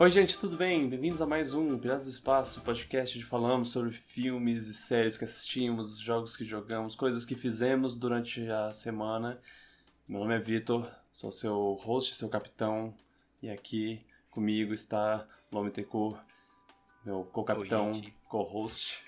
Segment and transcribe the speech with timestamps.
[0.00, 0.88] Oi, gente, tudo bem?
[0.88, 5.24] Bem-vindos a mais um Piratas do Espaço, podcast onde falamos sobre filmes e séries que
[5.24, 9.40] assistimos, jogos que jogamos, coisas que fizemos durante a semana.
[10.06, 12.94] Meu nome é Vitor, sou seu host, seu capitão,
[13.42, 16.16] e aqui comigo está Lome Tecu,
[17.04, 17.90] meu co-capitão,
[18.28, 19.02] co-host.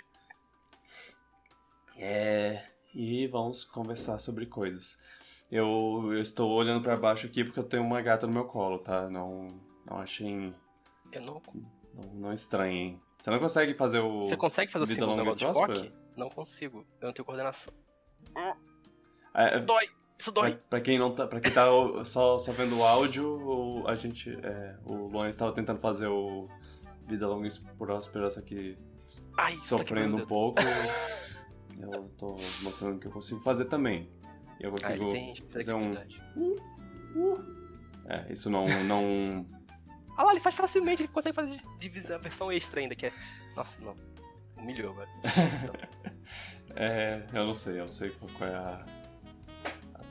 [1.96, 5.00] É, e vamos conversar sobre coisas.
[5.52, 8.80] Eu, eu estou olhando para baixo aqui porque eu tenho uma gata no meu colo,
[8.80, 9.08] tá?
[9.08, 9.54] Não,
[9.86, 10.52] não achem
[11.12, 11.42] Eu não.
[11.94, 13.00] não, não estranhem.
[13.18, 14.24] Você não consegue fazer o.
[14.24, 15.78] Você consegue fazer o Vida segundo longa negócio de próspera?
[15.86, 16.00] Spock?
[16.16, 16.86] Não consigo.
[17.00, 17.72] Eu não tenho coordenação.
[19.34, 19.88] É, Dói!
[20.18, 20.58] Isso pra, dói!
[20.68, 21.26] pra quem não tá.
[21.26, 21.66] Pra quem tá
[22.04, 24.30] só, só vendo o áudio, a gente.
[24.42, 26.48] É, o Luan estava tentando fazer o
[27.06, 28.76] Vida Longa e Próspera, só que
[29.38, 30.60] Ai, isso tá sofrendo um pouco.
[31.80, 34.10] eu tô mostrando que eu consigo fazer também.
[34.60, 35.10] E eu Ah, consigo.
[35.50, 36.22] fazer um- flexibilidade.
[38.06, 38.64] É, isso não.
[38.84, 39.46] não
[40.20, 43.12] Ah lá, ele faz facilmente, ele consegue fazer divisão, a versão extra ainda, que é.
[43.56, 43.96] Nossa, não.
[44.54, 45.08] Humilhou agora.
[46.76, 48.86] é, eu não sei, eu não sei qual, é a.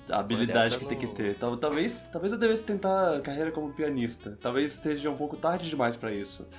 [0.10, 1.38] A habilidade que tem que não- ter.
[1.38, 4.36] Tal- Talvez, talvez eu devesse tentar carreira como pianista.
[4.42, 6.50] Talvez esteja um pouco tarde demais pra isso.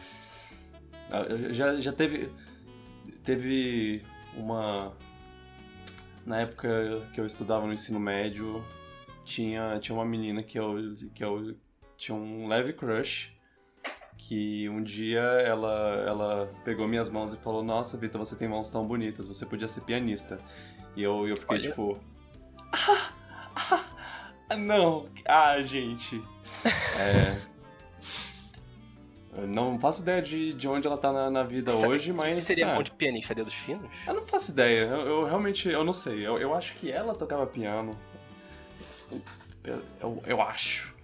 [1.10, 2.30] Ah, Já, já teve.
[3.24, 4.04] Teve
[4.36, 4.96] uma.
[6.24, 8.64] Na época que eu estudava no ensino médio,
[9.24, 11.56] tinha, tinha uma menina que eu, que eu
[11.96, 13.39] tinha um leve crush.
[14.22, 18.70] Que um dia ela, ela pegou minhas mãos e falou: Nossa, Vitor, você tem mãos
[18.70, 20.38] tão bonitas, você podia ser pianista.
[20.94, 21.68] E eu, eu fiquei Olha.
[21.68, 21.98] tipo.
[22.72, 23.10] Ah,
[23.56, 23.84] ah,
[24.50, 26.22] ah, não, ah, gente.
[26.98, 27.40] É.
[29.36, 32.44] Eu não faço ideia de, de onde ela tá na, na vida Sabe hoje, mas.
[32.44, 33.34] seria ah, bom de pianista?
[33.34, 33.90] Dedos finos?
[34.06, 36.26] eu não faço ideia, eu, eu realmente, eu não sei.
[36.26, 37.96] Eu, eu acho que ela tocava piano.
[39.64, 40.94] Eu, eu acho.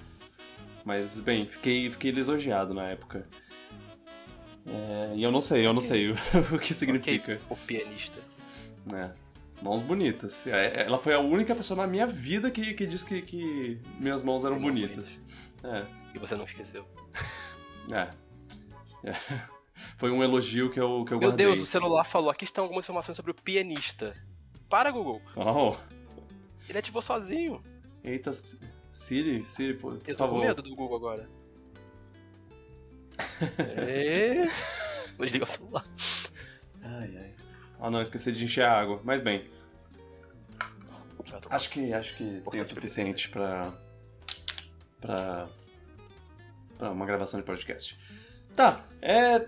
[0.87, 3.29] Mas, bem, fiquei, fiquei lisonjeado na época.
[4.65, 6.15] É, e eu não sei, eu não sei o,
[6.55, 7.41] o que significa.
[7.51, 8.21] O pianista.
[8.87, 9.13] né?
[9.61, 10.47] Mãos bonitas.
[10.47, 14.23] É, Ela foi a única pessoa na minha vida que, que disse que, que minhas
[14.23, 15.27] mãos eram Mão bonitas.
[15.65, 15.85] É,
[16.15, 16.87] E você não esqueceu.
[17.93, 18.09] é.
[19.09, 19.13] É.
[19.99, 21.47] Foi um elogio que eu, que eu Meu guardei.
[21.47, 24.15] Deus, o celular falou: aqui estão algumas informações sobre o pianista.
[24.69, 25.21] Para, Google.
[25.35, 25.77] Oh,
[26.69, 27.63] Ele ativou sozinho.
[28.05, 28.31] eita,
[28.97, 30.41] Siri, Siri, por, por Eu tô favor.
[30.41, 31.29] com medo do Google agora.
[33.59, 34.45] É...
[35.19, 35.87] Vou desligar o celular.
[36.83, 37.35] Ai, ai.
[37.79, 39.01] Ah, não, esqueci de encher a água.
[39.05, 39.51] Mas bem,
[41.51, 43.75] acho que acho que tem o suficiente pra.
[44.99, 45.49] pra.
[46.79, 47.99] pra uma gravação de podcast.
[48.55, 49.47] Tá, é.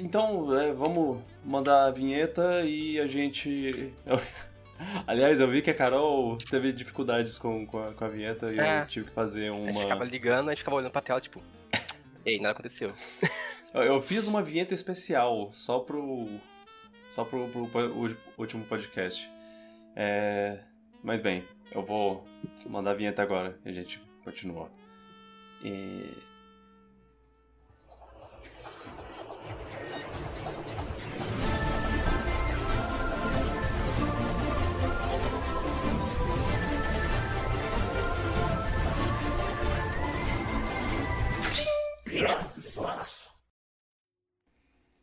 [0.00, 3.92] Então, é, vamos mandar a vinheta e a gente.
[5.06, 8.58] Aliás, eu vi que a Carol teve dificuldades com, com, a, com a vinheta e
[8.60, 8.82] É.
[8.82, 9.80] eu tive que fazer A gente uma.
[9.80, 11.42] ficava ligando, a gente ficava olhando pra tela, tipo.
[12.24, 12.92] Ei, nada aconteceu.
[13.74, 16.26] Eu, fiz uma vinheta especial só pro.
[17.10, 17.64] só pro, pro
[18.06, 19.28] u- último podcast.
[19.94, 20.58] É,
[21.02, 22.24] mas bem, eu vou
[22.66, 24.70] mandar a vinheta agora e a gente continua.
[25.62, 26.10] E...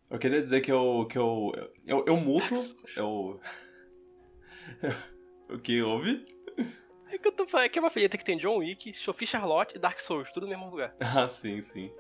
[0.10, 1.08] Eu queria dizer que eu.
[1.10, 1.52] que eu.
[1.86, 2.56] eu, eu muto.
[2.96, 3.40] Eu.
[5.50, 6.26] o que houve?
[7.12, 9.76] É que eu tô falando que é uma vinheta que tem John Wick, Sophie Charlotte
[9.76, 10.96] e Dark Souls, tudo no mesmo lugar.
[11.00, 11.92] Ah, sim, sim.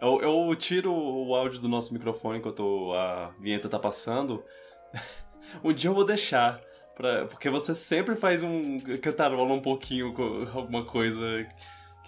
[0.00, 4.44] Eu, eu tiro o áudio do nosso microfone enquanto a vinheta tá passando.
[5.62, 6.60] um dia eu vou deixar.
[6.94, 8.78] Pra, porque você sempre faz um.
[9.00, 11.46] cantarola um pouquinho com alguma coisa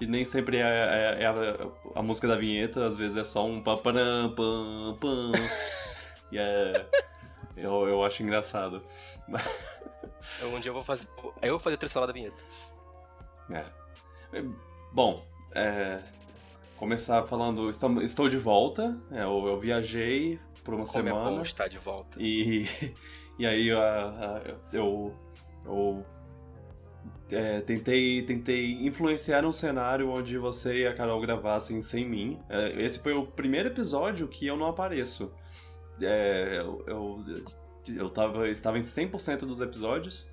[0.01, 1.35] que nem sempre é, é- é a,
[2.01, 5.33] a música da vinheta, às vezes é só um paparam, pam, pam.
[6.33, 6.87] e é.
[7.57, 8.83] Eu, eu acho engraçado.
[10.43, 11.07] Um dia eu vou fazer.
[11.43, 12.37] Eu vou fazer a trilha da vinheta.
[13.53, 13.65] É.
[14.93, 15.25] Bom,
[15.55, 15.99] é,
[16.77, 21.31] começar falando, estou, estou de volta, é, eu, eu viajei por uma Como é semana
[21.31, 22.17] bom estar de volta.
[22.19, 22.67] e,
[23.39, 23.79] e aí a-
[24.37, 24.43] a-
[24.73, 25.15] eu,
[25.65, 26.05] eu
[27.31, 32.41] é, tentei, tentei influenciar um cenário onde você e a Carol gravassem sem mim.
[32.49, 35.33] É, esse foi o primeiro episódio que eu não apareço.
[36.01, 37.25] É, eu, eu,
[37.95, 40.33] eu tava, estava em 100% dos episódios.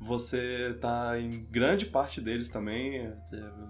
[0.00, 2.98] Você tá em grande parte deles também.
[2.98, 3.16] é,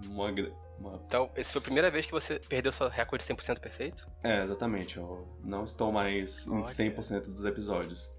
[0.07, 0.29] Uma,
[0.77, 4.05] uma Então, essa foi a primeira vez que você perdeu seu recorde 100% perfeito?
[4.23, 4.97] É, exatamente.
[4.97, 6.63] Eu não estou mais em Olha.
[6.63, 8.16] 100% dos episódios.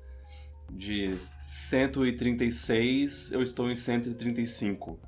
[0.70, 4.99] De 136, eu estou em 135.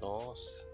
[0.00, 0.64] Nossa.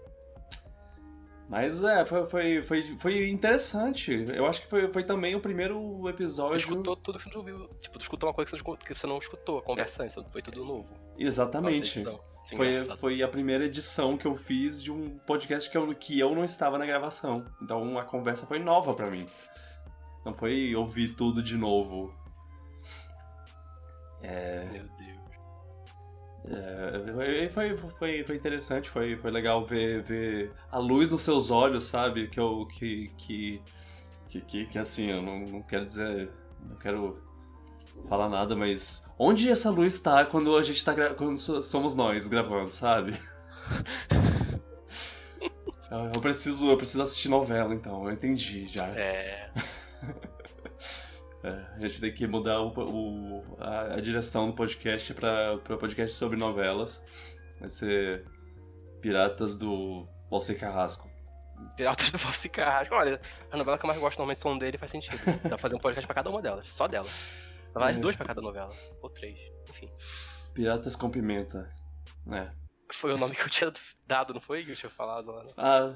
[1.49, 4.13] Mas é, foi, foi, foi, foi interessante.
[4.33, 6.57] Eu acho que foi, foi também o primeiro Tu episódio.
[6.57, 7.67] escutou tudo que você não ouviu.
[7.81, 10.63] Tipo, tu escutou uma coisa que você não, você escutou, a conversa antes, foi tudo
[10.63, 10.93] novo.
[11.17, 11.99] Exatamente.
[11.99, 12.97] É Foi, engraçado.
[12.97, 16.45] foi a primeira edição que eu fiz de um podcast que eu, que eu não
[16.45, 17.45] estava na gravação.
[17.61, 19.27] Então a conversa foi nova pra mim.
[20.25, 22.13] Não foi ouvir tudo de novo.
[24.21, 25.21] Meu Deus.
[26.45, 31.85] É, foi, foi, foi interessante, foi, foi legal ver, ver a luz nos seus olhos,
[31.85, 32.27] sabe?
[32.27, 32.65] Que eu.
[32.67, 33.09] Que.
[33.17, 33.61] Que,
[34.29, 36.31] que, que, que, assim, eu não, não quero dizer.
[36.61, 37.21] Não quero
[38.09, 39.05] falar nada, mas.
[39.19, 43.13] Onde essa luz tá quando a gente tá gra- quando so- somos nós gravando, sabe?
[45.89, 48.87] Eu eu preciso, eu preciso assistir novela, então, eu entendi já.
[48.87, 49.51] É.
[51.43, 55.77] É, a gente tem que mudar o, o- a, a direção do podcast pra, pra
[55.77, 57.03] podcast sobre novelas.
[57.59, 58.25] Vai ser
[59.01, 61.09] Piratas do Valsir Carrasco.
[61.75, 62.93] Piratas do Valsi Carrasco.
[62.95, 63.19] Olha,
[63.51, 65.17] a novela que eu mais gosto normalmente são dele faz sentido.
[65.43, 67.11] Dá pra fazer um podcast pra cada uma delas, só delas.
[67.73, 68.01] Na verdade, É.
[68.01, 68.71] duas pra cada novela.
[69.01, 69.39] Ou três.
[69.69, 69.89] Enfim.
[70.53, 71.71] Piratas com Pimenta.
[72.31, 72.49] É.
[72.93, 73.71] Foi o nome que eu tinha
[74.05, 74.65] dado, não foi?
[74.65, 75.43] Que eu tinha falado lá.
[75.43, 75.93] Não, Ah,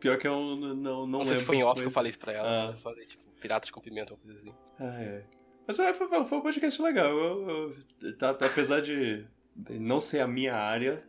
[0.00, 1.40] pior que eu não, não, não sei lembro.
[1.40, 2.48] se foi em off que eu mas- falei isso pra ela.
[2.48, 2.72] Ah.
[2.72, 4.54] Eu falei, tipo, Piratas com Pimenta, uma coisa assim.
[4.78, 5.24] Ah, é.
[5.66, 7.10] Mas foi, foi, foi um podcast legal.
[7.10, 9.26] Eu- eu- tá- apesar de
[9.70, 11.02] não ser a minha área,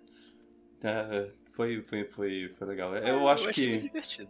[0.80, 1.08] tá,
[1.54, 2.96] foi, foi, foi, foi legal.
[2.96, 3.70] Eu acho Ah, achei que.
[3.72, 4.30] muito divertido.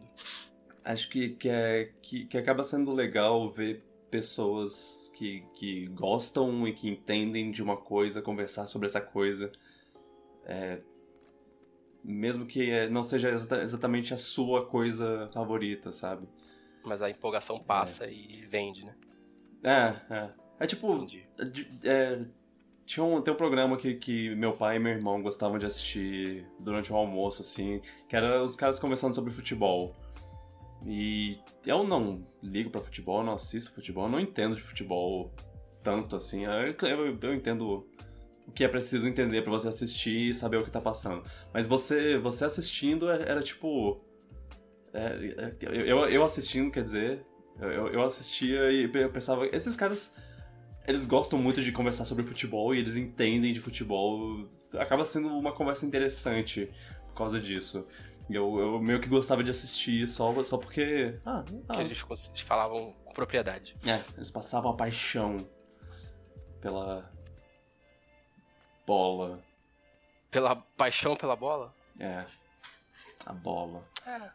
[0.85, 6.73] Acho que, que, é, que, que acaba sendo legal ver pessoas que, que gostam e
[6.73, 9.51] que entendem de uma coisa, conversar sobre essa coisa.
[10.45, 10.79] É,
[12.03, 16.27] mesmo que é, não seja exata- exatamente a sua coisa favorita, sabe?
[16.83, 18.95] Mas a empolgação passa e vende, né?
[19.63, 20.29] É, é.
[20.59, 22.19] É tipo, de- é,
[22.85, 26.45] tinha um, tem um programa que, que meu pai e meu irmão gostavam de assistir
[26.59, 29.95] durante o almoço, assim, que era os caras conversando sobre futebol.
[30.85, 35.31] E eu não ligo pra futebol, não assisto futebol, não entendo de futebol
[35.81, 36.43] tanto assim.
[36.45, 37.87] Eu, eu, eu entendo
[38.45, 41.23] o que é preciso entender pra você assistir e saber o que tá passando.
[41.53, 44.01] Mas você, você assistindo era, era tipo.
[44.93, 47.25] É, é, eu, eu assistindo, quer dizer,
[47.59, 50.17] eu, eu assistia e eu pensava, esses caras
[50.87, 54.49] eles gostam muito de conversar sobre futebol e eles entendem de futebol.
[54.73, 56.69] Acaba sendo uma conversa interessante
[57.07, 57.87] por causa disso.
[58.29, 61.19] E eu, eu meio que gostava de assistir só, só porque.
[61.25, 63.75] Ah, ah, eles eles falavam com propriedade.
[63.85, 65.37] é, eles passavam a paixão
[66.61, 67.09] pela
[68.85, 69.43] bola.
[70.31, 71.73] Pela paixão pela bola?
[71.99, 72.25] É.
[73.25, 73.87] A bola.
[74.05, 74.29] É.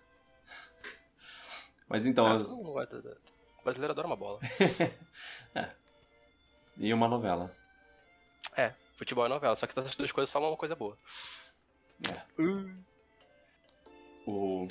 [1.89, 3.17] Mas então, Ah, não da-
[3.61, 4.41] O brasileiro adora uma bola.
[6.79, 7.55] e uma novela.
[8.57, 10.97] É, futebol é novela, só que todas as duas coisas são uma coisa boa.
[12.39, 12.69] O.
[14.27, 14.69] O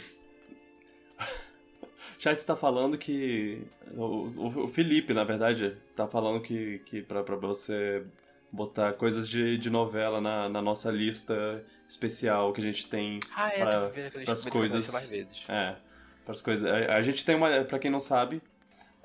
[2.20, 3.66] chat está falando que.
[3.96, 8.06] O, o- Felipe, na verdade, tá falando que, que pra, pra você
[8.52, 13.20] botar coisas de, de novela na, na nossa lista especial que a gente tem.
[13.36, 15.44] Ah, é, pras vídeos coisas- mais vezes.
[15.50, 15.76] É,
[16.28, 16.70] pras coisas.
[16.70, 17.64] A, a gente tem uma.
[17.64, 18.42] Pra quem não sabe,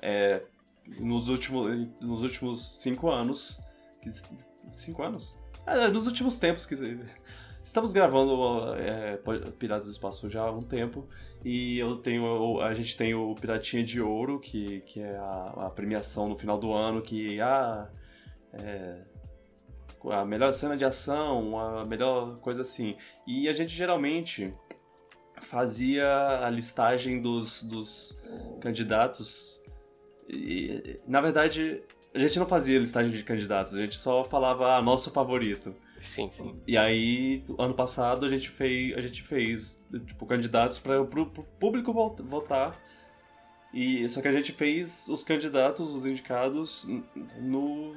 [0.01, 0.41] é,
[0.99, 3.59] nos, últimos, nos últimos cinco anos.
[4.01, 4.11] que-
[4.73, 5.39] cinco anos?
[5.65, 6.75] É, nos últimos tempos que.
[7.63, 9.17] Estamos gravando é,
[9.57, 11.07] Piratas do Espaço já há um tempo
[11.45, 15.69] e eu tenho a gente tem o Piratinha de Ouro que, que é a, a
[15.69, 17.87] premiação no final do ano que ah,
[18.51, 18.97] é,
[20.11, 22.97] a melhor cena de ação, a melhor coisa assim.
[23.25, 24.53] E a gente geralmente
[25.43, 26.05] fazia
[26.45, 28.21] a listagem dos, dos
[28.61, 29.61] candidatos
[30.27, 31.81] e, na verdade,
[32.13, 35.75] a gente não fazia listagem de candidatos, a gente só falava ah, nosso favorito.
[36.01, 36.59] Sim, sim.
[36.67, 41.05] E aí, ano passado, a gente fez, a gente fez tipo, candidatos para o
[41.59, 42.77] público vo- votar.
[43.73, 46.87] E, só que a gente fez os candidatos, os indicados,
[47.39, 47.95] no,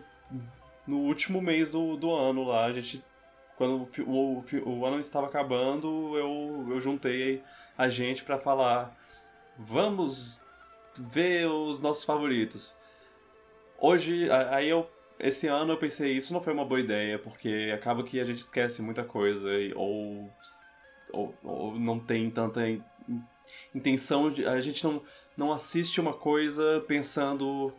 [0.87, 2.67] no último mês do, do ano lá.
[2.67, 3.05] A gente,
[3.57, 7.43] quando o, o, o ano estava acabando, eu, eu juntei
[7.77, 8.97] a gente para falar:
[9.59, 10.41] vamos
[10.97, 12.77] ver os nossos favoritos.
[13.79, 18.03] Hoje, aí eu esse ano eu pensei, isso não foi uma boa ideia, porque acaba
[18.03, 20.31] que a gente esquece muita coisa, ou,
[21.11, 22.83] ou, ou não tem tanta in-
[23.75, 24.47] intenção de.
[24.47, 25.03] A gente não,
[25.37, 27.73] não assiste uma coisa pensando.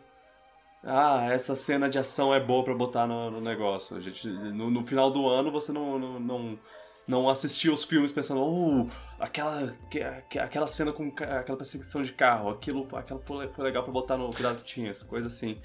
[0.82, 3.96] Ah, essa cena de ação é boa pra botar no, no negócio.
[3.96, 6.58] A gente, no, no final do ano você não, não, não,
[7.06, 8.86] não assistiu os filmes pensando, oh,
[9.18, 13.82] aquela, que- que- aquela cena com aquela perseguição de carro, aquilo, aquilo foi, foi legal
[13.82, 15.58] pra botar no Piratinhas, coisa assim.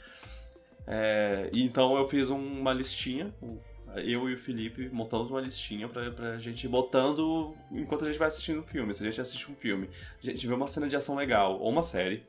[0.87, 3.57] É, então eu fiz uma listinha, um,
[3.95, 8.17] eu e o Felipe montamos uma listinha pra, pra gente ir botando enquanto a gente
[8.17, 8.93] vai assistindo o filme.
[8.93, 9.89] Se a gente assiste um filme,
[10.21, 12.23] a gente vê uma cena de ação legal, ou uma série,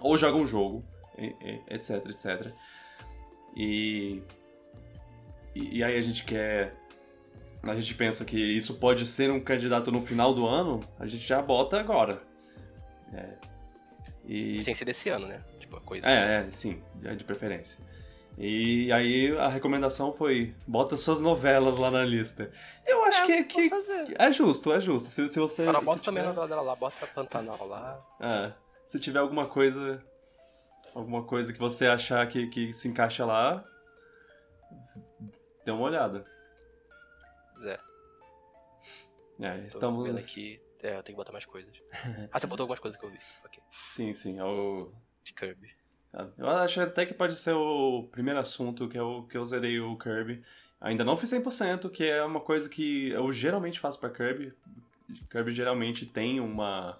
[0.00, 0.82] ou joga um jogo,
[1.68, 2.52] etc, etc.
[3.56, 4.22] E,
[5.54, 6.74] e, aí a gente quer
[7.62, 11.26] a gente pensa que isso pode ser um candidato no final do ano, a gente
[11.26, 12.22] já bota agora.
[13.12, 13.28] É.
[14.26, 14.62] E...
[14.62, 15.40] Sem ser desse ano, né?
[15.58, 16.06] Tipo, a coisa.
[16.06, 17.84] É, é, sim, é de preferência.
[18.36, 22.50] E aí a recomendação foi: bota suas novelas lá na lista.
[22.86, 23.70] Eu acho é, que, que
[24.18, 25.08] é justo, é justo.
[25.08, 25.64] Se, se você.
[25.64, 28.04] Cara, bota também a novela dela lá, bota a Pantanal lá.
[28.20, 28.52] É.
[28.86, 30.02] Se tiver alguma coisa.
[30.94, 33.64] Alguma coisa que você achar que, que se encaixa lá,
[35.64, 36.24] dê uma olhada.
[37.60, 37.80] Zé.
[39.40, 40.04] É, estamos.
[40.04, 40.60] vendo aqui.
[40.80, 41.74] É, eu tenho que botar mais coisas.
[42.30, 43.18] Ah, você botou algumas coisas que eu vi.
[43.46, 43.62] Okay.
[43.86, 44.92] Sim, sim, é o.
[45.24, 45.74] De Kirby.
[46.12, 49.80] Ah, eu acho até que pode ser o primeiro assunto que eu, que eu zerei
[49.80, 50.44] o Kirby.
[50.80, 54.52] Ainda não fiz 100%, que é uma coisa que eu geralmente faço para Kirby.
[55.30, 56.98] Kirby geralmente tem uma,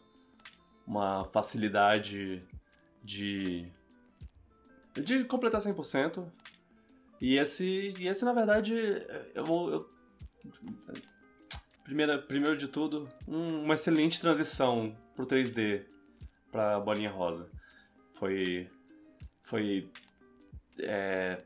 [0.87, 2.41] uma facilidade
[3.03, 3.71] de,
[5.03, 6.27] de completar 100%.
[7.21, 8.75] E esse, e esse na verdade,
[9.35, 9.89] eu, eu
[11.85, 15.85] Primeira, primeiro de tudo, um, uma excelente transição pro 3D
[16.51, 17.51] pra bolinha rosa.
[18.15, 18.71] Foi.
[19.43, 19.91] Foi.
[20.79, 21.43] É,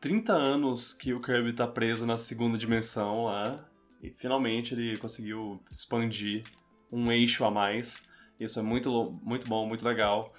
[0.00, 3.68] 30 anos que o Kirby tá preso na segunda dimensão lá.
[4.00, 6.44] E finalmente ele conseguiu expandir
[6.92, 8.08] um eixo a mais.
[8.38, 10.32] Isso é muito, muito bom, muito legal.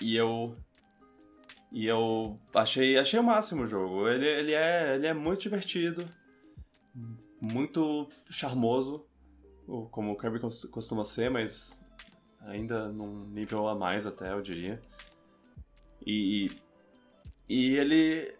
[0.00, 0.56] E eu
[1.70, 4.08] e eu achei, achei o máximo o jogo.
[4.08, 6.08] Ele, ele, é, ele é muito divertido,
[7.40, 9.06] muito charmoso,
[9.90, 10.40] como o Kirby
[10.70, 11.84] costuma ser, mas
[12.46, 14.80] ainda num nível a mais até, eu diria.
[16.06, 16.48] E,
[17.48, 18.34] e ele...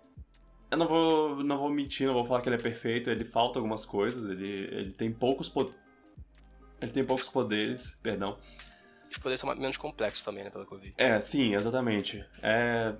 [0.70, 3.58] Eu não vou, não vou mentir, não vou falar que ele é perfeito, ele falta
[3.58, 5.48] algumas coisas, ele, ele tem poucos...
[5.48, 5.72] Po...
[6.80, 8.38] Ele tem poucos poderes, perdão.
[9.10, 10.94] Os poderes são menos complexos também, né, pelo que eu vi.
[10.96, 12.24] É, sim, exatamente.
[12.42, 12.94] É.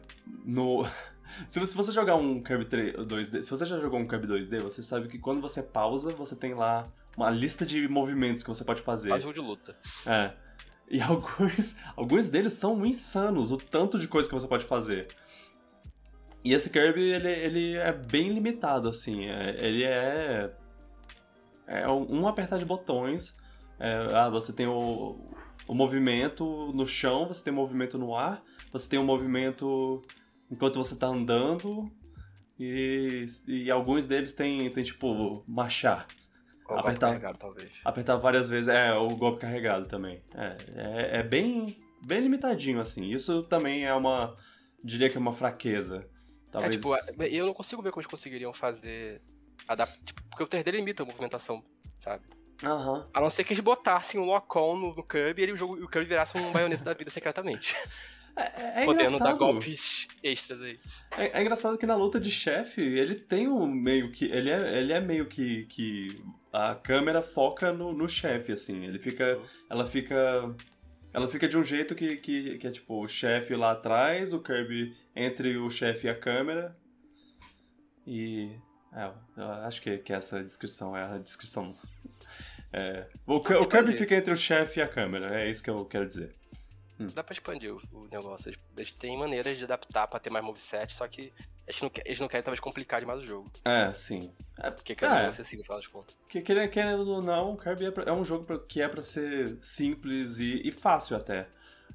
[0.44, 0.86] No.
[1.46, 5.08] Se você jogar um Kirby 2D, se você já jogou um Kirby 2D, você sabe
[5.08, 6.82] que quando você pausa, você tem lá
[7.16, 9.10] uma lista de movimentos que você pode fazer.
[9.10, 9.76] Faz jogo de luta.
[10.06, 10.32] É.
[10.90, 15.06] E alguns, alguns deles são insanos, o tanto de coisa que você pode fazer.
[16.42, 19.26] E esse Kirby, ele, ele é bem limitado, assim.
[19.26, 20.50] É, ele é.
[21.66, 23.38] É um apertar de botões.
[23.78, 25.20] É, ah, você tem o,
[25.68, 30.02] o movimento no chão, você tem o movimento no ar, você tem o movimento
[30.50, 31.92] enquanto você tá andando,
[32.58, 36.06] e, e alguns deles tem, tem tipo, marchar.
[36.66, 37.70] Ou apertar, carregado, talvez.
[37.84, 40.22] Apertar várias vezes, é, o golpe carregado também.
[40.34, 43.04] É, é, é, bem, bem limitadinho, assim.
[43.04, 44.34] Isso também é uma,
[44.82, 46.08] diria que é uma fraqueza.
[46.50, 46.74] Talvez...
[46.74, 49.20] É, tipo, é, eu não consigo ver como eles conseguiriam fazer,
[49.66, 51.62] adaptar, tipo, porque o 3D limita a movimentação,
[51.98, 52.24] sabe?
[52.62, 53.04] Uhum.
[53.14, 55.74] A não ser que eles botassem um lock-on no, no Kirby e ele, o, jogo,
[55.74, 57.76] o Kirby virasse um baioneta da vida secretamente.
[58.36, 59.32] É, é, é Podendo engraçado.
[59.32, 60.80] dar golpes extras aí.
[61.16, 64.24] É, é, engraçado que na luta de chefe, ele tem um meio que.
[64.26, 65.66] Ele é, ele é meio que.
[65.66, 66.22] que
[66.52, 68.84] a câmera foca no, no chefe, assim.
[68.84, 69.40] Ele fica.
[69.70, 70.16] Ela fica.
[71.12, 74.42] Ela fica de um jeito que, que, que é tipo o chefe lá atrás, o
[74.42, 76.76] Kirby entre o chefe e a câmera.
[78.06, 78.50] E.
[78.92, 81.76] É, eu acho que, que essa descrição é a descrição
[82.72, 85.84] é, o, o Kirby fica entre o chefe e a câmera, é isso que eu
[85.84, 86.34] quero dizer.
[87.00, 87.06] Hum.
[87.14, 88.52] Dá pra expandir o, o, negócio.
[88.76, 91.32] Eles têm maneiras de adaptar pra ter mais moveset, só que
[91.66, 93.50] eles não, eles não querem talvez complicar demais o jogo.
[93.64, 94.32] É, sim.
[94.58, 96.18] É porque Kirby é, é acessível, no final das contas.
[96.28, 99.58] Que, querendo ou não, Kirby é, pra, é um jogo pra, que é pra ser
[99.62, 101.46] simples e, e fácil até.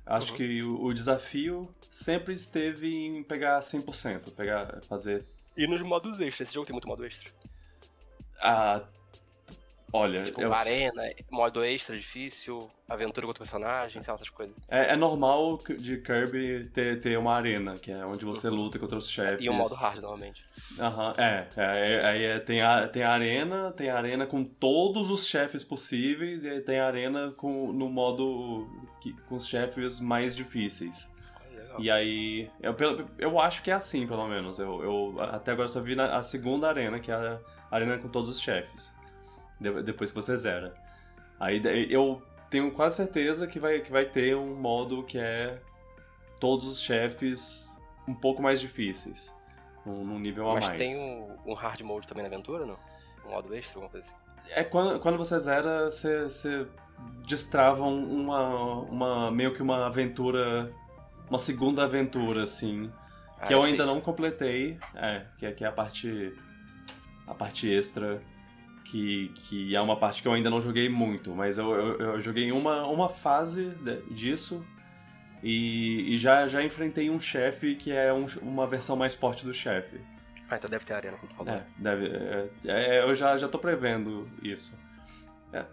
[0.06, 0.38] Acho uhum.
[0.38, 5.26] que o, o, desafio sempre esteve em pegar 100%, pegar, fazer...
[5.56, 7.32] E nos modos extras, esse jogo tem muito modo extra?
[8.42, 8.84] Ah,
[9.96, 10.52] Olha, tipo, eu...
[10.52, 12.58] arena, modo extra difícil,
[12.90, 14.56] aventura com outro personagem, sei lá, essas coisas.
[14.68, 18.56] É, é, normal de Kirby ter, ter uma arena, que é onde você uhum.
[18.56, 19.46] luta contra os chefes.
[19.46, 20.44] E o modo hard, normalmente.
[20.80, 21.48] Aham, uhum, é.
[21.58, 25.64] é, Aí é, tem, a, tem a arena, tem a arena com todos os chefes
[25.64, 28.68] possíveis, e aí tem a arena com, no modo
[29.00, 31.14] que, com os chefes mais difíceis.
[31.78, 32.76] E aí, eu,
[33.20, 34.58] eu acho que é assim, pelo menos.
[34.58, 38.08] Eu, eu até agora só vi na, a segunda arena, que é a arena com
[38.08, 39.03] todos os chefes
[39.84, 40.74] depois que você zera.
[41.40, 45.60] Aí eu tenho quase certeza que vai, que vai ter um modo que é
[46.40, 47.72] todos os chefes
[48.08, 49.36] um pouco mais difíceis.
[49.86, 50.82] Num, num nível Mas a mais.
[50.82, 52.78] Mas tem um, um, hard mode também na aventura, não?
[53.26, 54.16] Um modo extra, alguma coisa assim?
[54.50, 56.68] É quando, quando você zera, você, você
[57.28, 59.32] destrava uma, uma.
[59.32, 60.72] meio que uma aventura.
[61.30, 62.92] Uma segunda aventura, assim.
[63.40, 63.96] Ah, que eu é ainda difícil.
[63.96, 66.34] não completei, é, que, é- que é a parte
[67.26, 68.22] a parte extra
[68.84, 72.22] que, que é uma parte que eu ainda não joguei muito, mas eu, eu, eu
[72.22, 73.70] joguei uma, uma fase
[74.12, 74.66] disso
[75.42, 79.54] e, e já, já enfrentei um chefe que é um- uma versão mais forte do
[79.54, 80.00] chefe.
[80.50, 81.54] Ah, então deve ter arena, como tu falou.
[81.54, 84.78] É, deve, é, é, eu já, já tô prevendo isso.
[85.52, 85.66] É,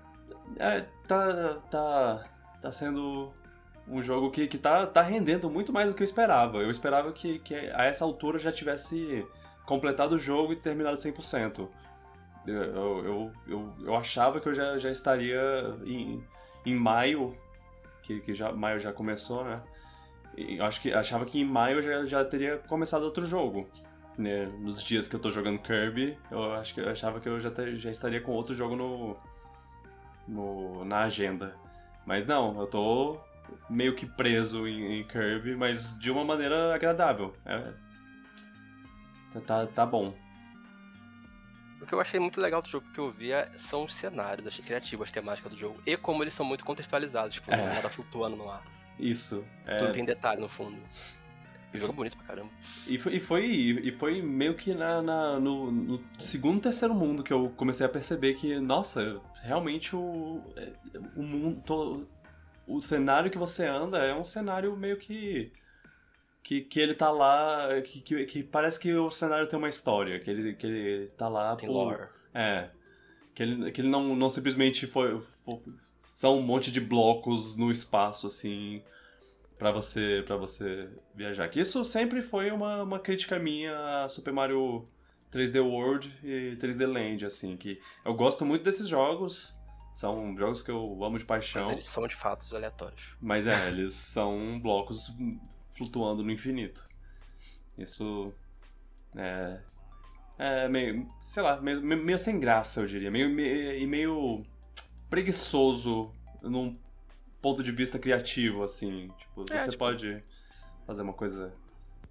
[0.59, 2.25] é, tá, tá,
[2.63, 3.33] tá sendo
[3.87, 6.59] um jogo que, que tá, tá rendendo muito mais do que eu esperava.
[6.59, 9.27] Eu esperava que, que a essa altura já tivesse
[9.67, 11.69] completado o jogo e terminado 100%.
[12.47, 12.63] Eu,
[13.05, 15.41] eu, eu, eu, achava que eu já, já estaria
[15.85, 16.23] em,
[16.65, 17.37] em maio,
[18.03, 19.61] que, que já, maio já começou, né?
[20.37, 23.69] Eu acho que, achava que em maio eu já, já teria começado outro jogo
[24.17, 27.41] né, nos dias que eu tô jogando Kirby, eu acho que eu achava que eu
[27.41, 29.17] já, te- já estaria com outro jogo no,
[30.29, 31.55] no na agenda.
[32.07, 33.19] Mas não, eu tô
[33.69, 37.35] meio que preso em, em Kirby, mas de uma maneira agradável.
[37.45, 37.73] É,
[39.35, 40.15] tá, tá, tá bom.
[41.81, 44.47] O que eu achei muito legal do jogo que eu vi é- são os cenários,
[44.47, 45.81] achei criativo as temáticas do jogo.
[45.87, 48.63] E como eles são muito contextualizados, tipo, é nada flutuando no ar.
[48.99, 49.45] Isso.
[49.67, 50.77] é, Tudo tem detalhe no fundo.
[51.73, 52.51] E o jogo é bonito pra caramba.
[52.87, 57.23] E foi, e foi, e foi meio que na, na- no, no segundo, terceiro mundo
[57.23, 60.73] que eu comecei a perceber que, nossa, realmente o, é,
[61.17, 61.63] o mundo.
[61.65, 62.07] to-
[62.67, 65.53] o cenário que você anda é um cenário meio que.
[66.43, 67.69] Que, que ele tá lá.
[67.83, 70.19] Que, que, que parece que o cenário tem uma história.
[70.21, 72.09] Que ele, que ele tá lá Tem por- lore.
[72.35, 72.71] É.
[73.35, 75.59] Que ele, que ele não, não simplesmente foi, foi-
[76.07, 78.83] São um monte de blocos no espaço, assim.
[79.59, 81.49] Pra você, pra você viajar.
[81.51, 84.89] Que isso sempre foi uma, uma crítica minha a Super Mario
[85.31, 87.57] 3D World e 3D Land, assim.
[87.59, 89.55] Que eu gosto muito desses jogos.
[89.93, 91.65] São jogos que eu amo de paixão.
[91.67, 93.15] Mas eles são de fatos aleatórios.
[93.21, 95.13] Mas é, eles são blocos
[95.85, 96.87] flutuando no infinito.
[97.79, 98.35] Isso
[99.17, 99.61] é,
[100.39, 103.11] é meio, sei lá, meio, meio- sem graça, eu diria.
[103.11, 104.45] Meio, meio, e meio
[105.09, 106.79] preguiçoso num
[107.41, 109.11] ponto de vista criativo, assim.
[109.19, 110.23] Tipo, É, você tipo- pode
[110.87, 111.55] fazer uma coisa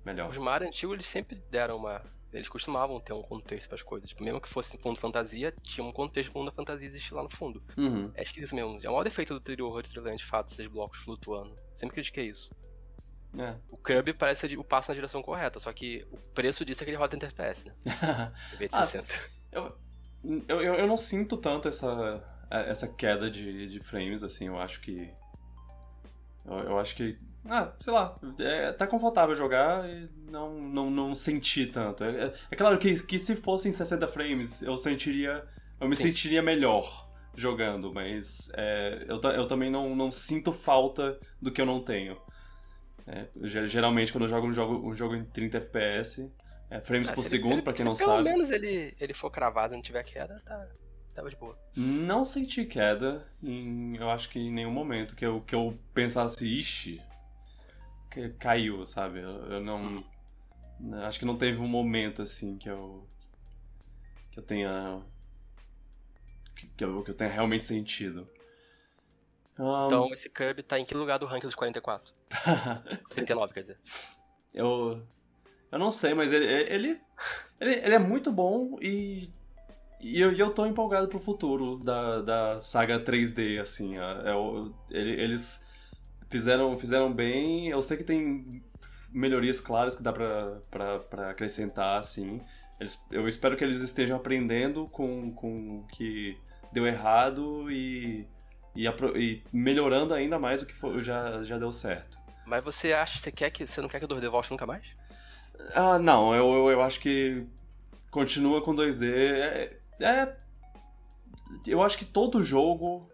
[0.04, 0.32] melhor.
[0.32, 2.02] Os Mario antigos, eles sempre deram uma...
[2.32, 4.10] Eles costumavam ter um contexto para as coisas.
[4.10, 7.24] Tipo, mesmo que fosse mundo fantasia, tinha um contexto pro mundo da fantasia existir lá
[7.24, 7.62] no fundo.
[7.76, 8.12] Uhum.
[8.14, 8.80] É esquisito mesmo.
[8.84, 11.56] É o maior defeito do Trio Horror e Land, de fato, esses blocos flutuando.
[11.74, 12.52] Sempre critiquei isso.
[13.38, 13.56] É.
[13.70, 16.86] O Kirby parece ser o passo na direção correta, só que o preço disso é
[16.86, 17.74] que ele roda 30 FPS, né?
[18.54, 19.14] Em vez de Ah, 60.
[19.52, 19.76] Eu,
[20.48, 25.10] eu, eu não sinto tanto essa, essa queda de, de frames, assim, eu acho que.
[26.46, 27.18] Eu, eu acho que.
[27.50, 32.04] Ah, sei lá, é, tá confortável jogar e não, não, não senti tanto.
[32.04, 35.46] É, é- é claro que, que se fossem 60 frames, eu sentiria.
[35.80, 36.08] Eu me Sim.
[36.08, 41.66] sentiria melhor jogando, mas é, eu, eu também não, não sinto falta do que eu
[41.66, 42.18] não tenho.
[43.12, 43.28] É,
[43.68, 46.32] geralmente, quando eu jogo um jogo, um jogo em 30 FPS,
[46.70, 48.24] é, frames Ah, por ele- segundo, pra quem não pelo sabe.
[48.24, 50.68] menos ele, ele for cravado e não tiver queda, tá,
[51.16, 51.58] tava de boa.
[51.76, 56.46] Não senti queda, em, eu acho que em nenhum momento que eu, que eu pensasse,
[56.46, 57.02] ixi,
[58.12, 59.20] que caiu, sabe?
[59.20, 60.04] Eu, eu não.
[61.04, 63.08] Acho que não teve um momento assim que eu.
[64.32, 65.02] que eu tenha.
[66.56, 68.28] que, que eu, que eu tenha realmente sentido.
[69.58, 72.14] Ahn, Então esse Kirby tá em que lugar do ranking dos 44?
[73.10, 73.78] 39, quer dizer.
[74.54, 75.02] eu.
[75.72, 76.46] Eu não sei, mas ele.
[76.46, 77.00] ele,
[77.60, 79.30] ele, ele é muito bom e.
[80.02, 83.98] E eu, eu tô empolgado pro futuro da, da saga 3D, assim.
[83.98, 84.34] é-
[84.92, 85.66] eles
[86.30, 87.68] fizeram, fizeram bem.
[87.68, 88.64] Eu sei que tem
[89.12, 92.42] melhorias claras que dá pra, pra, pra acrescentar, assim.
[92.80, 96.38] Eles, eu espero que eles estejam aprendendo com, com o que
[96.72, 98.26] deu errado e,
[98.76, 102.18] e, e melhorando ainda mais o que já, já deu certo.
[102.50, 103.66] Mas você acha, você quer que.
[103.68, 104.84] Você não quer que o 2D volte nunca mais?
[105.76, 107.46] Ah, não, eu, eu, eu acho que
[108.10, 109.06] continua com 2D.
[109.14, 110.36] É, é-
[111.68, 113.10] eu acho que todo jogo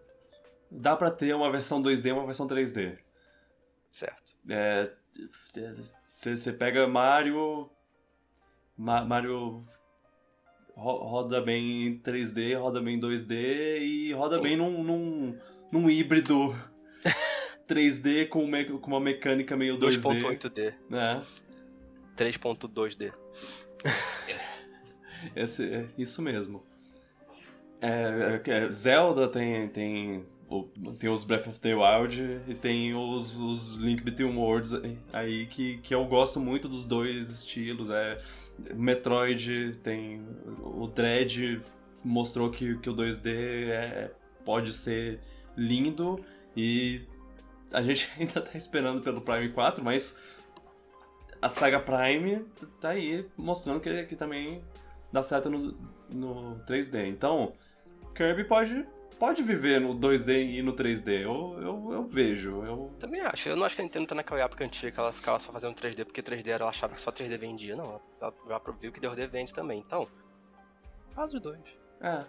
[0.70, 2.98] dá pra ter uma versão 2D e uma versão 3D.
[3.90, 4.32] Certo.
[4.48, 4.90] É,
[6.06, 7.68] Você pega Mario.
[8.76, 9.64] Ma- Mario
[10.74, 14.42] ro- roda bem em 3D, roda bem em 2D e roda Sim.
[14.42, 15.38] bem num, num,
[15.72, 16.54] num híbrido
[17.68, 20.00] 3D com, me- com uma mecânica meio 2D.
[20.02, 21.22] 2.8D, Né?
[22.16, 23.12] 3.2D.
[25.34, 26.62] Esse, é isso mesmo.
[27.80, 30.24] É, é, é, Zelda tem, tem,
[30.98, 34.72] tem os Breath of the Wild e tem os, os Link Between Worlds
[35.12, 37.90] aí que, que eu gosto muito dos dois estilos.
[37.90, 38.22] É,
[38.74, 40.22] Metroid tem.
[40.62, 41.60] O Dread
[42.04, 43.26] mostrou que, que o 2D
[43.68, 44.10] é,
[44.44, 45.20] pode ser
[45.56, 46.24] lindo
[46.56, 47.02] e
[47.72, 50.18] a gente ainda tá esperando pelo Prime 4, mas
[51.40, 52.44] a saga Prime
[52.80, 54.64] tá aí mostrando que, que também
[55.12, 55.76] dá certo no,
[56.12, 57.06] no 3D.
[57.08, 57.54] Então,
[58.14, 58.86] Kirby pode,
[59.18, 61.22] pode viver no 2D e no 3D.
[61.22, 62.64] Eu, eu, eu vejo.
[62.64, 62.90] Eu...
[62.98, 63.48] Também acho.
[63.48, 65.74] Eu não acho que a Nintendo tá naquela época antiga que ela ficava só fazendo
[65.74, 67.76] 3D porque 3D ela achava que só 3D vendia.
[67.76, 69.80] Não, ela já viu que 2D vende também.
[69.86, 70.08] Então,
[71.14, 71.60] faz os dois.
[72.00, 72.24] É.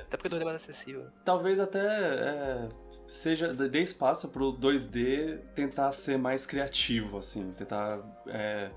[0.00, 1.08] Até porque 2D é mais acessível.
[1.24, 2.68] Talvez até é,
[3.12, 8.70] seja dê espaço pro 2D tentar ser mais criativo, assim, tentar é,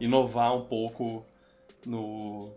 [0.00, 1.24] inovar um pouco
[1.86, 2.50] no,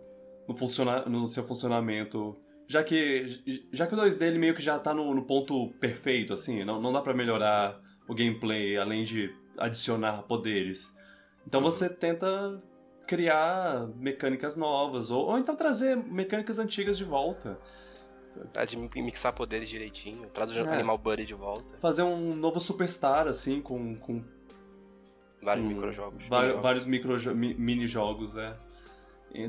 [0.48, 2.36] no, funciona, no seu funcionamento.
[2.66, 6.32] Já que, já que o 2D ele meio que já tá no, no ponto perfeito,
[6.32, 10.96] assim, não, não dá para melhorar o gameplay além de adicionar poderes.
[11.46, 11.70] Então Uhum.
[11.70, 12.60] você tenta
[13.06, 17.58] criar mecânicas novas, ou, ou então trazer mecânicas antigas de volta.
[18.52, 20.74] Tá, de mixar poderes direitinho, traz o É.
[20.74, 21.64] Animal Buddy de volta.
[21.80, 24.22] Fazer um novo Superstar, assim, com, com
[25.42, 26.26] Vários com microjogos.
[26.28, 28.56] vários micro mini-jogos, é.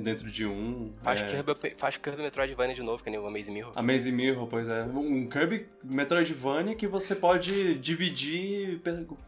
[0.02, 0.92] Dentro de um.
[1.02, 1.26] Faz, é.
[1.28, 3.72] Kirby, faz Kirby Metroidvania de novo, que nem o Amaze Mirror.
[3.74, 4.84] Amazing Mirror, pois é.
[4.84, 8.82] Um Kirby Metroidvania que você pode dividir.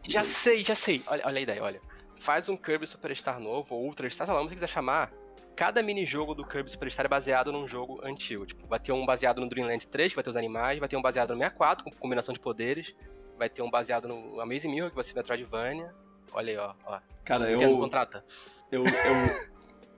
[0.06, 1.02] Já sei, já sei.
[1.06, 1.80] Olha, olha a ideia, olha.
[2.18, 5.10] Faz um Kirby Superstar novo, ou Ultra Star, sei lá, como você quiser chamar.
[5.56, 8.46] Cada minijogo do Kirby Superstar é baseado num jogo antigo.
[8.46, 10.96] Tipo, vai ter um baseado no Dreamland 3, que vai ter os animais, vai ter
[10.96, 12.94] um baseado no 64, com combinação de poderes.
[13.38, 15.92] Vai ter um baseado no Amazing Mirror, que vai ser Metroidvania.
[16.32, 16.74] Olha aí, ó.
[16.86, 16.98] ó.
[17.24, 17.78] Cara, eu.
[17.78, 18.24] contrata.
[18.70, 18.92] Eu, eu,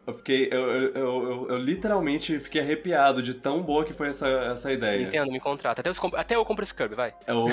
[0.06, 0.48] eu fiquei.
[0.50, 5.04] Eu, eu, eu, eu- literalmente fiquei arrepiado de tão boa que foi essa, essa ideia.
[5.04, 5.80] Nintendo, me contrata.
[5.80, 7.14] Até, os até eu compro esse Kirby, vai.
[7.26, 7.46] Eu,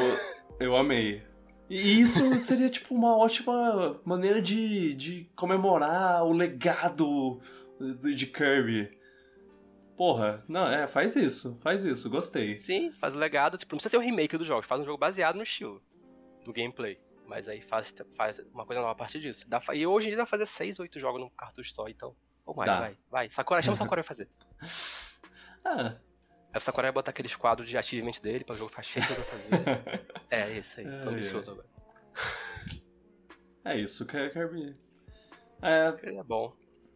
[0.59, 1.23] eu amei.
[1.69, 7.39] E isso seria, tipo, uma ótima maneira de, de comemorar o legado
[7.79, 8.97] de Kirby.
[9.97, 12.57] Porra, não, é, faz isso, faz isso, gostei.
[12.57, 13.57] Sim, faz o legado.
[13.57, 15.81] Tipo, não precisa ser um remake do jogo, faz um jogo baseado no estilo
[16.45, 16.99] do gameplay.
[17.27, 19.47] Mas aí faz, faz uma coisa nova a partir disso.
[19.47, 22.15] Dá, e hoje em dia dá pra fazer 6, 8 jogos num cartucho só, então.
[22.45, 22.79] Ou mais, Dá.
[22.79, 22.97] vai.
[23.11, 23.29] Vai.
[23.29, 24.27] Sakura, chama o Sakura pra fazer.
[25.63, 25.97] Ah,
[26.51, 29.05] Aí o Sakura vai botar aqueles quadros de achievement dele pra o jogo ficar cheio
[29.05, 30.05] de fazer.
[30.31, 30.85] é, isso aí.
[31.01, 31.67] Tô Ai, ansioso agora.
[33.65, 34.75] é isso, Ki- Kirby.
[35.61, 36.53] É, Ele é bom.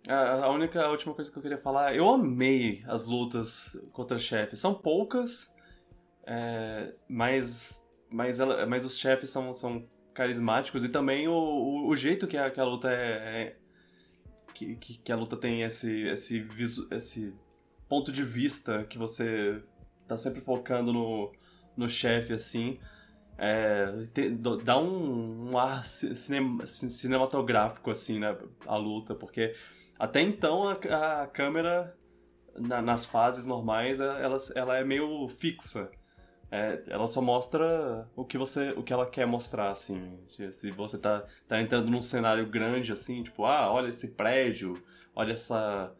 [0.07, 4.17] A a única, a última coisa que eu queria falar, eu amei as lutas contra
[4.17, 4.59] chefes.
[4.59, 5.55] São poucas,
[6.25, 11.95] é, mas, mas, ela, mas os chefes são, são carismáticos e também o, o, o
[11.95, 12.95] jeito que a, que a luta é.
[13.41, 13.57] é-
[14.53, 17.33] que, que, que a luta tem esse, esse, visu, esse
[17.89, 19.63] ponto de vista que você
[20.07, 21.31] tá sempre focando no,
[21.75, 22.79] no chefe, assim.
[23.37, 23.87] É,
[24.63, 29.55] dá um, um ar ci- cinem- ci- cinematográfico, assim, né, a luta, porque
[29.97, 31.95] até então a, a câmera
[32.55, 35.89] na- nas fases normais é- ela, ela é meio fixa.
[36.51, 40.19] É, ela só mostra o que você o que ela quer mostrar assim
[40.51, 44.79] se, você tá, tá entrando num cenário grande assim tipo ah olha esse prédio
[45.15, 45.91] olha essa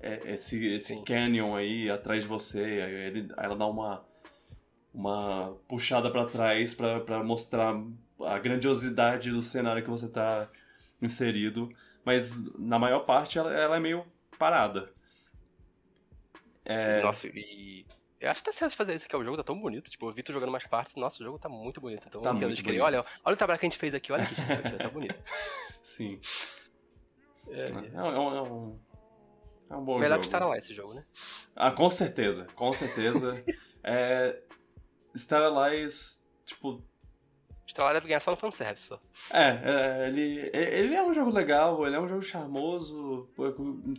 [0.00, 1.02] é- esse esse Sim.
[1.02, 4.04] canyon aí atrás de você aí ele, ela dá uma
[4.98, 7.74] uma puxada pra trás pra pra mostrar
[8.20, 10.48] a grandiosidade do cenário que você tá
[11.00, 11.72] inserido
[12.04, 14.04] mas na maior parte ela, ela é meio
[14.38, 14.92] parada
[16.64, 17.86] é, Nossa, e.
[18.20, 19.88] Eu acho que tá certo fazer isso, que o jogo tá tão bonito.
[19.90, 22.04] Tipo, eu vi tu jogando mais partes, nossa, o jogo tá muito bonito.
[22.06, 22.82] Então, Tá muito bonito.
[22.82, 25.14] olha, olha o trabalho que a gente fez aqui, olha aqui, gente, tá bonito.
[25.82, 26.20] sim
[27.48, 28.78] É, É, é um, é um,
[29.70, 30.20] é um bom Melhor jogo.
[30.20, 31.04] que Star Allies esse jogo, né?
[31.56, 33.42] Ah, com certeza, com certeza.
[33.82, 34.42] é,
[35.18, 36.82] Star Allies, tipo...
[37.66, 39.00] Star Allies deve ganhar só no fanservice só.
[39.30, 43.28] É, é, ele, ele é um jogo legal, ele é um jogo charmoso,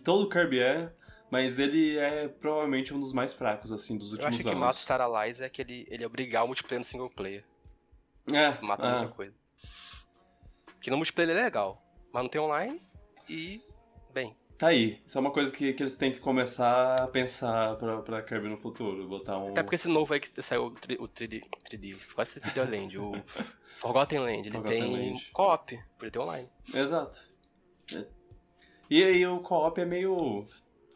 [0.04, 0.92] todo Kirby é,
[1.30, 4.60] mas ele é provavelmente um dos mais fracos, assim, dos Eu últimos acho que anos.
[4.60, 7.46] mata o Star Allies é que ele, ele obrigar o multiplayer no single player.
[8.32, 8.92] É, Isso mata é.
[8.92, 9.36] muita coisa.
[10.66, 12.82] Porque no multiplayer ele é legal, mas não tem online
[13.28, 13.62] e.
[14.12, 17.78] Bem, Tá aí, isso é uma coisa que, que eles têm que começar a pensar
[17.78, 19.52] pra, pra Kirby no futuro, botar um...
[19.52, 22.70] até porque esse novo aí que saiu o 3D, o 3D, 3D quase foi 3D
[22.70, 23.12] Land, o
[23.80, 25.30] Forgotten Land, ele Forgotten tem Land.
[25.32, 26.50] co-op, por ele ter online.
[26.74, 27.22] Exato.
[27.96, 28.06] É.
[28.90, 30.46] E aí o co-op é meio.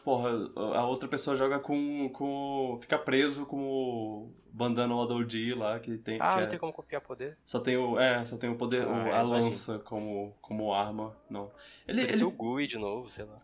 [0.03, 0.31] Porra,
[0.75, 2.09] a outra pessoa joga com.
[2.09, 6.17] com fica preso com o Bandana Ododi lá, que tem.
[6.19, 7.37] Ah, que não é- tem como copiar poder.
[7.45, 7.97] Só tem o.
[7.97, 8.85] É, só tem o poder.
[8.85, 9.37] o- Ah, a é, imagina.
[9.39, 11.15] lança como, como arma.
[11.29, 11.49] Não.
[11.87, 12.01] Ele.
[12.01, 13.39] Ele, ele o GUI de novo, sei lá.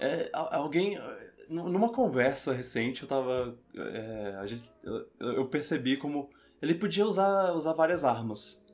[0.00, 0.98] É, alguém.
[1.48, 3.56] nu- Numa conversa recente, eu tava.
[3.76, 6.30] é, a gente, eu, eu percebi como.
[6.60, 8.66] Ele podia usar, usar várias armas.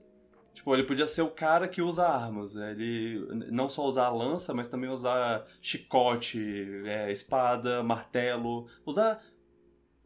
[0.54, 2.54] Tipo, ele podia ser o cara que usa armas.
[2.54, 2.70] né?
[2.72, 3.18] Ele
[3.50, 6.40] não só usar lança, mas também usar chicote,
[6.86, 8.66] é, espada, martelo.
[8.86, 9.22] Usar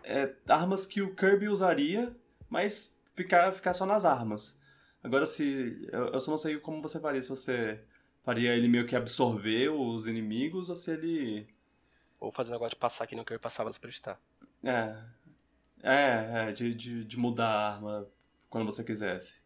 [0.02, 2.14] é, armas que o Kirby usaria,
[2.48, 4.60] mas ficar, ficar só nas armas.
[5.04, 5.86] Agora, se.
[5.92, 7.80] Eu, eu só não sei como você faria se você
[8.28, 11.48] faria ele meio que absorver os inimigos ou se ele.
[12.20, 14.20] Ou fazer um negócio de passar aqui no Kirby passava no Superstar.
[14.62, 15.02] É.
[15.82, 18.06] É, é, de, de, de mudar a arma
[18.50, 19.40] quando você quisesse.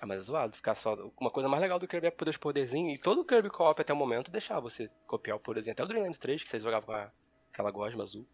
[0.00, 0.94] Ah, mas é zoado, ficar só.
[1.20, 2.98] Uma coisa mais legal do Kirby é poder os poderzinhos.
[2.98, 5.72] E todo o Kirby Co-op até o momento deixava você copiar o poderzinho.
[5.74, 7.12] Até o Dreamland 3, que você jogava com a-
[7.52, 8.26] aquela gosma azul.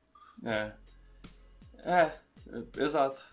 [0.44, 0.72] É.
[1.78, 3.24] É, é, exato.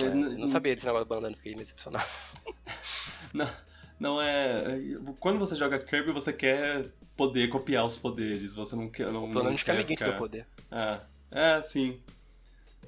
[0.00, 2.06] É, não sabia desse negócio do bandana, fiquei me decepcionado.
[3.34, 3.48] Não,
[3.98, 4.78] não é.
[5.18, 8.54] Quando você joga Kirby, você quer poder copiar os poderes.
[8.54, 9.06] Você não quer.
[9.06, 10.12] Não, Pelo não menos que amiguinho ficar...
[10.12, 10.46] do poder.
[10.70, 12.00] É, é, sim.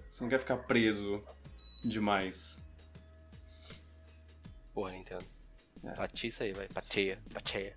[0.08, 1.22] Você não quer ficar preso
[1.84, 2.68] demais.
[4.72, 5.24] Porra, Nintendo.
[5.84, 6.26] É.
[6.26, 6.68] Isso aí, vai.
[6.68, 7.76] Bateia, bateia.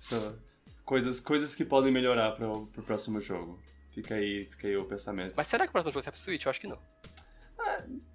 [0.00, 0.38] Isso,
[0.84, 3.58] coisas, coisas que podem melhorar pro, pro próximo jogo.
[3.92, 5.34] Fica aí, fica aí o pensamento.
[5.36, 6.44] Mas será que o próximo jogo sai pro Switch?
[6.44, 6.78] Eu acho que não.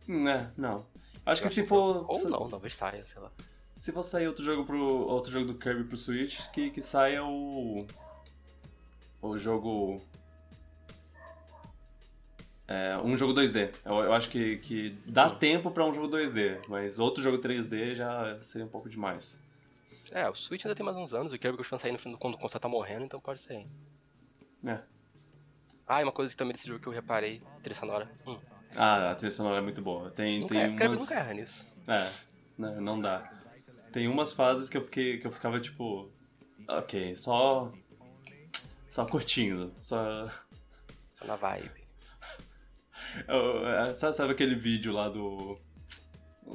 [0.07, 0.85] Né, não.
[1.25, 1.67] Acho Eu que se não.
[1.67, 2.09] for.
[2.09, 3.31] Ou se, não, talvez saia, sei lá.
[3.79, 4.77] Se for sair outro jogo pro.
[4.77, 7.87] outro jogo do Kirby pro Switch, que, que saia o.
[9.21, 10.01] O jogo.
[12.67, 13.73] É, um jogo 2D.
[13.85, 15.35] Eu, eu acho que, que dá Hum.
[15.37, 19.41] tempo pra um jogo 2D, mas outro jogo 3D já seria um pouco demais.
[20.11, 22.17] É, o Switch ainda tem mais uns anos, o Kirby costuma sair no fim do
[22.17, 23.65] quando o console tá morrendo, então pode ser.
[24.65, 24.79] É.
[25.87, 28.11] Ah, e uma coisa também desse jogo que eu reparei, trilha sonora.
[28.27, 28.37] Hum,
[28.75, 30.11] Ah, a trilha sonora é muito boa.
[30.11, 30.79] Tem, nunca, tem é, umas...
[30.79, 31.65] Kirby nunca erra nisso.
[31.87, 32.11] É,
[32.57, 33.38] não, não dá.
[33.91, 36.09] Tem umas fases que eu fiquei, que eu ficava tipo,
[36.67, 37.71] ok, só
[38.87, 40.29] só curtindo, só
[41.13, 41.71] Só na vibe.
[43.27, 45.57] Eu- é, sabe, aquele vídeo lá do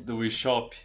[0.04, 0.76] do Wii Shop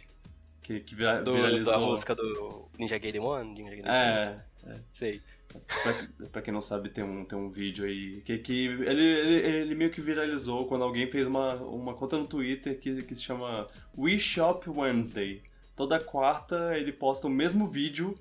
[0.62, 1.72] que, que vira- Do, viralizou?
[1.72, 3.94] da música do Ninja Gaiden 1, Ninja Gaiden 2.
[3.94, 4.44] É,
[4.92, 5.20] Sei.
[5.48, 9.34] pra, pra quem não sabe tem um, tem um vídeo aí que, que ele, ele,
[9.48, 13.22] ele meio que viralizou quando alguém fez uma, uma conta no Twitter que, que se
[13.22, 15.42] chama Wii Shop Wednesday.
[15.80, 18.18] Toda quarta ele posta o mesmo vídeo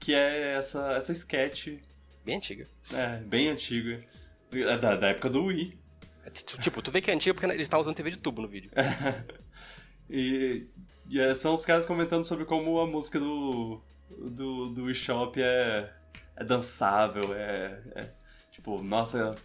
[0.00, 1.78] que é essa, essa sketch
[2.24, 2.66] Bem antiga.
[2.92, 4.02] é, bem antiga.
[4.50, 5.78] É Da, da época do Wii.
[6.26, 8.48] É, tipo, tu vê que é antiga porque eles estavam usando TV de tubo no
[8.48, 8.72] vídeo.
[10.10, 10.66] e
[11.08, 15.40] e é, são os caras comentando sobre como a música do, do, do Wii Shop
[15.40, 15.88] é,
[16.34, 18.10] é dançável, é, é,
[18.50, 19.36] Tipo, nossa,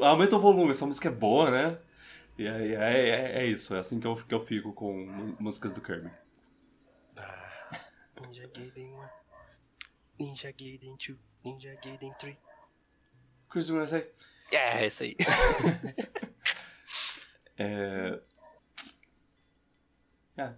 [0.00, 1.78] aumenta o volume, essa música é boa, né?
[2.36, 5.80] E é, é, é, isso, é assim que eu, que eu fico com músicas do
[5.80, 6.10] Kirby.
[8.42, 8.94] Ninja Gaiden
[10.18, 12.36] 1, Ninja Gaiden 2, Ninja Gaiden 3.
[13.48, 14.10] Chris, you wanna say?
[14.50, 15.16] É, esse aí.
[17.58, 18.18] É...
[20.36, 20.50] É,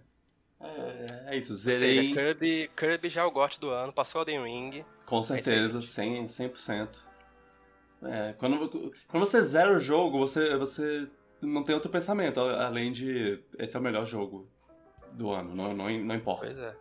[0.61, 4.21] é, é isso, Ou seja, zerei Kirby, Kirby já é o gosto do ano, passou
[4.21, 4.85] Elden Ring.
[5.05, 6.25] com certeza, 100%.
[6.25, 6.99] 100%.
[8.03, 11.07] É, quando, quando você zera o jogo, você, você
[11.41, 14.49] não tem outro pensamento, além de esse é o melhor jogo
[15.11, 16.45] do ano, não, não, não importa.
[16.47, 16.75] Pois é.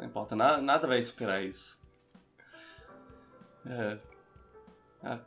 [0.00, 1.86] Não importa, nada, nada vai superar isso.
[3.66, 3.98] É.
[5.02, 5.20] Ah.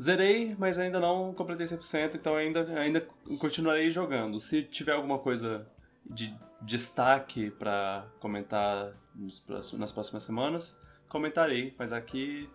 [0.00, 3.06] Zerei, mas ainda não completei 100%, então ainda, ainda
[3.38, 4.40] continuarei jogando.
[4.40, 5.66] Se tiver alguma coisa
[6.04, 12.48] de destaque pra comentar nos nas próximas semanas, comentarei, mas aqui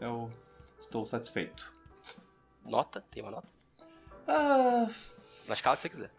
[0.00, 0.30] eu
[0.78, 1.72] estou satisfeito.
[2.64, 3.02] Nota?
[3.10, 3.48] Tem uma nota?
[4.26, 4.88] Ah,
[5.46, 6.10] Na escala que você quiser.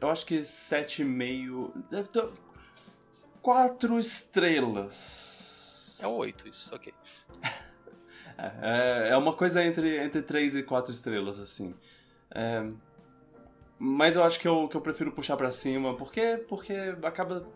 [0.00, 1.72] eu acho que 7,5.
[3.42, 5.98] Quatro estrelas.
[6.02, 6.92] É um 8 isso, ok.
[8.62, 11.74] É, é uma coisa entre, entre 3 e 4 estrelas, assim.
[12.30, 12.66] É,
[13.78, 16.72] mas eu acho que eu, que eu prefiro puxar pra cima, porque, porque
[17.02, 17.46] acaba.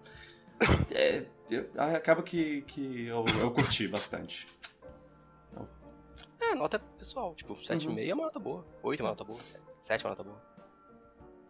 [0.92, 4.46] é, eu- acaba que, que eu, eu curti bastante.
[6.38, 7.34] É, nota pessoal.
[7.34, 8.66] Tipo, 7,5 é uma nota boa.
[8.82, 9.40] 8 é uma nota boa.
[9.80, 10.42] 7 é uma nota boa.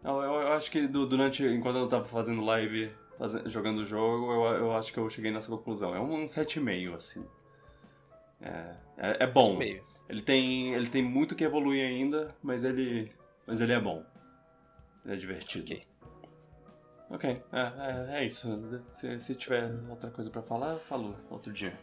[0.01, 1.43] Eu, eu- eu acho que du- durante.
[1.43, 5.31] Enquanto eu tava fazendo live, faze- jogando o jogo, eu, eu acho que eu cheguei
[5.31, 5.95] nessa conclusão.
[5.95, 7.27] É um 7,5, assim.
[8.41, 9.57] É, é, é bom.
[9.57, 9.81] 7,5.
[10.07, 13.11] Ele tem, ele tem muito que evoluir ainda, mas ele,
[13.47, 14.03] mas ele é bom.
[15.03, 15.63] Ele é divertido.
[15.65, 15.87] Ok.
[17.09, 18.47] Ok, é, é, é isso.
[18.87, 21.77] Se, se tiver outra coisa pra falar, falou outro dia.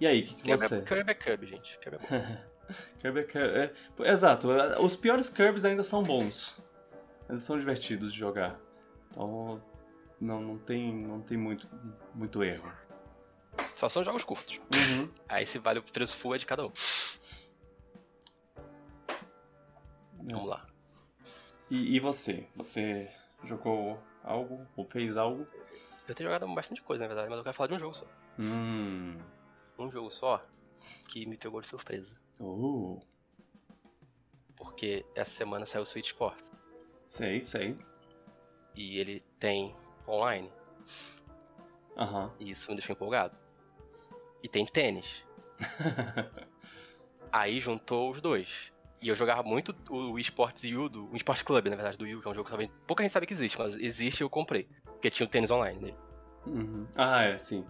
[0.00, 0.82] E aí, o que, que Kirby, você?
[0.82, 1.78] Kirby é Kirby, gente.
[1.78, 2.36] Kirby é bom.
[2.98, 3.58] Kirby é, Kirby-
[4.04, 4.48] é- exato,
[4.80, 6.60] os piores Kirbys ainda são bons.
[7.28, 8.58] Ainda são divertidos de jogar.
[9.10, 9.62] Então,
[10.22, 11.68] não, não tem, não tem muito,
[12.14, 12.72] muito erro.
[13.74, 14.58] Só são jogos curtos.
[14.58, 15.10] Uhum.
[15.28, 16.72] Aí se vale o preço full é de cada um.
[20.22, 20.66] Vamos lá.
[21.68, 22.46] E, e você?
[22.54, 23.10] Você
[23.42, 25.46] jogou algo ou fez algo?
[26.06, 28.06] Eu tenho jogado bastante coisa, na verdade, mas eu quero falar de um jogo só.
[28.38, 29.18] Hum.
[29.76, 30.44] Um jogo só
[31.08, 32.14] que me pegou de surpresa.
[32.38, 33.00] Uh.
[34.56, 36.52] Porque essa semana saiu o Switch Sports.
[37.06, 37.76] Sei, sei.
[38.74, 39.74] E ele tem
[40.08, 40.50] online.
[41.96, 42.32] Aham.
[42.40, 43.36] E isso me deixou empolgado.
[44.42, 45.24] e tem tênis.
[47.30, 48.72] Aí juntou os dois.
[49.00, 52.20] E eu jogava muito o Esports U, do, o Esports Club, na verdade, do U,
[52.20, 54.68] que é um jogo que pouca gente sabe que existe, mas existe e eu comprei.
[54.84, 55.94] Porque tinha o tênis online.
[56.46, 56.86] Uhum.
[56.94, 57.66] Ah, é, sim.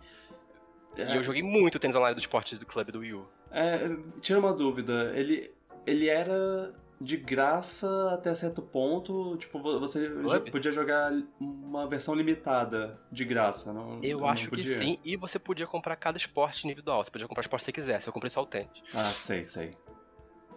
[0.97, 3.29] E eu joguei muito o tênis online do Esportes do Club do Wii U.
[3.51, 3.79] É,
[4.21, 5.51] tira uma dúvida, ele,
[5.87, 10.51] ele era de graça até certo ponto, tipo, você Club?
[10.51, 14.79] podia jogar uma versão limitada de graça, não Eu não acho que podia?
[14.79, 17.03] sim, e você podia comprar cada esporte individual.
[17.03, 18.07] Você podia comprar o esporte que você quisesse.
[18.07, 18.71] Eu comprei só o tênis.
[18.95, 19.77] Ah, sei, sei.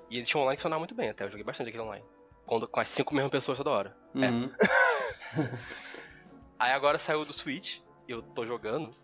[0.10, 1.23] E ele tinha online que funcionava muito bem até.
[1.23, 2.05] Eu joguei bastante aquele online.
[2.45, 3.97] Com, com as cinco mesmas pessoas toda hora.
[4.15, 4.29] É.
[4.29, 4.51] Uhum.
[6.60, 8.95] Aí agora saiu do Switch, eu tô jogando,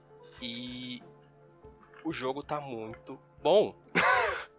[0.42, 1.02] e
[2.04, 3.76] o jogo tá muito bom.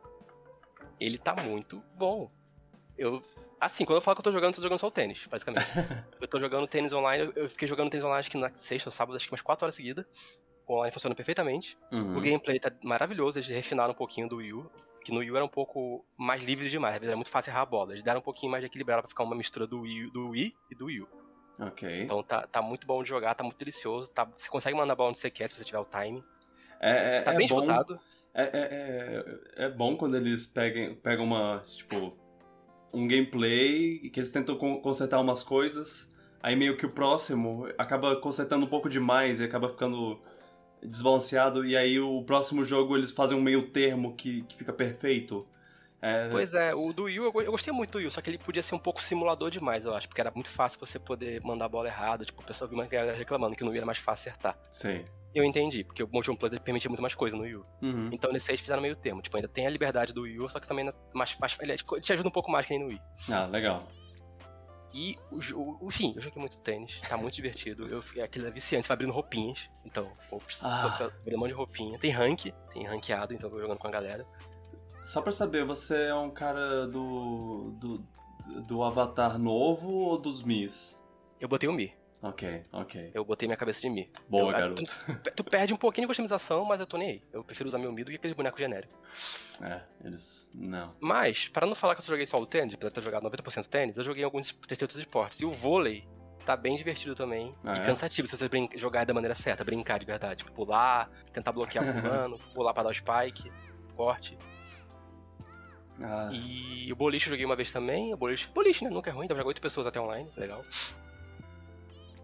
[1.01, 2.31] Ele tá muito bom.
[3.03, 3.23] Eu.
[3.61, 5.65] Assim, quando eu falo que eu tô jogando, eu tô jogando só o tênis, basicamente.
[6.21, 8.93] eu tô jogando tênis online, eu- fiquei jogando tênis online acho que na sexta ou
[8.93, 10.05] sábado, acho que umas 4 horas seguidas.
[10.67, 11.77] O online funciona perfeitamente.
[11.93, 12.17] Uhum.
[12.17, 14.71] O gameplay tá maravilhoso, eles refinaram um pouquinho do Wii U.
[15.05, 17.51] Que no Wii U era um pouco mais livre demais, às vezes era muito fácil
[17.51, 17.93] errar a bola.
[17.93, 20.55] Eles deram um pouquinho mais de equilibrado pra ficar uma mistura do Wii, do Wii
[20.71, 21.09] e do Wii U.
[21.59, 22.03] Ok.
[22.05, 24.09] Então tá, tá muito bom de jogar, tá muito delicioso.
[24.09, 26.23] Tá, você consegue mandar a bola onde você quer se você tiver o time.
[26.81, 28.01] É, é, Tá é bem bom, disputado.
[28.35, 32.17] É, é, é, é bom quando eles peguem, pegam uma, tipo,
[32.92, 38.16] um gameplay que eles tentam con- consertar umas coisas, aí meio que o próximo acaba
[38.16, 40.20] consertando um pouco demais e acaba ficando
[40.83, 45.46] desbalanceado, e aí o próximo jogo eles fazem um meio termo que, que fica perfeito.
[46.00, 48.11] É, Pois é, o do Wii U, eu go- eu gostei muito do Wii U,
[48.11, 50.81] só que ele podia ser um pouco simulador demais, eu acho, porque era muito fácil
[50.81, 52.24] você poder mandar a bola errada.
[52.24, 54.59] Tipo, o pessoal viu uma galera reclamando que Wii era mais fácil acertar.
[54.70, 55.07] sei.
[55.35, 57.66] Eu entendi, porque o motion player permitia muito mais coisa no Wii U.
[57.81, 58.11] Uhum.
[58.12, 59.23] Então nesse aí eles fizeram meio termo.
[59.23, 62.12] Tipo, ainda tem a liberdade do Wii U, só que também mais, mais, ele te
[62.12, 63.01] ajuda um pouco mais que nem no Wii.
[63.31, 63.88] Ah, legal.
[64.95, 67.88] E, o, enfim, eu joguei muito tênis, tá muito divertido.
[67.88, 69.71] Eu aquele é viciante, você vai abrindo roupinhas.
[69.87, 70.83] Então, ops, Ah.
[70.83, 71.99] vou ficar abrindo um monte de roupinha.
[71.99, 74.27] Tem rank, tem ranqueado, então eu vou jogando com a galera.
[75.03, 78.07] Só pra saber, você é um cara do, do,
[78.66, 81.03] do Avatar novo ou dos Mis?
[81.40, 81.92] Eu botei o Mi.
[82.23, 83.11] Ok, ok.
[83.13, 84.09] Eu botei minha cabeça de Mi.
[84.29, 84.85] Boa, Eu- garoto.
[84.85, 87.23] Tu, tu perde um pouquinho de customização, mas eu tô nem aí.
[87.33, 88.95] Eu prefiro usar meu Mi do que aquele boneco genérico.
[89.61, 90.49] É, eles...
[90.55, 90.95] não.
[91.01, 93.25] Mas, para não falar que eu só joguei só o tênis, apesar de ter jogado
[93.29, 95.41] 90% tênis, eu joguei alguns outros esportes.
[95.41, 96.07] E o vôlei
[96.47, 97.53] tá bem divertido também.
[97.67, 97.83] Ah, e é?
[97.85, 100.45] cansativo se você jogar da maneira certa, brincar de verdade.
[100.45, 103.51] Tipo, pular, tentar bloquear o humano, pular pra dar o spike,
[103.97, 104.39] corte.
[106.01, 108.15] Ah, E o boliche eu joguei uma vez também.
[108.15, 108.91] O boliche, boliche né?
[108.91, 110.65] Nunca é ruim, dá pra jogar 8 pessoas até online, legal.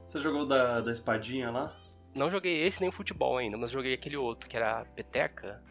[0.09, 1.71] Você jogou da, da espadinha lá?
[2.15, 5.63] Não joguei esse nem o futebol ainda, mas joguei aquele outro, que era peteca.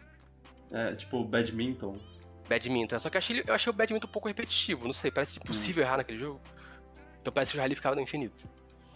[0.71, 1.97] É, tipo, badminton.
[2.47, 2.99] Badminton.
[2.99, 5.83] Só que eu achei, eu achei o badminton um pouco repetitivo, não sei, parece impossível
[5.83, 6.39] errar naquele jogo.
[7.19, 8.47] Então parece que o rally ficava no infinito.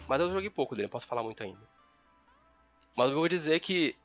[0.06, 1.60] Mas eu joguei pouco dele, não posso falar muito ainda.
[2.96, 3.96] Mas eu vou dizer que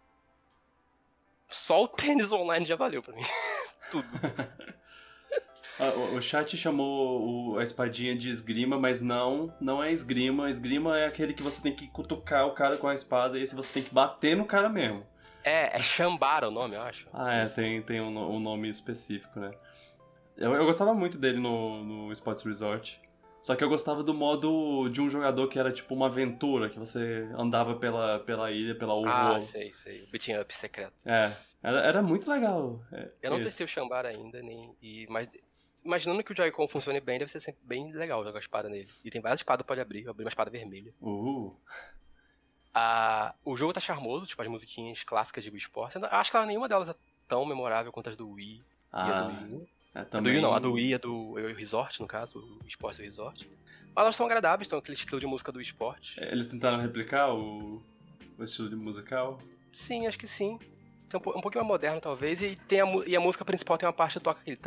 [1.49, 3.21] só o tênis online já valeu pra mim.
[3.91, 4.07] Tudo.
[5.79, 10.49] Ah, o, chat chamou a espadinha de esgrima, mas não, não é esgrima.
[10.49, 13.55] Esgrima é aquele que você tem que cutucar o cara com a espada e esse
[13.55, 15.05] você tem que bater no cara mesmo.
[15.43, 17.07] É, é Shambara o nome, eu acho.
[17.13, 19.51] Ah, é, tem, tem um, um nome específico, né?
[20.35, 22.99] Eu, eu gostava muito dele no, no Sports Resort.
[23.41, 26.77] Só que eu gostava do modo de um jogador que era tipo uma aventura, que
[26.77, 29.07] você andava pela, pela ilha, pela ovo.
[29.07, 30.01] Ah, sei, sei.
[30.01, 30.93] O beating up secreto.
[31.05, 32.81] É, era, era muito legal.
[32.91, 33.45] é, Eu não esse.
[33.45, 34.75] testei o Shambara ainda, nem.
[34.81, 35.29] E, mas
[35.87, 38.89] imaginando que o Joy-Con funcione bem, deve ser sempre bem legal jogar a espada nele.
[39.03, 40.93] E tem várias espadas que pode abrir, eu abri uma espada vermelha.
[41.01, 41.55] Uh,
[42.79, 45.95] Ah, o jogo tá charmoso, tipo as musiquinhas clássicas de Wii Sports.
[46.11, 46.95] Acho que nenhuma delas é
[47.27, 49.67] tão memorável quanto as do Wii e a ah, do Wii U.
[49.95, 50.33] é, A do também...
[50.33, 53.49] Wii não, a do Wii é do o Resort, no caso, o Esporte Resort.
[53.95, 56.13] Mas elas são agradáveis, estão aquele estilo de música do esporte.
[56.19, 57.81] Eles tentaram replicar o,
[58.37, 59.39] o estilo musical?
[59.71, 60.59] Sim, acho que sim.
[61.09, 63.77] Tem um, po- um pouquinho mais moderno, talvez, e, tem a, e a música principal
[63.77, 64.57] tem uma parte que toca aquele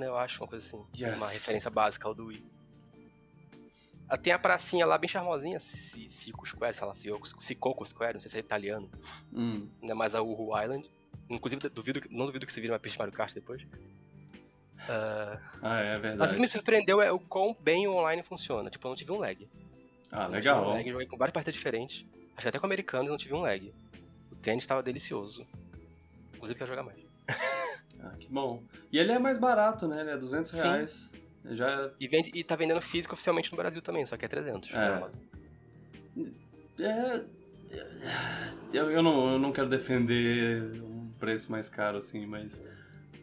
[0.00, 0.82] né, eu acho, uma coisa assim.
[0.98, 1.16] Yes.
[1.20, 2.42] Uma referência básica ao do Wii.
[4.08, 8.14] Ah, Tem a pracinha lá bem charmosinha, Si- Sico Square, sei lá, Sico Sicoco Square,
[8.14, 8.90] não sei se é italiano.
[9.32, 9.68] Hum.
[9.82, 10.88] Ainda mais a Uhu Island.
[11.28, 13.62] Inclusive, duvido, não duvido que se vire uma pista de Mario Kart depois.
[14.88, 16.34] Ah, Ah, é mas o verdade.
[16.34, 18.68] que me surpreendeu é o quão em o online funciona.
[18.70, 19.46] Tipo, eu não tive um lag.
[20.10, 20.64] Ah, Eu legal.
[20.64, 22.04] um lag, joguei com várias partidas diferentes.
[22.34, 23.72] Acho que até com o americano eu não tive um lag.
[24.32, 25.46] O tênis tava delicioso.
[26.40, 26.98] Inclusive, quero jogar mais.
[28.02, 28.62] Ah, que bom.
[28.90, 30.00] E ele é mais barato, né?
[30.00, 30.56] Ele é 200 Sim.
[30.56, 31.12] reais.
[31.50, 34.70] Já E, vende, e tá vendendo físico oficialmente no Brasil também, só que é 300.
[34.70, 34.86] É.
[34.86, 35.20] Amazon.
[36.78, 37.24] É.
[38.72, 42.58] Eu, eu, não, eu não quero defender um preço mais caro, assim, mas.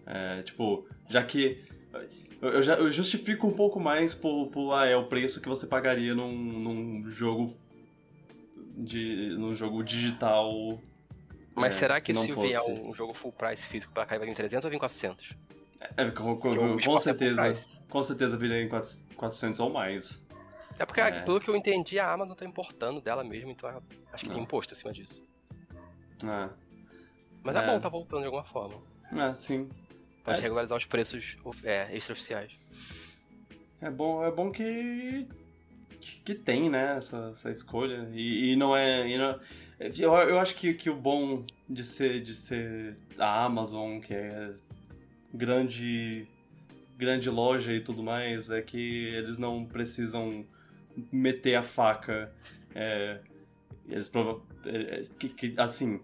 [0.06, 1.64] É, tipo, já que.
[2.40, 5.50] Eu, eu já, eu justifico um pouco mais por, por ah, é o preço que
[5.50, 7.52] você pagaria num, num jogo.
[8.80, 10.80] De, num jogo digital
[11.58, 12.72] Mas É, será que, se vier fosse.
[12.72, 15.34] um jogo full price físico pra cá vai vir 300 ou vir 400?
[15.96, 17.54] É, com, com- com é certeza.
[17.90, 20.28] Com certeza viria em 400 400 ou mais.
[20.80, 21.22] É porque, É.
[21.24, 23.68] pelo que eu entendi, a Amazon tá importando dela mesmo, então
[24.14, 24.44] acho que tem Não.
[24.44, 25.24] imposto em cima disso.
[26.24, 26.50] Ah,
[27.44, 27.66] Mas é, É.
[27.68, 28.80] bom tá voltando de alguma forma.
[29.18, 29.70] ah sim.
[30.24, 30.42] Pode É.
[30.42, 32.52] regularizar os preços é, extraoficiais.
[33.82, 35.28] É bom, é bom que,
[36.02, 38.10] que, que tem, né, essa, essa escolha.
[38.14, 39.08] E, e não é.
[39.08, 39.40] e não-
[39.80, 44.52] eu, eu acho que, que o bom de ser, de ser a Amazon, que é
[45.34, 46.26] grande,
[46.98, 50.46] grande loja e tudo mais, é que eles não precisam
[51.12, 52.32] meter a faca.
[52.74, 53.20] É,
[53.88, 56.00] eles prova- é, é, que, que, assim,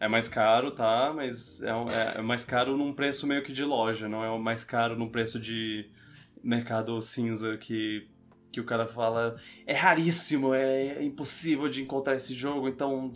[0.00, 1.12] é mais caro, tá?
[1.14, 4.64] Mas é, é- é mais caro num preço meio que de loja, não é mais
[4.64, 5.86] caro num preço de
[6.42, 8.06] mercado cinza que,
[8.54, 9.36] que o cara fala
[9.66, 13.12] é raríssimo, é impossível de encontrar esse jogo, então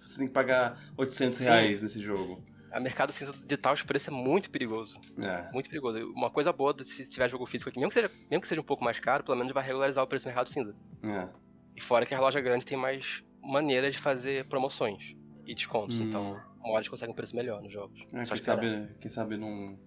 [0.00, 1.44] você tem que pagar 800 Sim.
[1.44, 2.42] reais nesse jogo.
[2.72, 4.98] A mercado cinza digital, os preços é muito perigoso.
[5.24, 5.98] É, Muito perigoso.
[6.12, 8.64] Uma coisa boa se tiver jogo físico aqui, mesmo que, seja, mesmo que seja um
[8.64, 10.74] pouco mais caro, pelo menos vai regularizar o preço do mercado cinza.
[11.08, 11.28] é.
[11.74, 15.16] E fora que a loja grande tem mais maneiras de fazer promoções
[15.46, 16.00] e descontos.
[16.00, 16.04] Hum.
[16.04, 17.98] Então, uma hora eles conseguem um preço melhor nos jogos.
[18.12, 19.78] É, quem, sabe, quem sabe num,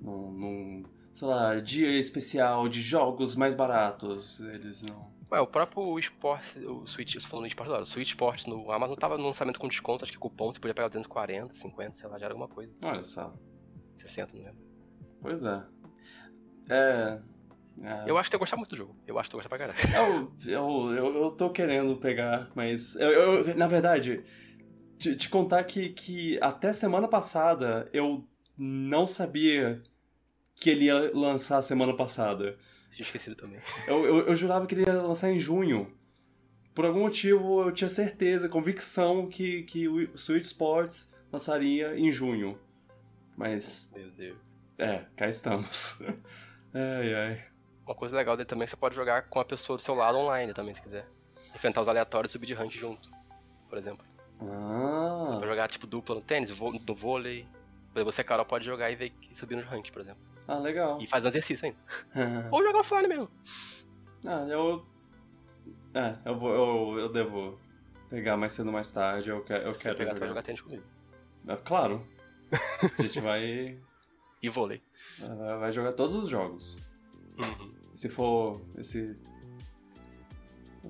[0.00, 5.10] num, sei lá, dia especial de jogos mais baratos, eles não...
[5.30, 8.96] Ué, o próprio esporte, o Switch, eu falando do esporte o Switch Sports no Amazon
[8.96, 12.18] tava no lançamento com desconto, acho que cupom, você podia pegar 240, 50, sei lá,
[12.18, 12.72] já era alguma coisa.
[12.82, 13.32] Olha só,
[13.96, 14.60] 60, não lembro.
[15.22, 15.62] pois é.
[16.68, 17.20] É...
[17.82, 18.04] é.
[18.10, 18.96] Eu acho que eu gostar muito do jogo.
[19.06, 19.78] Eu acho que eu gostar pra caralho.
[20.44, 22.96] Eu, eu, eu, eu tô querendo pegar, mas.
[22.96, 24.24] Eu, eu- na verdade,
[24.98, 29.82] te, te contar que, que até semana passada eu não sabia
[30.60, 32.56] que ele ia lançar semana passada.
[32.92, 33.60] Tinha esquecido também.
[33.88, 35.92] Eu, eu, eu jurava que ele ia lançar em junho.
[36.74, 42.58] Por algum motivo eu tinha certeza, convicção que, que o Switch Sports lançaria em junho.
[43.36, 44.38] Mas, Meu Deus.
[44.78, 46.00] é, cá estamos.
[46.72, 47.44] Ai, ai.
[47.84, 49.92] Uma coisa legal dele também é que você pode jogar com a pessoa do seu
[49.94, 51.04] lado online também, se quiser.
[51.52, 53.10] Enfrentar os aleatórios e subir de rank junto,
[53.68, 54.06] por exemplo.
[54.40, 57.44] Ah, Pra jogar tipo dupla no tênis, no vôlei.
[57.92, 60.22] Você, Carol, pode jogar e ver e subir no rank, por exemplo.
[60.54, 61.00] Ah legal.
[61.00, 62.48] E fazer um exercício ainda.
[62.50, 63.28] Ou jogar offline mesmo.
[64.26, 64.84] Ah, eu.
[65.94, 66.52] É, eu vou.
[66.52, 67.58] Eu, eu devo
[68.08, 69.30] pegar mais cedo ou mais tarde.
[69.30, 70.26] Eu, quero eu quero pegar, jogar.
[70.28, 70.82] jogar tênis comigo.
[71.46, 72.04] É, claro.
[72.98, 73.78] A gente vai,
[74.42, 74.82] E vôlei.
[75.18, 75.58] vai.
[75.58, 76.78] vai jogar todos os jogos.
[77.94, 78.60] Se for.
[78.82, 79.14] Se,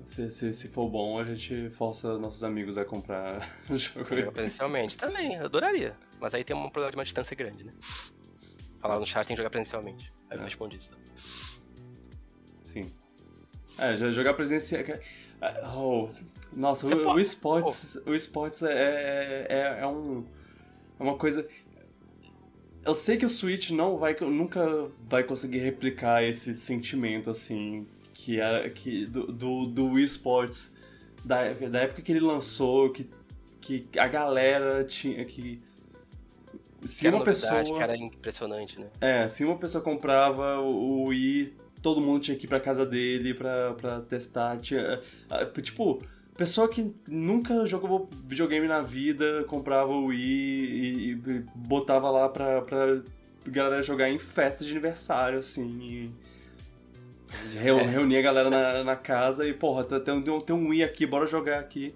[0.05, 3.37] se, se, se for bom, a gente força nossos amigos a comprar
[3.69, 4.05] o jogo.
[4.15, 4.97] Jogar presencialmente.
[4.97, 5.95] Também, eu adoraria.
[6.19, 7.73] Mas aí tem um problema de uma distância grande, né?
[8.81, 10.11] Falar no chat tem que jogar presencialmente.
[10.29, 10.45] Aí eu É.
[10.45, 10.91] respondi isso.
[12.63, 12.91] Sim.
[13.77, 14.83] É, jo- jogar presencial.
[15.41, 16.07] Ah, Oh,
[16.53, 20.23] nossa, Você o, pode- o esportes, o esportes é, é, é, é um,
[20.99, 21.47] é uma coisa.
[22.85, 28.39] Eu sei que o Switch não vai, nunca vai conseguir replicar esse sentimento assim que
[28.39, 30.77] é que do, do, do Wii Sports
[31.23, 33.09] da, da época que ele lançou, que,
[33.61, 35.61] que a galera tinha que
[36.85, 38.87] se uma novidade, pessoa que era impressionante, né?
[38.99, 43.33] é, se uma pessoa comprava o Wii, todo mundo tinha que ir pra casa dele
[43.33, 44.57] pra, pra testar.
[44.59, 44.99] Tinha,
[45.61, 46.01] tipo,
[46.37, 51.15] pessoa que nunca jogou videogame na vida comprava o Wii e, e
[51.55, 53.01] botava lá pra, pra
[53.45, 56.11] galera jogar em festa de aniversário, assim.
[57.53, 57.83] e reu- É.
[57.85, 61.59] Reunia a galera na, na casa e, porra, tem, tem, um- Wii aqui, bora jogar
[61.59, 61.93] aqui.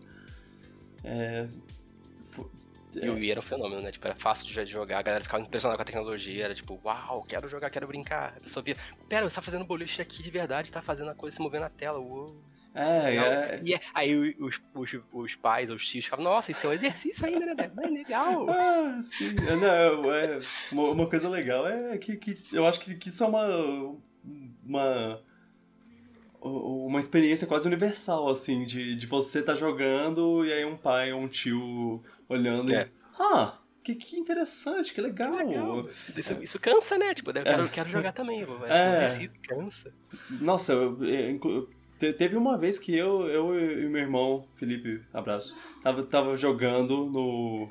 [1.04, 1.46] É,
[3.04, 3.92] E o Wii era um fenômeno, né?
[3.92, 7.24] Tipo, era fácil de jogar, a galera ficava impressionada com a tecnologia, era tipo, uau,
[7.24, 8.34] quero jogar, quero brincar.
[8.38, 8.76] A pessoa via,
[9.10, 11.70] pera, você tá fazendo boliche aqui de verdade, tá fazendo a coisa se mover na
[11.70, 12.42] tela, uou.
[12.74, 16.70] é, é, E é- aí os, os, os pais, os tios ficavam, nossa, isso é
[16.70, 17.72] um exercício ainda, né?
[17.76, 18.46] Mas legal.
[18.50, 19.36] Ah, sim.
[19.48, 20.40] É, Não, é,
[20.72, 23.48] uma, uma coisa legal é que, que eu acho que, que isso é uma,
[24.64, 25.22] uma
[26.48, 31.22] uma experiência quase universal, assim, de, de você tá jogando e aí um pai ou
[31.22, 32.84] um tio olhando É.
[32.86, 32.92] e...
[33.20, 35.34] Ah, que, que interessante, que legal.
[35.36, 35.88] Legal.
[36.16, 37.14] Isso, isso cansa, né?
[37.14, 38.46] Tipo, eu quero, quero jogar também.
[38.46, 39.28] mas É.
[39.48, 39.94] Cansa.
[40.42, 41.70] Nossa, eu- é, inclu-
[42.00, 47.06] te- teve uma vez que eu, eu e meu irmão, Felipe, abraço, tava, tava jogando
[47.06, 47.70] no.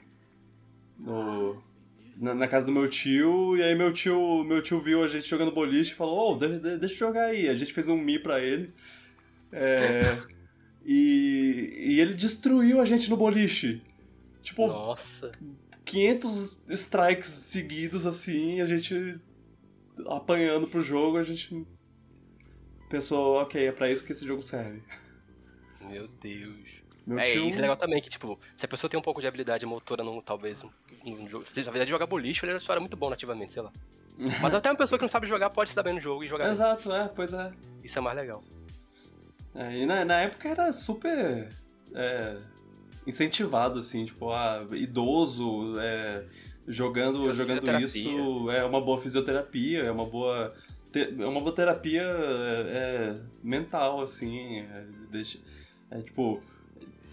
[0.98, 1.62] no
[2.16, 5.28] na, na casa do meu tio, e aí meu tio, meu tio viu a gente
[5.28, 7.48] jogando boliche e falou, ô, de- de- deixa eu jogar aí.
[7.48, 8.72] A gente fez um Mi pra ele.
[9.52, 10.02] É,
[10.84, 13.82] e, e ele destruiu a gente no boliche.
[14.42, 15.32] Tipo, Nossa.
[15.84, 19.18] 500 strikes seguidos assim, a gente
[20.06, 21.66] apanhando pro jogo, a gente
[22.88, 24.82] pensou, ok, é pra isso que esse jogo serve.
[25.80, 26.82] Meu Deus.
[27.06, 27.48] Meu é, tio...
[27.48, 30.02] isso é legal também, que, tipo, se a pessoa tem um pouco de habilidade motora,
[30.02, 30.62] num, talvez,
[31.04, 31.44] num jogo.
[31.46, 33.72] Se na verdade joga boliche, ele era muito bom nativamente, sei lá.
[34.40, 36.28] Mas até uma pessoa que não sabe jogar pode se dar bem no jogo e
[36.28, 36.48] jogar.
[36.50, 37.52] Exato, é, pois é.
[37.82, 38.42] Isso é mais legal.
[39.54, 41.48] É, e na, na época era super
[41.94, 42.36] é,
[43.06, 46.24] incentivado, assim, tipo, ah, idoso é,
[46.66, 50.54] jogando, jogando isso é uma boa fisioterapia, é uma boa.
[50.94, 54.60] É uma boa terapia é, mental, assim.
[54.60, 55.38] É, deixa,
[55.90, 56.40] é tipo.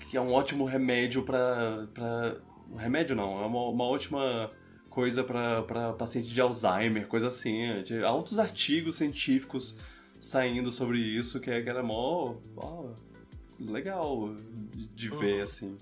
[0.09, 1.87] Que é um ótimo remédio pra.
[1.93, 2.35] pra
[2.75, 4.51] remédio não, é uma, uma ótima
[4.89, 7.81] coisa para paciente de Alzheimer, coisa assim.
[7.83, 9.79] De altos artigos científicos
[10.19, 12.35] saindo sobre isso, que é, era mó.
[12.55, 12.89] Ó,
[13.59, 14.35] legal
[14.95, 15.43] de ver, uhum.
[15.43, 15.79] assim.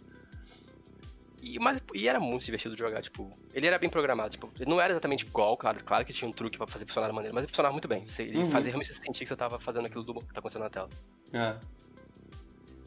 [1.42, 4.70] E, mas, e era muito divertido de jogar, tipo, ele era bem programado, tipo, ele
[4.70, 7.34] não era exatamente igual, claro, claro que tinha um truque pra fazer funcionar da maneira,
[7.34, 8.06] mas ele funcionava muito bem.
[8.18, 8.52] Ele uhum.
[8.52, 10.90] fazia realmente sentir que você tava fazendo aquilo do que tá acontecendo na tela.
[11.32, 11.56] É.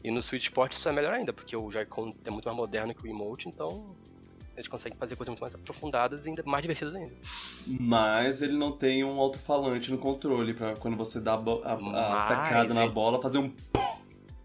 [0.03, 2.93] E no Switch Sport isso é melhor ainda, porque o Joy-Con é muito mais moderno
[2.93, 3.95] que o emote, então
[4.55, 7.13] eles conseguem fazer coisas muito mais aprofundadas e ainda mais divertidas ainda.
[7.65, 12.25] Mas ele não tem um alto-falante no controle para quando você dá a, a, a
[12.25, 13.51] atacada na bola fazer um.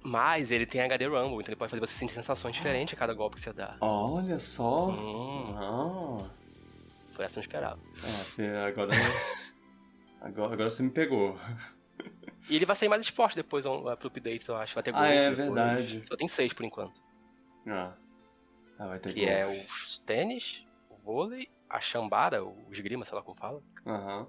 [0.00, 3.12] Mas ele tem HD Rumble, então ele pode fazer você sentir sensações diferentes a cada
[3.12, 3.76] golpe que você dá.
[3.80, 4.90] Olha só!
[4.90, 5.54] Hum.
[5.56, 6.30] Ah.
[7.12, 7.78] Foi essa que eu esperava.
[8.38, 8.92] É, agora,
[10.22, 10.54] agora.
[10.54, 11.36] Agora você me pegou.
[12.48, 14.74] E ele vai sair mais esporte depois pro update, eu acho.
[14.74, 16.02] Vai ter Ah, é verdade.
[16.06, 17.02] Só tem seis por enquanto.
[17.66, 17.94] Ah.
[18.78, 19.32] Ah, vai ter que golfe.
[19.32, 23.62] é o tênis, o vôlei, a chambara, o esgrima, sei lá como fala.
[23.84, 24.26] Uhum.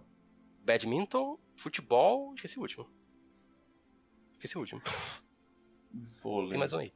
[0.64, 2.90] Badminton, futebol, esqueci o último.
[4.34, 4.82] Esqueci o último.
[6.22, 6.50] Vôlei.
[6.50, 6.94] Tem mais um aí.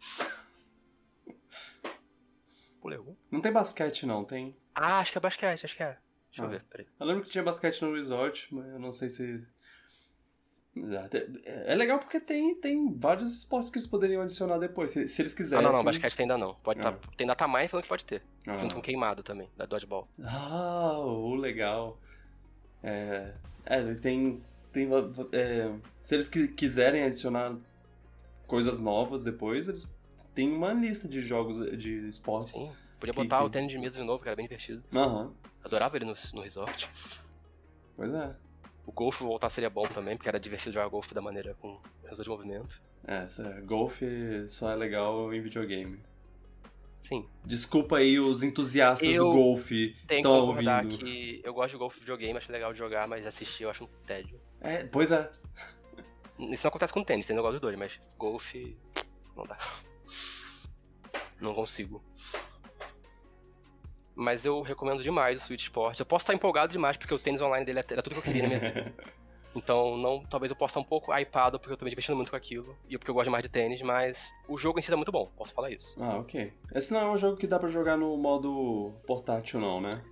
[2.81, 3.15] Pulei algum?
[3.31, 4.57] Não tem basquete não, tem?
[4.75, 5.97] Ah, acho que é basquete, acho que é.
[6.27, 6.45] Deixa ah.
[6.45, 6.87] eu ver, peraí.
[6.99, 9.47] Eu lembro que tinha basquete no resort, mas eu não sei se
[11.45, 15.33] é legal porque tem, tem vários esportes que eles poderiam adicionar depois, se, se eles
[15.33, 15.63] quiserem.
[15.63, 16.55] Ah, não, não, basquete ainda não.
[16.55, 16.91] Pode ah.
[16.91, 18.23] tá, tem dataminha falando que pode ter.
[18.47, 18.57] Ah.
[18.57, 20.07] Junto com queimado também, da Dodgeball.
[20.23, 21.99] Ah, oh, legal.
[22.81, 23.33] É,
[23.65, 24.41] é tem.
[24.71, 24.89] tem
[25.31, 25.71] é,
[26.01, 27.55] se eles quiserem adicionar
[28.47, 29.87] coisas novas depois, eles
[30.33, 32.53] têm uma lista de jogos de esportes.
[32.53, 34.83] Sim, podia botar que, o tênis de mesa de novo, que era bem divertido.
[34.91, 35.31] Aham.
[35.63, 36.89] Adorava ele no, no resort.
[37.95, 38.35] Pois é.
[38.85, 42.23] O golfe voltar seria bom também, porque era divertido jogar golfe da maneira com sensor
[42.23, 42.81] de movimento.
[43.05, 43.27] É,
[43.61, 45.99] golfe só é legal em videogame.
[47.03, 47.27] Sim.
[47.43, 50.97] Desculpa aí os entusiastas eu do golfe que estão ouvindo.
[50.97, 53.89] que eu gosto de golfe videogame, acho legal de jogar, mas assistir eu acho um
[54.05, 54.39] tédio.
[54.61, 55.29] É, pois é.
[56.39, 58.77] Isso não acontece com tênis, eu gosto dos dois, mas golfe
[59.35, 59.57] não dá.
[61.41, 62.01] Não consigo.
[64.15, 65.99] Mas eu recomendo demais o Switch Sport.
[65.99, 68.43] Eu posso estar empolgado demais, porque o tênis online dele era tudo que eu queria
[68.43, 68.93] na minha vida.
[69.55, 72.31] Então, não, talvez eu possa estar um pouco hypado, porque eu tô me divertindo muito
[72.31, 72.75] com aquilo.
[72.89, 75.31] E porque eu gosto mais de tênis, mas o jogo em si é muito bom,
[75.37, 75.95] posso falar isso.
[76.01, 76.51] Ah, ok.
[76.73, 80.03] Esse não é um jogo que dá para jogar no modo portátil, não, né?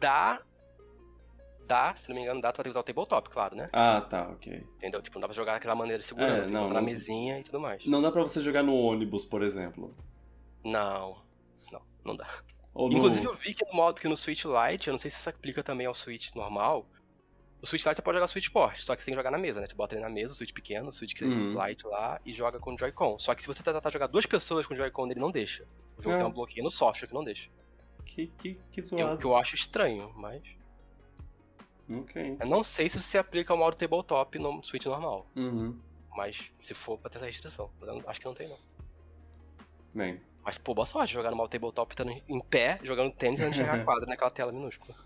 [0.00, 0.40] Dá.
[1.66, 3.68] Dá, se não me engano, dá pra usar o tabletop, claro, né?
[3.74, 4.66] Ah, tá, ok.
[4.76, 5.02] Entendeu?
[5.02, 7.60] Tipo, não dá pra jogar daquela maneira segurando, é, tem não, na mesinha e tudo
[7.60, 7.84] mais.
[7.84, 9.94] Não dá pra você jogar no ônibus, por exemplo.
[10.64, 11.18] Não.
[11.70, 12.26] Não, não dá.
[12.78, 13.32] Ou Inclusive no...
[13.32, 15.64] eu vi que no modo que no Switch Lite, eu não sei se isso aplica
[15.64, 16.86] também ao Switch normal.
[17.60, 19.36] O Switch Lite você pode jogar Switch Sport, só que você tem que jogar na
[19.36, 19.66] mesa, né?
[19.66, 21.60] Você bota ele na mesa, o Switch pequeno, o Switch uhum.
[21.60, 23.18] Lite lá e joga com o Joy-Con.
[23.18, 25.66] Só que se você tentar jogar duas pessoas com o Joy-Con, ele não deixa.
[25.98, 26.18] O jogo é.
[26.18, 27.50] tem um bloqueio no software que não deixa.
[28.06, 29.10] Que, que, que zoado.
[29.10, 30.40] Eu, que eu acho estranho, mas.
[31.90, 32.36] Ok.
[32.38, 35.26] Eu não sei se se aplica ao modo tabletop no Switch normal.
[35.34, 35.76] Uhum.
[36.16, 37.68] Mas se for pra ter essa restrição.
[38.06, 38.56] Acho que não tem, não.
[39.92, 43.58] Bem, mas, pô, boa sorte jogar no tabletop estando em pé, jogando tênis antes de
[43.58, 44.96] chegar a quadra naquela tela minúscula.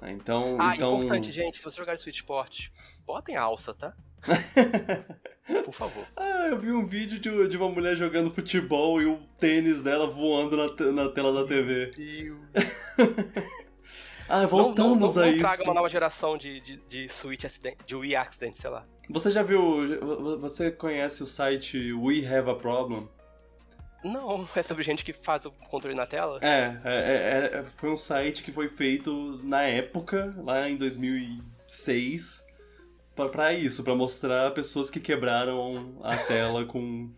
[0.00, 0.96] Ah, então, ah, então...
[0.98, 2.68] importante, gente, se você jogar Switch Sport,
[3.06, 3.94] botem alça, tá?
[5.64, 6.06] Por favor.
[6.16, 10.06] Ah, eu vi um vídeo de, de uma mulher jogando futebol e o tênis dela
[10.06, 11.92] voando na, na tela da TV.
[11.96, 12.36] Meu
[12.96, 13.44] Deus.
[14.28, 15.40] ah, voltamos não, não, não, a isso.
[15.40, 18.84] traga uma nova geração de, de, de Switch Accident, de Wii Accident, sei lá.
[19.08, 23.08] Você já viu, você conhece o site We Have a Problem?
[24.02, 26.38] Não, é sobre gente que faz o controle na tela?
[26.42, 32.46] É, é, é, é foi um site que foi feito na época, lá em 2006,
[33.14, 37.12] para isso, para mostrar pessoas que quebraram a tela com,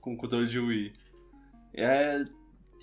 [0.00, 0.92] com controle de Wii.
[1.74, 2.24] É,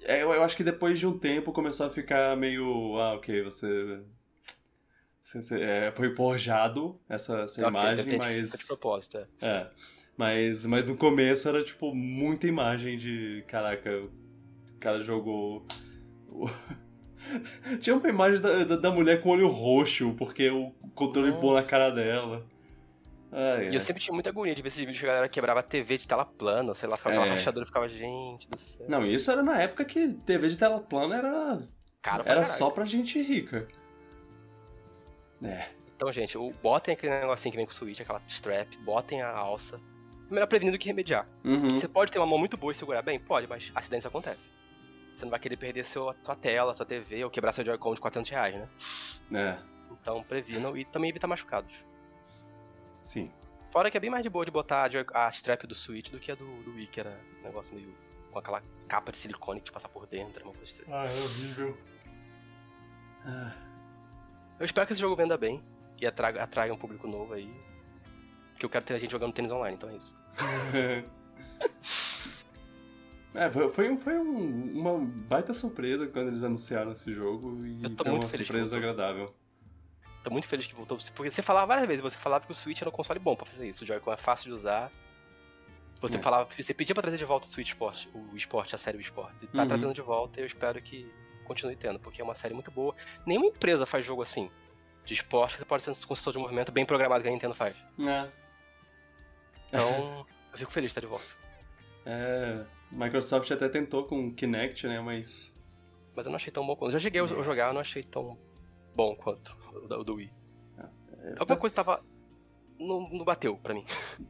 [0.04, 2.98] é, eu acho que depois de um tempo começou a ficar meio.
[2.98, 4.02] Ah, ok, você.
[5.22, 8.52] você é, foi forjado essa, essa okay, imagem, mas.
[8.52, 9.68] De propósito, é.
[10.20, 10.46] É.
[10.46, 13.44] Mas, mas no começo era, tipo, muita imagem de.
[13.48, 15.66] Caraca, o cara jogou.
[17.82, 21.64] Tinha uma imagem da, da, da, mulher com olho roxo, porque o controle voou na
[21.64, 22.46] cara dela.
[23.32, 25.60] Ai, E eu sempre tinha muita agonia de ver esses vídeos que a galera quebrava
[25.60, 27.32] a TV de tela plana, sei lá, ficava aquela É.
[27.32, 28.86] rachadura e ficava, gente do céu.
[28.90, 31.62] Não, isso era na época que TV de tela plana era,
[32.02, 32.46] Caro pra era caralho.
[32.48, 33.68] só pra gente rica.
[35.44, 35.68] É.
[35.96, 39.30] Então, gente, o, botem aquele negocinho que vem com o Switch, aquela strap, botem a
[39.30, 39.80] alça.
[40.30, 41.28] Melhor prevenir do que remediar.
[41.44, 41.78] Uhum.
[41.78, 43.20] Você pode ter uma mão muito boa e segurar bem?
[43.20, 44.52] Pode, mas acidentes acontecem.
[45.14, 48.00] Você não vai querer perder seu, sua tela, sua TV ou quebrar seu Joy-Con de
[48.00, 48.70] 400 reais, né?
[49.34, 49.60] É,
[49.92, 51.74] Então previnam e também evita machucados.
[53.04, 53.32] sim.
[53.72, 56.32] Fora que é bem mais de boa de botar a, strap do Switch do que
[56.32, 57.94] a do, do Wii, que era um negócio meio
[58.32, 60.92] com aquela capa de silicone que te passar por dentro, uma coisa estranha.
[60.92, 61.78] Ah, é horrível.
[63.26, 63.54] Ah,
[64.60, 65.62] Eu espero que esse jogo venda bem
[66.02, 67.48] e atraga, atraia um público novo aí.
[68.54, 70.18] Porque eu quero ter a gente jogando tênis online, então é isso.
[73.34, 77.80] É, foi, foi, um- foi um- uma baita surpresa quando eles anunciaram esse jogo e
[77.80, 79.34] foi muito uma surpresa agradável.
[80.24, 80.98] Tô muito feliz que voltou.
[81.16, 83.46] Porque você falava várias vezes, você falava que o Switch era um console bom pra
[83.46, 83.84] fazer isso.
[83.84, 84.92] O Joy-Con é fácil de usar.
[86.02, 86.22] Você É.
[86.22, 89.02] falava, você pedia pra trazer de volta o Switch Sport, o Sport, a série o
[89.02, 89.44] Sport.
[89.44, 89.68] E tá Uhum.
[89.68, 91.10] trazendo de volta e eu espero que
[91.46, 92.96] continue tendo, porque é uma série muito boa.
[93.26, 94.50] Nenhuma empresa faz jogo assim.
[95.06, 97.54] De esporte que você pode ser um consultor de movimento bem programado que a Nintendo
[97.56, 97.76] faz.
[98.06, 98.28] É,
[99.70, 101.26] Então, eu fico feliz de estar de volta.
[102.06, 105.56] é, Microsoft até tentou com o Kinect, né, mas...
[106.16, 106.90] Mas eu não achei tão bom quanto.
[106.90, 107.28] Eu já cheguei a É.
[107.28, 108.38] jogar, eu não achei tão
[108.96, 110.32] bom quanto o do- Wii.
[110.80, 112.04] é, Alguma coisa tava.
[112.80, 113.86] Não, não bateu pra mim.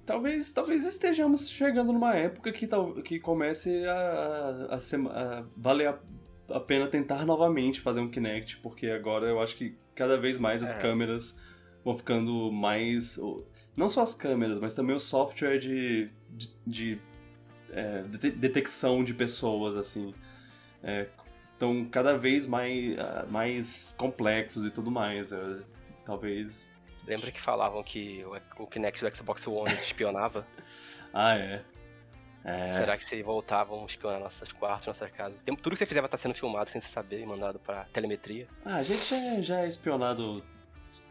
[0.06, 5.46] Talvez, talvez estejamos chegando numa época que, tal, que comece a, a, a, ser- a
[5.56, 6.00] valer a,
[6.56, 10.62] a pena tentar novamente fazer um Kinect, porque agora eu acho que cada vez mais
[10.64, 10.80] as É.
[10.82, 11.40] câmeras
[11.86, 13.18] vão ficando mais.
[13.80, 17.02] Não só as câmeras, mas também o software de, de, de,
[17.72, 20.14] é, dete- detecção de pessoas, assim.
[21.54, 25.32] Estão cada vez mais, ah, mais complexos e tudo mais.
[25.32, 25.60] é,
[26.06, 26.74] talvez.
[27.08, 28.24] Lembra que falavam que
[28.58, 30.46] o, o Kinect do Xbox One espionava?
[31.12, 31.64] Ah, é.
[32.46, 32.70] É.
[32.70, 35.42] Será que se voltavam a espionar nossos quartos, nossas casas?
[35.44, 38.48] Tudo que você fizer vai estar sendo filmado sem você saber e mandado pra telemetria.
[38.64, 40.44] Ah, a gente já, é- já é espionado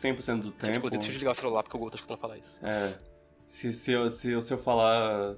[0.03, 0.76] 100% do tempo.
[0.76, 2.59] Inclusive, deixa eu desligar o celular porque o Google tá escutando falar isso.
[2.64, 2.99] É.
[3.46, 5.36] Se, se, eu, se, eu, se eu falar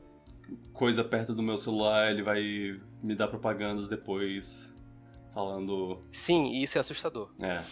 [0.72, 2.42] coisa perto do meu celular, ele vai
[3.02, 4.76] me dar propagandas depois
[5.32, 6.02] falando.
[6.12, 7.30] Sim, e isso é assustador.
[7.40, 7.62] É.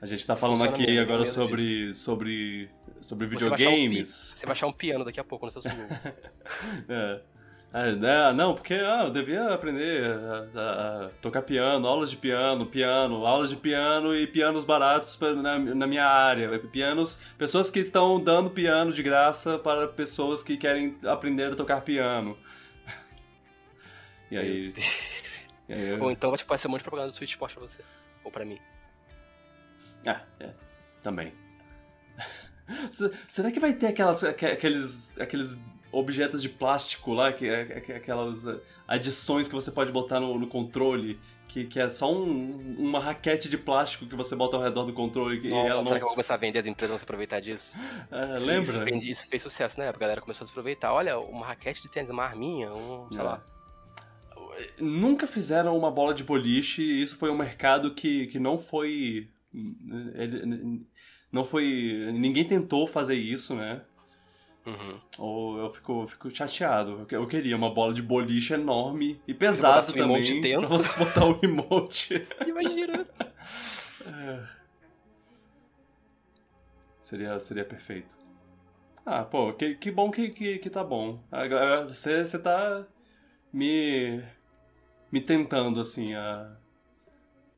[0.00, 2.68] A gente tá Isso falando aqui mesmo, agora sobre, sobre,
[3.00, 4.08] sobre Você vai achar um pi- videogames.
[4.08, 6.14] Você vai achar um piano daqui a pouco no seu celular.
[6.88, 7.22] É.
[7.76, 8.32] Ah, né?
[8.34, 13.26] não, porque ah, eu devia aprender a, a- a tocar piano, aulas de piano, piano,
[13.26, 16.56] aulas de piano e pianos baratos pra- na, na minha área.
[16.60, 21.80] Pianos, pessoas que estão dando piano de graça para pessoas que querem aprender a tocar
[21.80, 22.38] piano.
[24.30, 24.74] E aí.
[25.68, 27.30] e aí eu- Ou então vai tipo, vai ser um monte de propaganda do Switch
[27.30, 27.82] Sport pra você.
[28.22, 28.60] Ou pra mim.
[30.06, 30.50] Ah, é.
[31.02, 31.32] Também.
[32.88, 35.60] Se- Será que vai ter aquelas, aque- aqueles, aqueles
[35.98, 40.46] objetos de plástico lá, que, aque- aquelas eh, adições que você pode botar no, no
[40.46, 41.18] controle,
[41.48, 44.92] que, que é só um- uma raquete de plástico que você bota ao redor do
[44.92, 45.84] controle e Nossa, ela não...
[45.84, 47.78] será que eu vou começar a vender as empresas vão se aproveitar disso?
[48.10, 48.62] É, Sim, lembra?
[48.72, 49.88] Isso, vendi- isso fez sucesso, né?
[49.88, 50.92] A galera começou a se aproveitar.
[50.92, 53.22] Olha, uma raquete de tênis, uma arminha, um, sei É.
[53.24, 53.42] lá.
[54.78, 59.28] Nunca fizeram uma bola de boliche e isso foi um mercado que, que não foi...
[61.30, 62.10] não foi...
[62.12, 63.82] Ninguém tentou fazer isso, né?
[64.66, 64.98] Uhum.
[65.18, 67.00] Ou eu fico, fico chateado.
[67.00, 70.40] Eu que- Eu queria uma bola de boliche enorme e pesado também.
[70.40, 70.60] dentro.
[70.66, 72.26] Pra você botar o emote.
[72.46, 73.06] Imagina.
[74.06, 74.44] É.
[77.00, 78.16] Seria, seria perfeito.
[79.04, 81.18] Ah, pô, que, que bom que, que, que tá bom.
[81.30, 82.84] Agora, você, você tá
[83.52, 84.22] me.
[85.12, 86.56] me tentando, assim, a.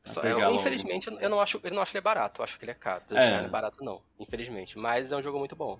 [0.04, 2.40] Só- pegar eu, infelizmente, eu não acho, eu não acho ele barato.
[2.40, 3.02] Eu acho que ele é caro.
[3.12, 3.24] É.
[3.24, 3.36] É.
[3.38, 4.02] Ele é barato, não.
[4.18, 4.76] Infelizmente.
[4.78, 5.78] Mas é um jogo muito bom.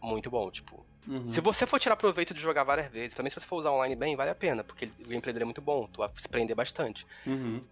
[0.00, 0.84] Muito bom, tipo.
[1.06, 1.26] Uhum.
[1.26, 3.96] Se você for tirar proveito de jogar várias vezes, também se você for usar online
[3.96, 6.54] bem, vale a pena, porque o gameplay dele é muito bom, tu vai se prender
[6.54, 7.06] bastante.
[7.26, 7.62] Uhum.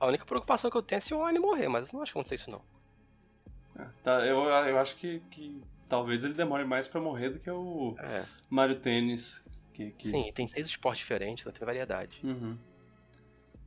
[0.00, 2.12] A única preocupação que eu tenho é se o online morrer, mas eu não acho
[2.12, 2.62] que acontecer isso não.
[3.78, 7.50] É, tá, eu, eu acho que, que talvez ele demore mais pra morrer do que
[7.50, 8.24] o É.
[8.48, 9.46] Mario Tênis.
[9.72, 10.08] Que, que...
[10.08, 12.20] Sim, tem seis esportes diferentes, tem variedade.
[12.24, 12.58] Uhum.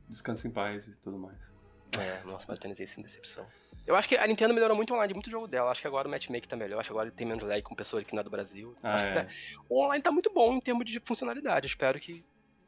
[0.08, 1.50] Descansa em paz e tudo mais.
[1.98, 3.46] É, nossa, mas tênis aí sem decepção.
[3.86, 5.70] Eu acho que a Nintendo melhorou muito online, muito jogo dela.
[5.70, 6.78] Acho que agora o matchmaking tá melhor.
[6.80, 8.74] Acho que agora ele tem menos lag com pessoa que não é do Brasil.
[8.82, 9.22] Ah, acho que é.
[9.24, 9.28] tá-
[9.68, 11.66] o online tá muito bom em termos de funcionalidade.
[11.66, 12.24] Espero que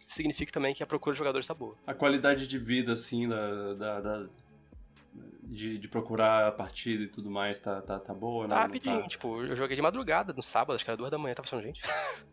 [0.09, 1.77] signifique também que a procura de jogadores tá boa.
[1.87, 3.75] A qualidade de vida, assim, da.
[3.75, 4.27] da, da-
[5.47, 8.55] de, de procurar a partida e tudo mais, tá, tá, tá boa, né?
[8.55, 11.35] Tá rapidinho, tipo, eu joguei de madrugada no sábado, acho que era duas da manhã,
[11.35, 11.81] tava achando gente.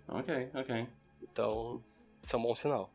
[0.07, 0.87] Ok, ok.
[1.21, 1.83] Então,
[2.23, 2.89] isso é um bom sinal.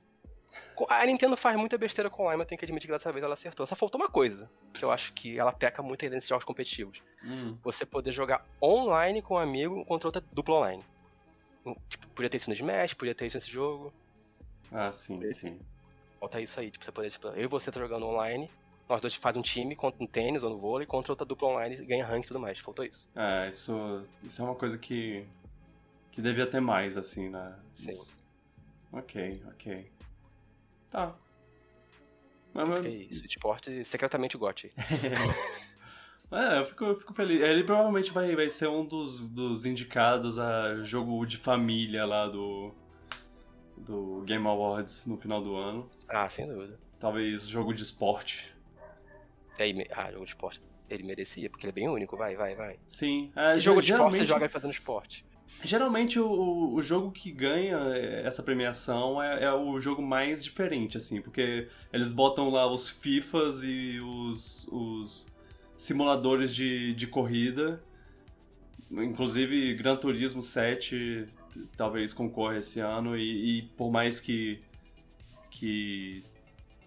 [0.88, 3.24] A Nintendo faz muita besteira com online, mas eu tenho que admitir que dessa vez
[3.24, 3.66] ela acertou.
[3.66, 7.00] Só faltou uma coisa, que eu acho que ela peca muito ainda nesses jogos competitivos.
[7.24, 7.56] Hum.
[7.62, 10.84] você poder jogar online com um amigo contra outra dupla online.
[11.88, 13.92] Tipo, podia ter isso no Smash, podia ter isso nesse jogo.
[14.70, 15.58] Ah, sim, sim.
[16.20, 18.50] Falta isso aí, tipo, você poder, tipo, eu e você tá jogando online,
[18.88, 21.76] nós dois faz um time contra um tênis ou no vôlei, contra outra dupla online,
[21.84, 22.58] ganha rank e tudo mais.
[22.60, 23.08] Faltou isso.
[23.16, 25.26] É, isso, isso é uma coisa que,
[26.12, 27.58] que devia ter mais, assim, né?
[27.72, 27.98] Sim.
[28.92, 29.90] Ok, ok.
[30.90, 31.14] Tá.
[32.54, 34.72] Mas, mas- é isso, esporte secretamente o GOT.
[36.28, 37.40] É, eu fico, eu fico feliz.
[37.40, 42.74] Ele provavelmente vai, vai ser um dos, dos indicados a jogo de família lá do,
[43.76, 45.88] do Game Awards no final do ano.
[46.08, 46.80] Ah, sem dúvida.
[46.98, 48.52] Talvez jogo de esporte.
[49.58, 50.60] Me- ah, jogo de esporte.
[50.90, 52.78] Ele merecia, porque ele é bem único, vai, vai, vai.
[52.86, 53.32] Sim.
[53.36, 55.24] É, jogo de esporte você joga fazendo esporte?
[55.62, 57.76] Geralmente o- o, jogo que ganha
[58.24, 63.62] essa premiação é, é o jogo mais diferente, assim, porque eles botam lá os FIFAs
[63.62, 65.34] e os, os
[65.78, 67.82] simuladores de, de corrida.
[68.90, 74.60] Inclusive, Gran Turismo 7 t- talvez concorra esse ano, e, e por mais que,
[75.50, 76.22] que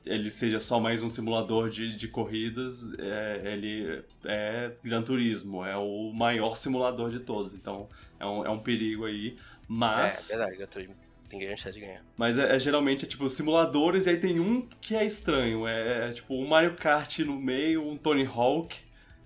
[0.05, 5.75] ele seja só mais um simulador de, de corridas, é, ele é Gran Turismo, é
[5.75, 7.87] o maior simulador de todos, então
[8.19, 9.37] é um, é um perigo aí.
[9.67, 10.95] Mas, É, verdade, Gran Turismo.
[11.29, 12.03] Tem grande chance de ganhar.
[12.17, 16.09] mas é, é geralmente é, tipo simuladores, e aí tem um que é estranho, é,
[16.09, 18.75] é, tipo um Mario Kart no meio, um Tony Hawk,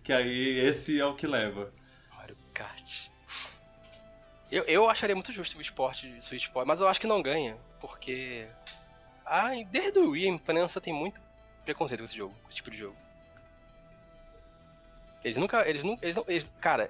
[0.04, 1.72] que aí esse é o que leva.
[2.14, 3.08] Mario Kart.
[4.52, 7.56] Eu, eu acharia muito justo o esporte, o esporte, mas eu acho que não ganha,
[7.80, 8.46] porque.
[9.26, 11.22] Ah, desde o Wii a imprensa tem muito
[11.64, 12.98] preconceito com esse jogo, com esse tipo de jogo.
[15.24, 15.68] Eles nunca.
[15.68, 15.98] Eles não.
[16.02, 16.90] Eles não eles- cara,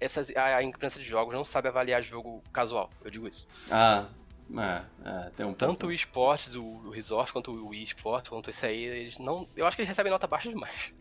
[0.00, 3.46] essas, a, a imprensa de jogos não sabe avaliar jogo casual, eu digo isso.
[3.70, 4.06] Ah,
[4.50, 8.50] é, é, tem um Tanto o esportes, o, o Resort, quanto o Wii Sports, quanto
[8.50, 9.48] esse aí, eles não.
[9.56, 10.92] Eu acho que eles recebem nota baixa demais.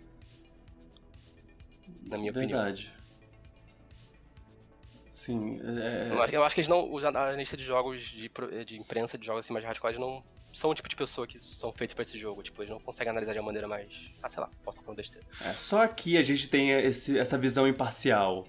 [2.03, 2.61] Na minha opinião.
[2.61, 2.93] Verdade.
[5.07, 6.91] Sim, é, Eu, eu acho que eles não.
[6.91, 8.31] Os analistas de jogos de,
[8.65, 11.71] de imprensa de jogos assim mais hardcore não são o tipo de pessoa que são
[11.71, 12.41] feitos pra esse jogo.
[12.41, 13.91] Tipo, eles não conseguem analisar de uma maneira mais.
[14.21, 15.25] Ah, sei lá, posso estar falando besteira.
[15.45, 18.47] é, só aqui a gente tem esse, essa visão imparcial.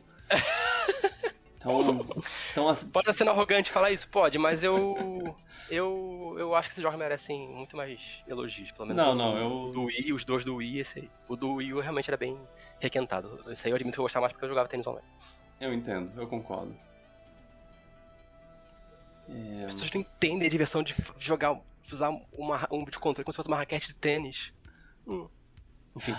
[1.56, 2.06] Então,
[2.52, 4.06] então assim, Pode estar sendo arrogante falar isso?
[4.08, 5.34] Pode, mas eu.
[5.70, 7.98] Eu, eu acho que esses jogos merecem muito mais
[8.28, 9.02] elogios, pelo menos.
[9.02, 11.10] Não, o, não, eu- Do Wii, os dois do Wii, esse aí.
[11.26, 12.38] O do Wii realmente era bem
[12.78, 13.42] requentado.
[13.50, 15.06] Esse aí eu admito que eu gostava mais porque eu jogava tênis online.
[15.58, 16.76] eu entendo, eu concordo.
[19.26, 21.58] É, As pessoas não entendem a diversão de jogar,
[21.90, 24.52] usar uma, um de controle como se fosse uma raquete de tênis.
[25.06, 25.28] Hum.
[25.96, 26.14] Enfim.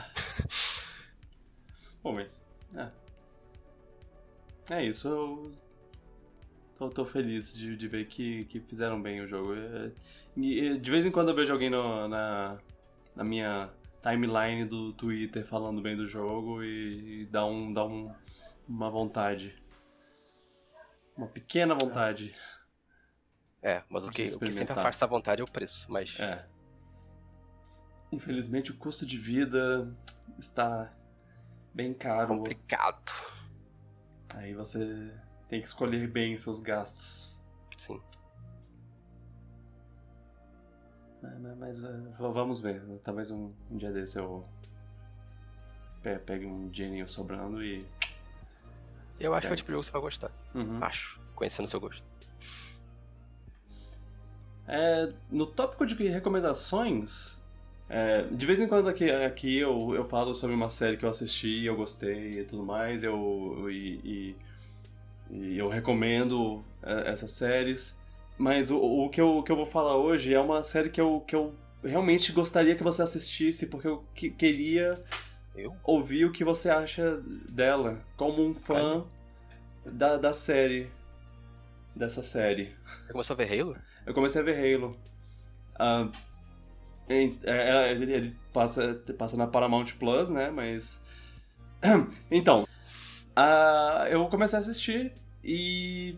[2.03, 2.43] Bom, mas.
[2.75, 2.87] É,
[4.69, 5.51] é isso, eu.
[6.77, 9.55] Tô, tô feliz de, de ver que, que fizeram bem o jogo.
[9.55, 9.91] É,
[10.35, 12.57] e, de vez em quando eu vejo alguém no- na,
[13.15, 13.69] na minha
[14.03, 18.13] timeline do Twitter falando bem do jogo e, e dá, um, dá um,
[18.67, 19.55] uma vontade.
[21.15, 22.35] Uma pequena vontade.
[23.63, 25.89] É, mas o que, o que sempre afasta essa vontade é o preço.
[25.89, 26.45] Mas É.
[28.11, 29.93] Infelizmente o custo de vida
[30.37, 30.91] está
[31.73, 32.27] bem caro.
[32.27, 33.11] complicado.
[34.35, 35.11] Aí você
[35.49, 37.43] tem que escolher bem seus gastos.
[37.77, 38.01] Sim.
[41.23, 42.81] É, Mas, mas, é, vamos ver.
[43.03, 44.45] Talvez um, um dia desse eu
[46.01, 47.85] pe- pegue um dinheirinho sobrando e.
[49.19, 50.31] Eu acho que é o tipo de jogo que você vai gostar.
[50.53, 50.83] Uhum.
[50.83, 51.19] Acho.
[51.35, 52.03] Conhecendo seu gosto.
[54.67, 57.44] É, no tópico de recomendações,
[57.89, 61.09] é, de vez em quando aqui, aqui eu, eu falo sobre uma série que eu
[61.09, 64.35] assisti, eu gostei e tudo mais, eu, e, e-
[65.29, 67.99] e eu recomendo é, essas séries.
[68.37, 70.99] Mas o, o que, eu, o que eu vou falar hoje é uma série que
[70.99, 75.01] eu, que eu realmente gostaria que você assistisse, porque eu que- queria
[75.55, 75.73] Eu?
[75.83, 79.05] ouvir o que você acha dela, como um fã
[79.85, 80.89] da, da série.
[81.95, 82.75] Dessa série.
[83.05, 83.77] Você começou a ver Halo?
[84.05, 84.97] Eu comecei a ver Halo.
[85.79, 86.11] Em-
[87.07, 90.49] é, é, ele, passa, passa na Paramount Plus, né?
[90.49, 91.05] Mas.
[92.31, 92.67] Então.
[93.35, 96.17] ah, eu comecei a assistir e.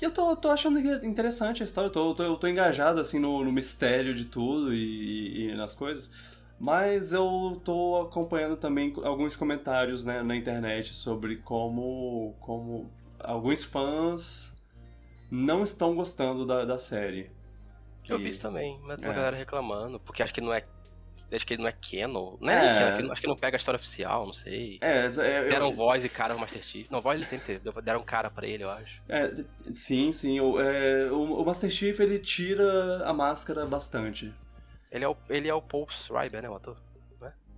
[0.00, 3.44] Eu tô, tô achando interessante a história, eu tô, tô, eu tô engajado assim no,
[3.44, 6.14] no mistério de tudo e, e nas coisas.
[6.58, 14.62] Mas eu tô acompanhando também alguns comentários né, na internet sobre como, como alguns fãs
[15.30, 17.30] não estão gostando da, da série.
[18.10, 19.16] Eu vi isso também, mas tem uma É.
[19.16, 20.64] galera reclamando, porque acho que não é.
[21.32, 22.36] Acho que ele não é canon.
[22.40, 22.96] Não é, É.
[22.96, 24.78] canon, acho que- não pega a história oficial, não sei.
[24.80, 26.90] É, é, eu- Deram voz e cara pro Master Chief.
[26.90, 27.82] Não, voz ele tem que ter.
[27.82, 29.00] Deram cara pra ele, eu acho.
[29.08, 29.32] é,
[29.72, 30.40] sim, sim.
[30.40, 34.34] O, é, o, o Master Chief ele tira a máscara bastante.
[34.90, 36.76] Ele é o, ele é o Paul Schreiber, né, o ator?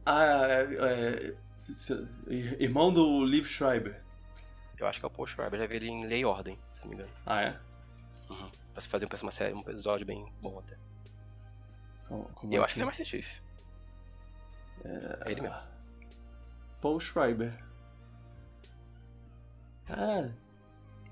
[0.05, 1.35] Ah, é, é,
[2.59, 4.03] Irmão do Liv Schreiber.
[4.79, 6.81] Eu acho que é o Paul Schreiber, já vi ele em Lei e Ordem, se
[6.83, 7.11] não me engano.
[7.25, 7.57] Ah, é?
[8.29, 8.51] Uhum.
[8.73, 10.77] Pra fazer uma série, um episódio bem bom até.
[12.09, 13.29] Como, como eu é acho que ele é Master Chief.
[14.85, 15.57] É ele mesmo.
[16.81, 17.53] Paul Schreiber.
[19.89, 20.31] É.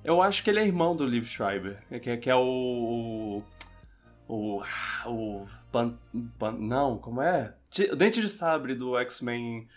[0.03, 1.83] Eu acho que ele é irmão do Liv Schreiber.
[2.01, 3.43] Que, que é o.
[4.27, 4.63] O.
[5.07, 5.47] O.
[5.71, 5.97] Pan,
[6.39, 7.55] Pan- não, como é?
[7.97, 9.69] Dente de Sabre do X-Men.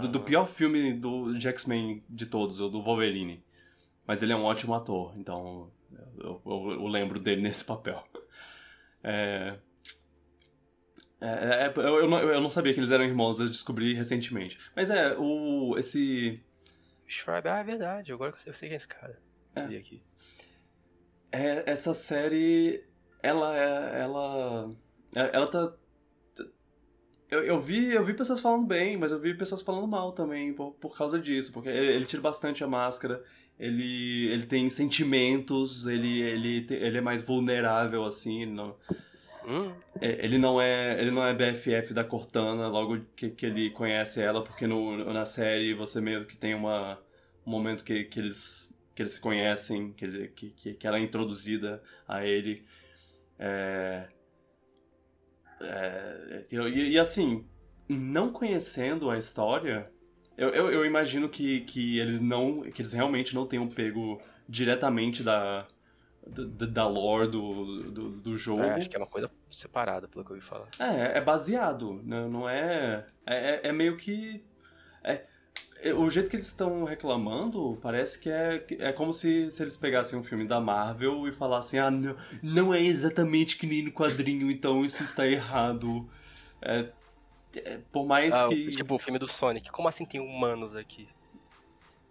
[0.00, 3.42] Do, do Ah, pior filme do, de X-Men de todos, o do Wolverine.
[4.06, 5.70] Mas ele é um ótimo ator, então
[6.18, 8.02] eu, eu- eu lembro dele nesse papel.
[9.02, 9.58] É,
[11.20, 14.58] é, é, eu, eu não, eu não sabia que eles eram irmãos, eu descobri recentemente.
[14.74, 16.40] Mas é, o, esse.
[17.06, 19.18] Schreiber, ah, é verdade, agora que eu sei quem é esse cara.
[19.54, 19.62] É.
[19.62, 20.02] Aqui.
[21.32, 22.84] É, essa série,
[23.22, 24.00] ela é.
[24.02, 24.74] Ela.
[25.14, 25.74] é- Ela tá.
[27.30, 30.52] Eu, eu, vi, eu vi pessoas falando bem, mas eu vi pessoas falando mal também
[30.52, 31.52] por, por causa disso.
[31.52, 33.22] Porque ele, ele tira bastante a máscara,
[33.60, 38.42] ele, ele tem sentimentos, ele, ele, ele é mais vulnerável, assim.
[38.42, 38.74] Ele não,
[39.50, 43.70] Hum, é, ele não é ele não é BFF da Cortana logo que, que ele
[43.70, 47.00] conhece ela, porque no, na série você meio que tem uma,
[47.46, 50.98] um momento que, que, eles, que eles se conhecem, que, ele, que, que, que ela
[50.98, 52.64] é introduzida a ele.
[53.38, 54.08] É,
[55.62, 56.56] é, e,
[56.92, 57.46] e assim,
[57.88, 59.90] não conhecendo a história,
[60.40, 62.62] eu, eu, eu imagino que, que eles não.
[62.62, 65.66] que eles realmente não tenham pego diretamente da.
[66.26, 68.62] Da, da lore do, do, do jogo.
[68.62, 70.68] é, acho que é uma coisa separada, pelo que eu ouvi falar.
[70.78, 72.28] É, é baseado, né?
[72.28, 73.54] não é, é.
[73.54, 74.42] é- É meio que.
[75.02, 75.22] É,
[75.82, 79.76] é- o jeito que eles estão reclamando parece que é, é como se, se eles
[79.78, 83.90] pegassem um filme da Marvel e falassem: ah, não, não é exatamente que nem no
[83.92, 86.06] quadrinho, então isso está errado.
[86.60, 86.92] É, é,
[87.92, 88.70] por mais Ah, que.
[88.70, 91.08] Tipo o filme do Sonic, como assim tem humanos aqui?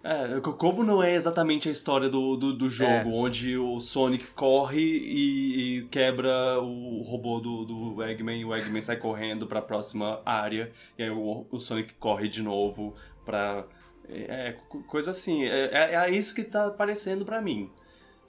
[0.02, 3.04] É, co- como não é exatamente a história do, do, do jogo, É.
[3.06, 8.80] onde o Sonic corre e, e quebra o robô do, do Eggman e o Eggman
[8.80, 13.66] sai correndo pra próxima área, e aí o, o Sonic corre de novo pra.
[14.08, 15.44] É, é, co- coisa assim.
[15.46, 17.70] É, é, é isso que tá parecendo pra mim.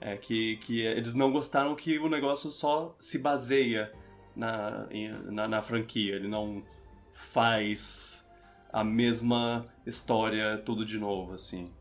[0.01, 3.91] É que, que eles não gostaram que o negócio só se baseia
[4.35, 4.87] na,
[5.25, 6.61] na, na franquia, ele não
[7.21, 8.29] faz
[8.71, 11.71] a mesma história tudo de novo, assim.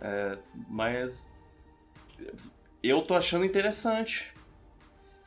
[0.00, 0.38] É,
[0.68, 1.36] mas
[2.82, 4.32] eu tô achando interessante.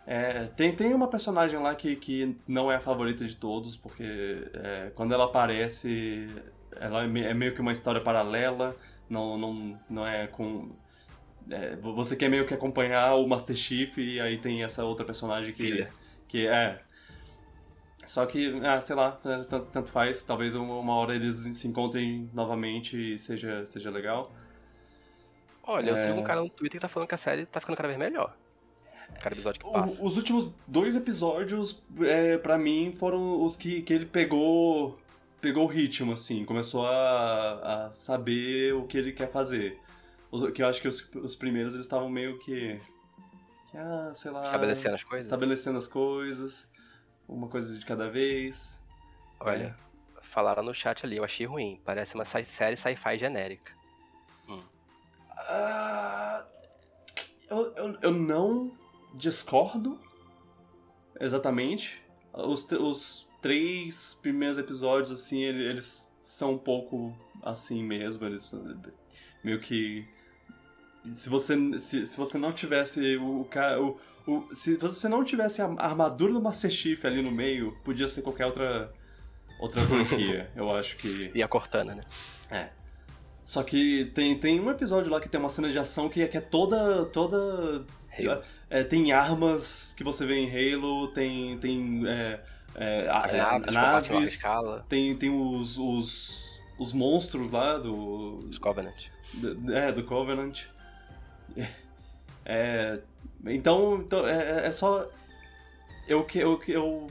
[0.05, 4.49] É, tem, tem uma personagem lá que, que não é a favorita de todos, porque
[4.53, 6.29] é, quando ela aparece,
[6.79, 8.75] ela é é meio que uma história paralela,
[9.09, 10.71] não, não, não é com.
[11.49, 15.53] é, você quer meio que acompanhar o Master Chief e aí tem essa outra personagem
[15.53, 15.89] que, Filha.
[16.27, 16.81] que é.
[18.07, 20.23] Só que, ah, sei lá, é, tanto, tanto faz.
[20.23, 24.31] Talvez uma hora eles se encontrem novamente e seja, seja legal.
[25.63, 25.97] Olha, eu É.
[25.97, 27.99] sigo um cara no Twitter que tá falando que a série tá ficando cada vez
[27.99, 28.33] melhor.
[29.21, 30.05] Cada episódio que O- passa.
[30.05, 34.97] os últimos dois episódios, é, para mim, foram os que, que ele pegou
[35.39, 36.43] pegou o ritmo, assim.
[36.45, 39.79] Começou a, a saber o que ele quer fazer.
[40.31, 42.79] Os- que eu acho que os, os primeiros eles estavam meio que...
[43.71, 44.43] que, Ah, sei lá...
[44.45, 45.25] Estabelecendo as coisas.
[45.25, 46.73] Estabelecendo as coisas.
[47.27, 48.83] Uma coisa de cada vez.
[49.39, 49.77] Olha,
[50.23, 51.79] falaram no chat ali, eu achei ruim.
[51.83, 53.71] Parece uma série sci-fi genérica.
[55.31, 56.45] Ah,
[57.49, 58.71] eu, eu, eu não
[59.13, 59.99] discordo
[61.19, 62.01] exatamente.
[62.33, 68.25] Os, os três primeiros episódios, assim, ele- eles são um pouco assim mesmo.
[68.25, 68.63] Eles são
[69.43, 70.07] meio que.
[71.15, 75.65] Se você, se, se você não tivesse o, o, o Se você não tivesse a
[75.77, 78.91] armadura do Master Chief ali no meio, podia ser qualquer outra.
[79.59, 81.31] Outra franquia, eu acho que.
[81.33, 82.03] E a Cortana, né?
[82.51, 82.69] É.
[83.43, 86.27] Só que tem, tem um episódio lá que tem uma cena de ação que é,
[86.27, 87.05] que é toda.
[87.05, 87.85] toda.
[88.17, 88.41] Halo.
[88.69, 91.57] É, tem armas que você vê em Halo, tem.
[91.59, 92.39] tem é,
[92.75, 94.43] é, é, naves, naves
[94.89, 96.61] tem, tem os, os.
[96.77, 98.37] os monstros lá do.
[98.49, 99.05] os Covenant.
[99.33, 100.63] do- É, do Covenant.
[102.45, 102.99] É,
[103.45, 105.07] então, então é, é só.
[106.07, 106.39] Eu que.
[106.39, 107.07] Eu, que- eu,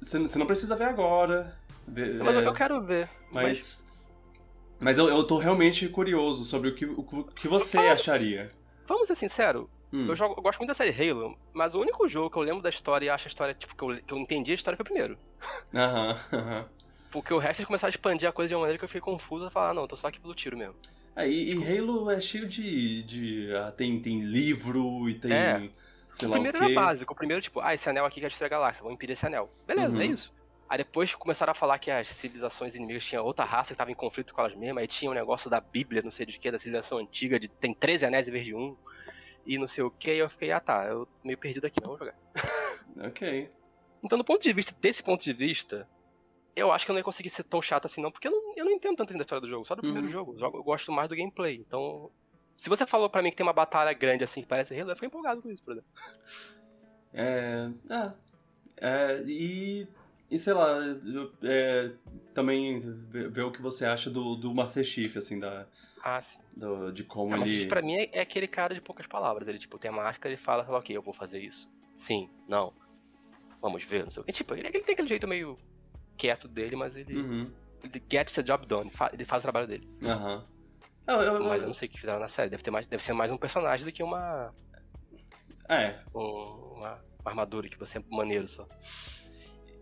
[0.00, 1.56] você não precisa ver agora.
[1.86, 3.08] ver- Mas eu- é, eu quero ver.
[3.32, 3.90] Mas
[4.78, 4.98] mas.
[4.98, 8.52] Eu, eu tô realmente curioso sobre o que, o que você acharia.
[8.86, 10.06] vamos ser sinceros, Hum.
[10.08, 12.62] eu, jogo- eu gosto muito da série Halo, mas o único jogo que eu lembro
[12.62, 14.82] da história e acho a história, tipo, que eu, que eu entendi a história foi
[14.82, 15.18] o primeiro.
[15.74, 16.66] Aham, aham.
[17.10, 19.00] Porque o resto eles começaram a expandir a coisa de uma maneira que eu fiquei
[19.00, 20.74] confuso e falar, ah, não, eu tô só aqui pelo tiro mesmo.
[21.16, 23.02] É, e, e Halo é cheio de.
[23.02, 25.32] de ah, tem, tem livro e tem.
[25.32, 25.70] É.
[26.10, 26.64] Sei o lá o primeiro quê.
[26.64, 29.12] era básico, o primeiro, tipo, ah, esse anel aqui quer destruir a galáxia, vou impedir
[29.12, 29.50] esse anel.
[29.66, 30.00] Beleza, Uhum.
[30.00, 30.34] é isso.
[30.68, 33.94] Aí depois começaram a falar que as civilizações inimigas tinham outra raça que estava em
[33.94, 34.82] conflito com elas mesmas.
[34.82, 37.72] Aí tinha um negócio da Bíblia, não sei de que, da civilização antiga, de tem
[37.72, 38.76] 13 anéis em vez de um.
[39.46, 40.12] E não sei o que.
[40.14, 42.14] E eu fiquei, ah tá, eu meio perdido aqui, não vou jogar.
[43.00, 43.50] Ok.
[44.02, 45.88] Então, do ponto de vista, desse ponto de vista,
[46.56, 48.47] eu acho que eu não ia conseguir ser tão chato assim, não, porque eu não,
[48.58, 50.12] eu não entendo tanto da história do jogo, só do primeiro Uhum.
[50.12, 50.32] jogo.
[50.34, 51.56] Eu jogo- Eu gosto mais do gameplay.
[51.56, 52.10] Então.
[52.56, 54.94] Se você falou pra mim que tem uma batalha grande assim que parece Halo, eu
[54.96, 55.88] fico empolgado com isso, por exemplo.
[57.14, 57.70] É.
[57.90, 58.12] É.
[58.76, 59.86] é, e.
[60.30, 61.90] E sei lá, eu- é,
[62.34, 65.66] também ver o que você acha do, do Master Chief, assim, da,
[66.04, 66.38] Ah, sim.
[66.54, 67.50] do- de como mas ele.
[67.60, 69.48] isso pra mim é, é aquele cara de poucas palavras.
[69.48, 71.72] Ele, tipo, tem a máscara e fala, sei lá, ok, eu vou fazer isso.
[71.96, 72.74] Sim, não.
[73.62, 74.32] Vamos ver, não sei o que.
[74.32, 75.56] Tipo, ele, ele tem aquele jeito meio
[76.18, 77.50] quieto dele, mas ele, Uhum.
[77.82, 78.90] Ele gets the job done.
[79.12, 79.88] Ele faz o trabalho dele.
[80.04, 80.44] Aham.
[81.06, 82.50] Eu- eu- Mas eu não sei o que fizeram na série.
[82.50, 84.52] Deve, ter mais, deve ser mais um personagem do que uma,
[85.68, 88.66] É, um- uma armadura que você é maneiro só.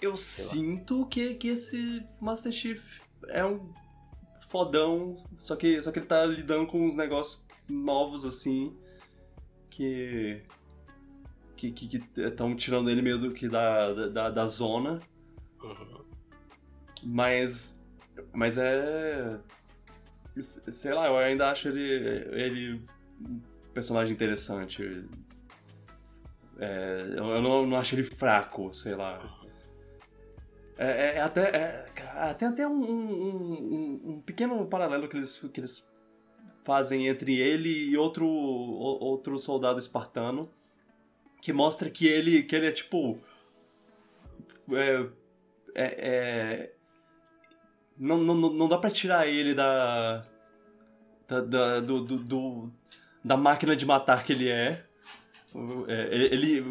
[0.00, 3.72] eu sinto que, que esse Master Chief é um
[4.48, 8.76] fodão, só que, só que ele tá lidando com uns negócios novos assim
[9.70, 10.42] que.
[11.56, 11.74] que
[12.18, 15.00] estão tirando ele meio do que da, da, da zona,
[15.62, 16.04] Uhum.
[17.02, 17.84] mas.
[18.32, 19.38] Mas é.
[20.38, 21.82] Sei lá, eu ainda acho ele,
[22.32, 22.82] ele
[23.20, 23.40] um
[23.72, 25.04] personagem interessante.
[26.58, 29.18] É, eu não, não acho ele fraco, sei lá.
[30.78, 35.38] É, é- é até, é, cara, tem até um, um- um- pequeno paralelo que eles,
[35.38, 35.90] que eles
[36.64, 40.50] fazem entre ele e outro, outro soldado espartano,
[41.40, 43.18] que mostra que ele, que ele é tipo.
[44.72, 45.06] É,
[45.74, 46.75] é- é-
[47.98, 50.24] não, não, não dá pra tirar ele da.
[51.28, 52.72] da, da- do, do- do-
[53.24, 54.84] da máquina de matar que ele é.
[55.88, 56.62] É, ele,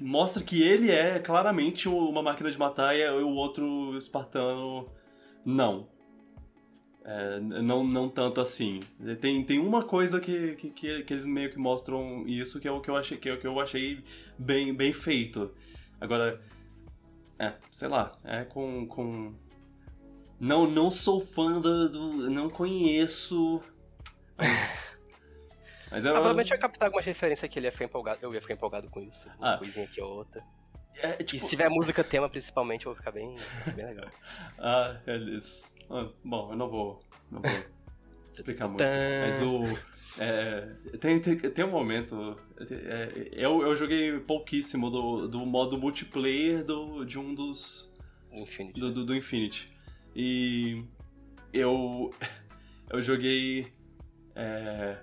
[0.00, 4.88] mostra que ele é claramente uma máquina de matar e o outro espartano
[5.44, 5.86] não.
[7.04, 8.80] É, não, não tanto assim.
[9.20, 12.72] Tem, tem uma coisa que, que, que, que eles meio que mostram isso que é
[12.72, 14.02] o que eu achei, que é o que eu achei
[14.38, 15.50] bem, bem feito.
[16.00, 16.38] Agora,
[17.38, 18.86] é, sei lá, é com.
[18.86, 19.32] com...
[20.40, 23.60] Não, não sou fã do, do- Não conheço.
[24.36, 24.96] Mas.
[25.90, 28.18] Mas Ah, eu, provavelmente vai captar algumas referências que ele ia ficar empolgado.
[28.22, 29.26] Eu ia ficar empolgado com isso.
[29.38, 29.58] Uma Ah.
[29.58, 30.42] coisinha aqui ou outra.
[31.02, 33.36] é, E tipo, se tiver música tema, principalmente, eu vou ficar bem,
[33.74, 34.08] bem legal.
[34.58, 35.74] Ah, eles.
[35.90, 37.00] Ah, bom, eu não vou.
[37.30, 37.64] Não vou
[38.32, 38.84] explicar muito.
[39.24, 39.62] Mas o.
[40.20, 40.68] é,
[41.00, 42.38] tem, tem, tem um momento.
[42.60, 47.96] é, eu, eu joguei pouquíssimo do, do modo multiplayer do, de um dos.
[48.30, 48.78] Infinity.
[48.78, 49.72] Do, do, do Infinity.
[50.14, 50.84] E.
[51.52, 52.12] Eu.
[52.90, 53.70] Eu joguei.
[54.34, 54.96] é,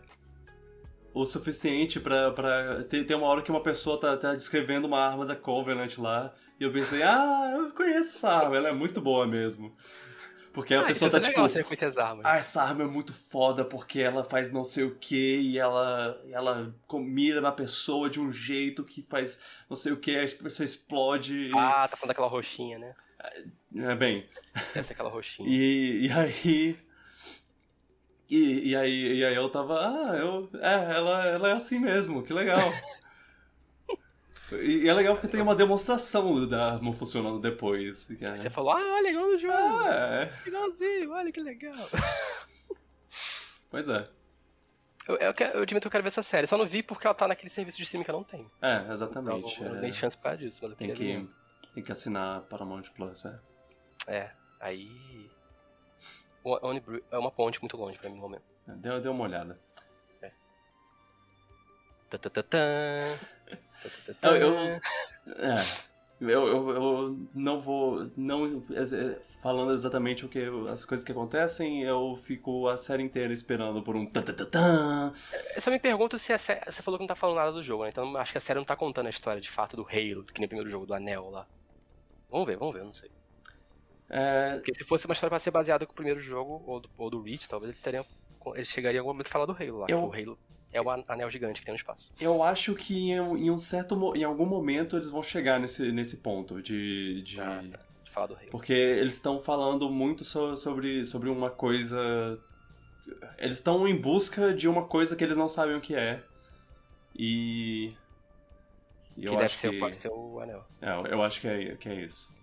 [1.14, 2.32] o suficiente pra.
[2.32, 5.98] pra ter, ter uma hora que uma pessoa tá, tá descrevendo uma arma da Covenant
[5.98, 6.34] lá.
[6.60, 9.72] E eu pensei, ah, eu conheço essa arma, ela é muito boa mesmo.
[10.54, 12.22] Porque a Ah, pessoa isso tá é tipo.
[12.24, 16.18] Ah, essa arma é muito foda porque ela faz não sei o que e ela,
[16.32, 20.64] ela mira na pessoa de um jeito que faz não sei o que, a pessoa
[20.66, 21.52] explode.
[21.54, 22.96] Ah, tá falando daquela roxinha, né?
[23.76, 24.28] É bem.
[24.74, 25.48] Deve ser aquela roxinha.
[25.50, 26.80] E, e aí.
[28.30, 29.18] E, e aí.
[29.20, 29.80] E aí eu tava.
[29.80, 30.50] Ah, eu.
[30.62, 32.72] É, ela, ela é assim mesmo, que legal.
[34.52, 38.10] E, e é legal porque tem uma demonstração da arma funcionando depois.
[38.22, 39.54] é- Você falou, ah, legal no jogo.
[39.54, 40.46] Ah, é.
[40.46, 41.90] Legalzinho, olha que legal.
[43.70, 44.08] Pois é.
[45.08, 46.48] Eu, eu, eu admito que eu quero ver essa série.
[46.48, 48.50] Só não vi porque ela tá naquele serviço de streaming que eu não tenho.
[48.62, 49.62] É, Então, exatamente.
[49.62, 49.82] eu não é.
[49.82, 51.28] dei chance por causa disso, mas eu Tem que, ver.
[51.76, 53.40] Tem que assinar Paramount Plus, é.
[54.08, 55.30] É, aí.
[57.12, 58.44] É uma ponte muito longe pra mim no momento.
[58.66, 59.60] Deu, deu uma olhada.
[62.10, 63.18] Tatatã.
[63.82, 64.38] Tatatã.
[64.38, 64.82] Eu, eu,
[65.36, 65.66] é,
[66.22, 68.10] eu, eu, eu não vou.
[68.16, 70.40] Não, é, falando exatamente o que
[70.72, 75.14] as coisas que acontecem, eu fico a série inteira esperando por um tatatatã.
[75.56, 76.62] Eu só me pergunto se a série.
[76.66, 77.90] Você falou que não tá falando nada do jogo, né?
[77.90, 80.40] Então acho que a série não tá contando a história de fato do Halo, que
[80.40, 81.46] nem o primeiro jogo do Anel lá.
[82.30, 83.10] Vamos ver, vamos ver, não sei.
[84.10, 86.90] É, Porque se fosse uma história pra ser baseada com o primeiro jogo, ou do,
[86.98, 88.06] ou do Reach, talvez eles teriam.
[88.54, 89.88] Eles chegariam em algum momento a falar do Halo lá.
[89.90, 90.40] Eu- Que o Halo
[90.72, 92.12] é o an- anel gigante que tem no espaço.
[92.20, 94.16] eu acho que em, em um certo.
[94.16, 97.24] Em algum momento eles vão chegar nesse, nesse ponto de.
[97.24, 97.40] de...
[97.42, 97.80] Ah, tá.
[98.04, 98.50] De falar do Halo.
[98.52, 102.40] Porque eles estão falando muito so- sobre, sobre uma coisa.
[103.40, 106.24] Eles estão em busca de uma coisa que eles não sabem o que é.
[107.16, 107.94] E.
[109.16, 109.80] e que eu deve acho ser, que...
[109.80, 110.64] pode ser o anel.
[110.82, 112.34] É, eu acho que é, que é isso.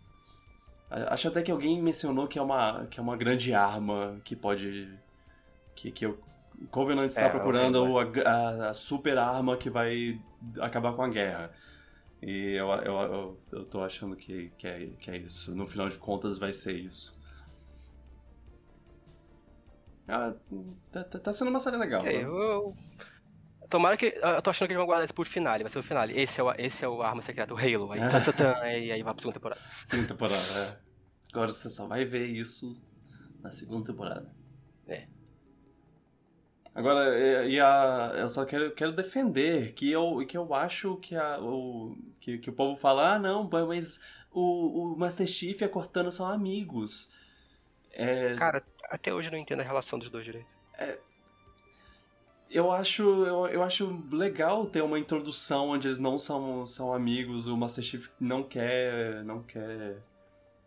[0.91, 4.89] Acho até que alguém mencionou que é uma, que é uma grande arma que pode.
[5.75, 6.19] Que, que o
[6.71, 10.21] Covenant está É, procurando a, a- a super arma que vai
[10.61, 11.51] acabar com a guerra.
[12.21, 15.55] E eu, eu, eu, eu tô achando que, que, é, que é isso.
[15.55, 17.19] No final de contas, vai ser isso.
[20.07, 20.35] Ah,
[20.93, 22.03] tá, tá, tá sendo uma série legal.
[22.07, 22.25] É, né?
[22.25, 22.75] eu...
[23.73, 24.21] Tomara que.
[24.23, 26.05] Eu tô achando que eles vão guardar isso pro final, vai ser o final.
[26.11, 27.91] Esse é o, esse é o arma secreta, o Halo.
[27.91, 29.61] Aí, tan, tan, tan, aí, aí vai pra segunda temporada.
[29.87, 30.79] Segunda temporada, é.
[31.33, 32.79] Agora você só vai ver isso
[33.41, 34.31] na segunda temporada.
[34.87, 35.07] É.
[36.75, 41.17] Agora, e e a, eu só quero, quero defender que eu, que eu acho que,
[41.17, 45.65] a, o, que, que o povo fala, ah, não, mas o, o Master Chief e
[45.65, 47.17] a Cortana são amigos.
[47.91, 50.49] É, Cara, até hoje eu não entendo a relação dos dois direito.
[52.53, 57.47] Eu acho eu, eu acho legal ter uma introdução onde eles não são, são amigos,
[57.47, 59.97] o Master Chief não quer não quer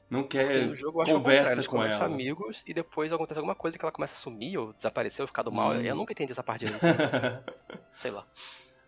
[0.09, 2.05] não quer no jogo o conversa eles com ela.
[2.05, 5.43] amigos e depois acontece alguma coisa que ela começa a sumir ou desaparecer ou ficar
[5.43, 5.71] do mal.
[5.71, 5.81] Hum.
[5.81, 6.83] Eu nunca entendi essa parte direito.
[8.01, 8.25] Sei lá.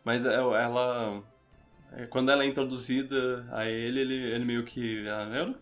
[0.04, 1.24] Mas é- ela.
[1.94, 5.08] É, Quando ela é introduzida a ele, ele, ele meio que.
[5.08, 5.56] ah, Eu não,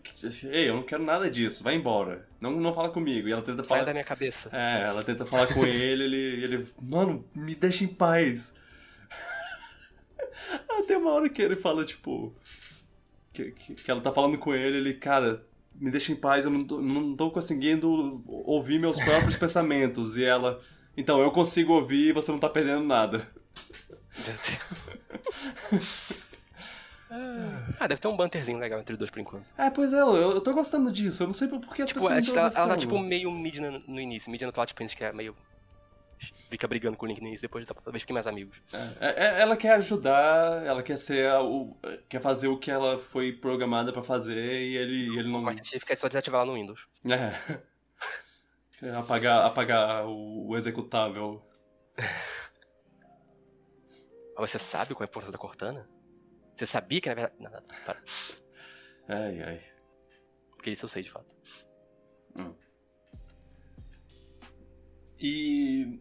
[0.52, 2.26] ei, eu não quero nada disso, vai embora.
[2.40, 3.28] Não, não fala comigo.
[3.28, 3.84] E ela tenta Sai falar.
[3.84, 4.48] da minha cabeça.
[4.52, 6.66] É, ela tenta falar com ele, ele, ele.
[6.80, 8.58] Mano, me deixa em paz.
[10.68, 12.34] Até uma hora que ele fala, tipo.
[13.32, 16.50] Que, que, que ela tá falando com ele, ele, cara, me deixa em paz, eu
[16.50, 20.16] não tô, não tô conseguindo ouvir meus próprios pensamentos.
[20.16, 20.60] E ela.
[20.96, 23.28] Então, eu consigo ouvir e você não tá perdendo nada.
[24.16, 24.85] Meu Deus.
[27.78, 29.46] Ah, deve ter um banterzinho legal entre os dois por enquanto.
[29.56, 31.22] É, pois é, eu, eu tô gostando disso.
[31.22, 32.98] Eu não sei por que as Tipo, pessoas ela, não ela, estão ela tá tipo
[32.98, 34.30] meio Midna no início.
[34.30, 35.36] Midna Twilight Prince, que é meio.
[36.50, 38.56] Fica brigando com o Link no início, depois talvez fiquem mais amigos.
[38.72, 41.76] É, é, ela quer ajudar, ela quer ser a- o,
[42.08, 45.42] quer fazer o que ela foi programada pra fazer e ele, ele não.
[45.42, 46.80] Mas Chief quer só desativar lá no Windows.
[47.04, 47.32] É.
[48.98, 51.42] Apagar, apagar o, o executável.
[54.38, 55.88] Mas você sabe qual é a importância da Cortana?
[56.56, 57.36] Você sabia que na verdade.
[57.40, 58.02] Não, não, para.
[59.08, 59.62] Ai, ai.
[60.50, 61.36] Porque isso eu sei de fato.
[65.18, 65.98] E.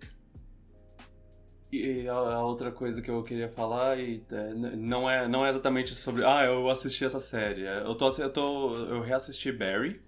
[1.71, 5.49] E a, a outra coisa que eu queria falar, e, é, não, é, não é
[5.49, 6.23] exatamente sobre.
[6.23, 7.65] Ah, eu assisti essa série.
[7.65, 10.01] É, Eu, tô, eu, tô, eu reassisti Barry,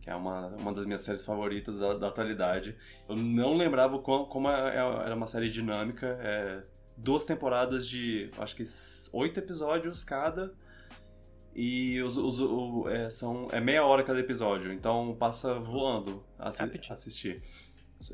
[0.00, 2.76] que é uma, uma das minhas séries favoritas da, da atualidade.
[3.08, 6.06] Eu não lembrava como, como é- era uma série dinâmica.
[6.20, 6.62] É,
[6.96, 8.62] duas temporadas de, acho que,
[9.12, 10.52] oito episódios cada.
[11.54, 16.62] E os, os- o- é, são, é meia hora cada episódio, então passa voando assi
[16.90, 17.42] assistir.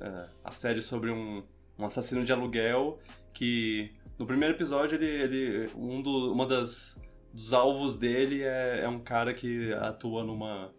[0.02, 1.42] É, a série sobre um,
[1.78, 2.98] um assassino de aluguel
[3.32, 7.00] que no primeiro episódio ele, ele um do, uma das
[7.32, 10.72] dos alvos dele é, é um cara que atua numa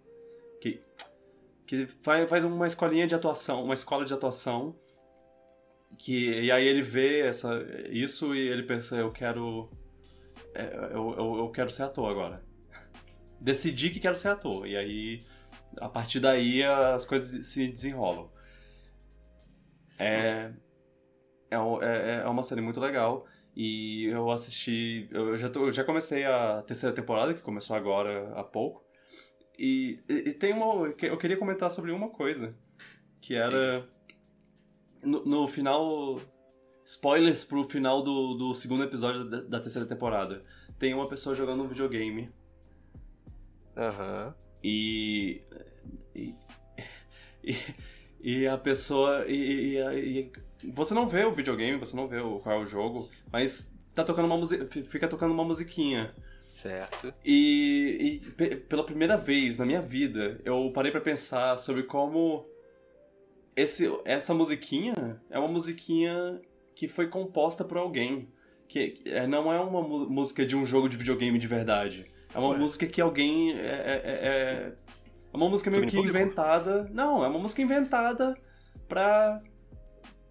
[0.61, 0.81] que
[1.65, 4.75] que faz, faz uma escolinha de atuação, uma escola de atuação
[5.97, 9.69] que e aí ele vê essa isso e ele pensa eu quero
[10.55, 12.43] é, eu, eu, eu quero ser ator agora.
[13.39, 15.23] Decidi que quero ser ator e aí
[15.77, 18.29] a partir daí as coisas se desenrolam.
[19.97, 20.51] É,
[21.51, 23.25] é, um- é, é uma série muito legal.
[23.55, 25.07] E eu assisti.
[25.11, 28.83] Eu já, tô- eu já comecei a terceira temporada, que começou agora há pouco.
[29.57, 30.87] E- e tem uma.
[31.01, 32.55] Eu queria comentar sobre uma coisa.
[33.19, 33.85] Que era.
[35.03, 36.19] No, no final.
[36.85, 40.43] Spoilers pro final do, do segundo episódio da, da terceira temporada.
[40.79, 42.29] Tem uma pessoa jogando um videogame.
[43.77, 44.33] Aham.
[44.63, 45.41] E.
[46.15, 46.35] E,
[47.43, 47.55] e,
[48.21, 49.25] e a pessoa.
[49.27, 50.31] E, e-
[50.73, 54.03] você não vê o videogame, você não vê o, qual é o jogo, mas tá
[54.03, 54.65] tocando uma música.
[54.65, 56.13] Fica tocando uma musiquinha.
[56.43, 57.13] Certo.
[57.23, 62.45] E, e pe- pela primeira vez na minha vida, eu parei pra pensar sobre como
[63.61, 64.93] esse, essa musiquinha
[65.29, 66.41] é uma musiquinha
[66.75, 68.29] que foi composta por alguém.
[68.67, 72.05] Que é, não é uma música de um jogo de videogame de verdade.
[72.33, 72.57] É uma Ué.
[72.57, 73.53] música que alguém.
[73.53, 74.73] É, é, é-
[75.33, 76.89] é uma música meio que inventada.
[76.93, 78.35] Não, é uma música inventada
[78.87, 79.41] pra.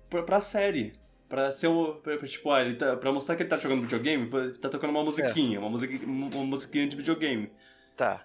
[0.08, 0.92] pra, pra série.
[1.28, 1.94] Pra ser o.
[1.96, 4.30] Pra, tipo, ah, ele tá, pra mostrar que ele tá jogando videogame,
[4.60, 5.26] tá tocando uma Certo.
[5.28, 5.58] musiquinha.
[5.60, 7.50] Uma, musiqui- uma musiquinha de videogame.
[7.96, 8.24] Tá.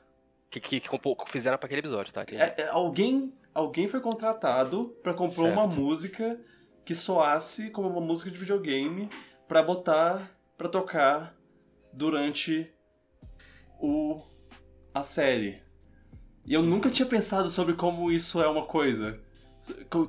[0.50, 0.90] Que, que, que
[1.32, 2.24] fizeram pra aquele episódio, tá?
[2.32, 5.80] É, é, alguém, alguém foi contratado pra comprar uma Certo.
[5.80, 6.40] música
[6.86, 9.10] que soasse como uma música de videogame
[9.48, 11.36] pra botar pra tocar
[11.92, 12.72] durante
[13.80, 14.22] o
[14.94, 15.62] a série.
[16.46, 19.20] E eu nunca tinha pensado sobre como isso é uma coisa.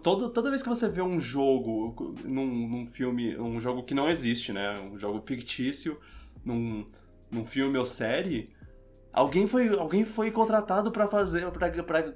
[0.02, 1.94] Todo, toda vez que você vê um jogo
[2.24, 4.80] num, num filme, um jogo que não existe, né?
[4.80, 6.00] Um jogo fictício,
[6.44, 6.90] num,
[7.30, 8.52] num filme ou série,
[9.12, 12.12] alguém foi, alguém foi contratado pra fazer, pra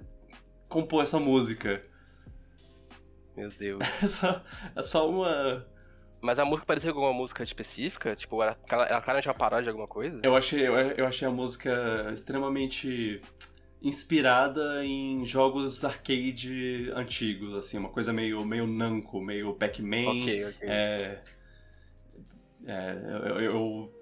[0.69, 1.83] compor essa música.
[3.37, 3.81] Meu Deus.
[4.03, 4.43] É só,
[4.75, 5.67] é só uma,
[6.21, 8.15] Mas a música parecia com alguma música específica?
[8.17, 10.21] Tipo, era, era claramente uma paródia de alguma coisa?
[10.23, 13.21] Eu achei, eu, eu achei a música extremamente
[13.81, 20.23] inspirada em jogos arcade antigos, assim, uma coisa meio, meio Namco, meio Pac-Man.
[20.23, 20.69] Ok, ok.
[20.69, 21.23] É,
[22.67, 22.97] é,
[23.29, 23.95] eu, eu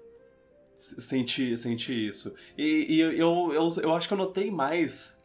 [0.75, 2.35] senti, senti isso.
[2.57, 3.11] E, e eu,
[3.53, 5.16] eu, eu acho que eu notei mais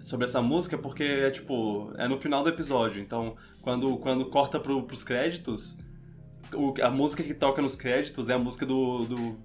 [0.00, 4.60] sobre essa música porque é tipo, é no final do episódio, então quando, quando corta
[4.60, 5.84] pro, pros créditos,
[6.54, 9.38] o, a música que toca nos créditos é a música do, do,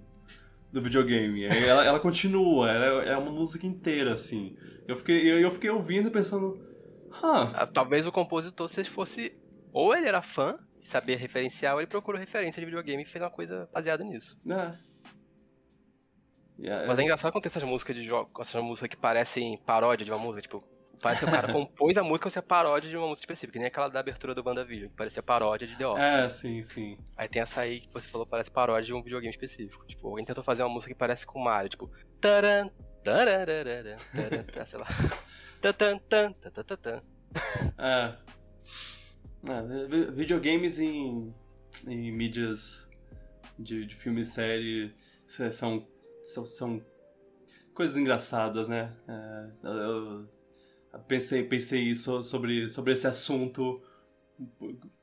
[0.72, 1.46] do videogame.
[1.46, 4.56] Ela, ela continua, ela é uma música inteira, assim.
[4.88, 6.60] Eu fiquei, eu, eu fiquei ouvindo e pensando.
[7.10, 7.68] Huh.
[7.74, 9.34] Talvez o compositor se fosse.
[9.74, 13.24] Ou ele era fã e sabia referenciar, ou ele procurou referência de videogame e fez
[13.24, 14.40] uma coisa baseada nisso.
[14.50, 14.74] É.
[16.62, 20.06] Yeah, Mas é engraçado quando tem essas músicas de jogo, essas músicas que parecem paródia
[20.06, 20.64] de uma música, tipo,
[21.02, 23.54] Parece que o cara compôs a música ou se é paródia de uma música específica,
[23.54, 26.04] que nem aquela da abertura do WandaVision, que parecia paródia de The Office.
[26.04, 26.98] É, sim, sim.
[27.18, 29.86] Aí tem essa aí que você falou parece paródia de um videogame específico.
[29.88, 31.92] Tipo, alguém tentou fazer uma música que parece com Mario, tipo.
[32.20, 32.70] Taran,
[33.04, 34.88] tararara, taran, sei lá.
[35.60, 37.02] Tatan, tan, tatan,
[37.80, 38.16] É.
[39.48, 40.12] é.
[40.12, 41.34] Videogames em,
[41.88, 42.90] em mídias
[43.58, 44.94] de, de filme e série
[45.52, 45.88] são,
[46.24, 46.86] são, são
[47.74, 48.94] coisas engraçadas, né?
[49.08, 50.28] É, eu,
[51.08, 53.82] pensei, pensei isso sobre, sobre esse assunto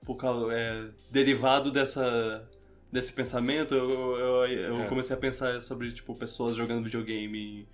[0.04, 2.48] por causa, é, derivado dessa,
[2.90, 4.88] desse pensamento, eu, eu, eu é.
[4.88, 7.68] comecei a pensar sobre tipo, pessoas jogando videogame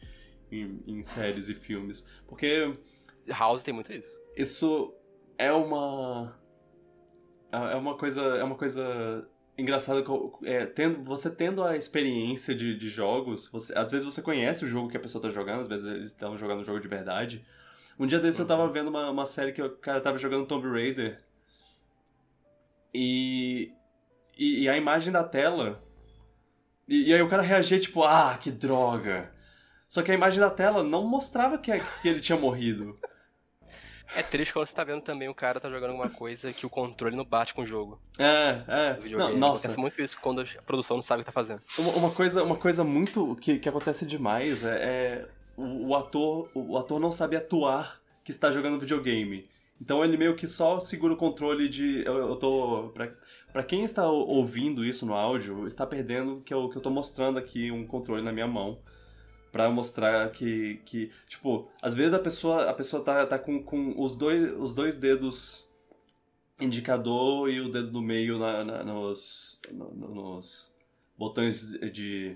[0.50, 2.10] em, em, em, séries e filmes.
[2.26, 2.76] Porque.
[3.28, 4.20] House tem muito isso.
[4.36, 4.94] Isso
[5.38, 6.38] é uma.
[7.50, 8.22] É, é uma coisa.
[8.22, 9.26] É uma coisa
[9.56, 10.04] engraçada.
[10.44, 14.68] É, tendo, você tendo a experiência de, de jogos, você, às vezes você conhece o
[14.68, 17.44] jogo que a pessoa está jogando, às vezes eles estão jogando um jogo de verdade.
[17.98, 20.68] Um dia desse eu tava vendo uma, uma série que o cara tava jogando Tomb
[20.68, 21.22] Raider.
[22.92, 23.72] E,
[24.36, 25.82] e, e a imagem da tela.
[26.88, 29.32] E, e, aí o cara reagia tipo, ah, que droga.
[29.88, 31.72] Só que a imagem da tela não mostrava que,
[32.02, 32.98] que ele tinha morrido.
[34.14, 36.70] É triste quando você tá vendo também o cara tá jogando alguma coisa que o
[36.70, 38.00] controle não bate com o jogo.
[38.18, 39.08] É, é.
[39.10, 39.66] Não, nossa.
[39.66, 41.62] Acontece muito isso quando a produção não sabe o que tá fazendo.
[41.78, 46.48] Uma, uma coisa, uma coisa muito que, que acontece demais é, é o, o, ator,
[46.54, 49.48] o ator não sabe atuar que está jogando videogame.
[49.80, 52.04] Então ele meio que só segura o controle de.
[52.04, 52.90] Eu, eu tô.
[52.94, 53.10] Pra,
[53.52, 57.38] pra quem está ouvindo isso no áudio, está perdendo que eu, que eu tô mostrando
[57.38, 58.78] aqui um controle na minha mão.
[59.54, 61.12] Pra mostrar que, que.
[61.28, 64.96] Tipo, às vezes a pessoa, a pessoa tá, tá com, com os, dois, os dois
[64.96, 65.64] dedos
[66.60, 70.74] indicador e o dedo do meio na, na, nos, no, nos
[71.16, 72.34] botões de,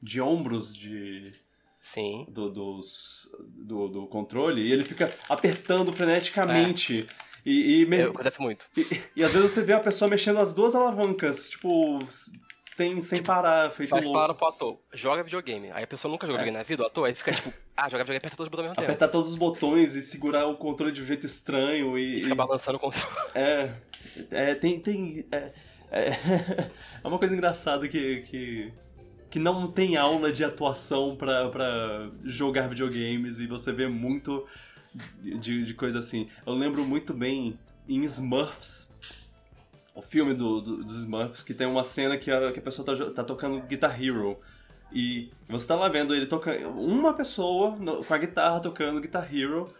[0.00, 1.34] de ombros de,
[1.80, 2.26] Sim.
[2.28, 7.08] Do, dos, do, do controle e ele fica apertando freneticamente.
[7.10, 7.32] É.
[7.44, 8.02] E, e me...
[8.02, 8.66] acontece muito.
[8.76, 8.86] E,
[9.16, 11.98] e, às vezes você vê a pessoa mexendo as duas alavancas, tipo,
[12.74, 14.18] sem, sem parar, feito faz louco.
[14.18, 15.70] Faz pro ator, joga videogame.
[15.72, 16.44] Aí a pessoa nunca joga é.
[16.44, 18.68] videogame na vida, o ator, aí fica tipo, ah, joga videogame, aperta todos os botões
[18.68, 22.20] ao mesmo Apertar todos os botões e segurar o controle de um jeito estranho e...
[22.20, 23.06] E fica balançando o controle.
[23.34, 23.74] É,
[24.30, 24.80] é tem...
[24.80, 25.52] tem é,
[25.90, 26.10] é,
[27.04, 28.22] é uma coisa engraçada que...
[28.22, 28.72] que
[29.30, 34.46] que não tem aula de atuação para jogar videogames e você vê muito
[35.22, 36.28] de, de coisa assim.
[36.46, 37.58] Eu lembro muito bem
[37.88, 38.94] em Smurfs,
[39.94, 42.84] o filme do, do, dos Smurfs, que tem uma cena que a, que a pessoa
[42.84, 44.38] tá, tá tocando Guitar Hero.
[44.92, 46.68] E você tá lá vendo ele tocando.
[46.70, 49.72] Uma pessoa no, com a guitarra tocando Guitar Hero.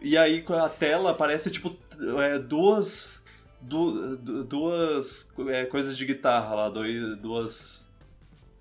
[0.00, 1.76] E aí a tela aparece tipo
[2.20, 3.24] é, duas.
[3.60, 7.88] Du, duas é, coisas de guitarra lá, dois, duas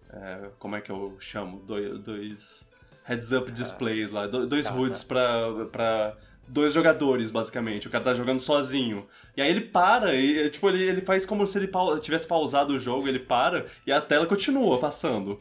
[0.09, 1.59] é, como é que eu chamo?
[1.65, 2.71] Dois, dois
[3.03, 5.07] heads-up displays lá, dois tá, HUDs tá.
[5.07, 6.17] pra, pra
[6.47, 7.87] dois jogadores, basicamente.
[7.87, 9.07] O cara tá jogando sozinho.
[9.35, 11.69] E aí ele para, e tipo, ele, ele faz como se ele
[12.01, 15.39] tivesse pausado o jogo, ele para e a tela continua passando.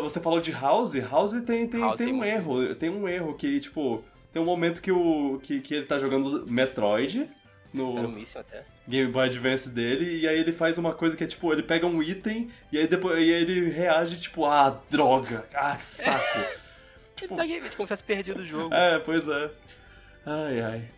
[0.00, 2.62] Você falou de House, House tem, tem, House tem, um erro.
[2.62, 2.74] Isso.
[2.76, 6.46] Tem um erro que, tipo, tem um momento que, o, que, que ele tá jogando
[6.46, 7.28] Metroid
[7.72, 7.94] no.
[8.86, 11.86] Game Boy Advance dele, e aí ele faz uma coisa que é tipo, ele pega
[11.86, 16.38] um item e aí depois e aí ele reage tipo, ah, droga, ah, que saco.
[17.28, 18.74] tipo, ele tá como se tivesse perdido o jogo.
[18.74, 19.50] É, pois é.
[20.26, 20.90] Ai, ai.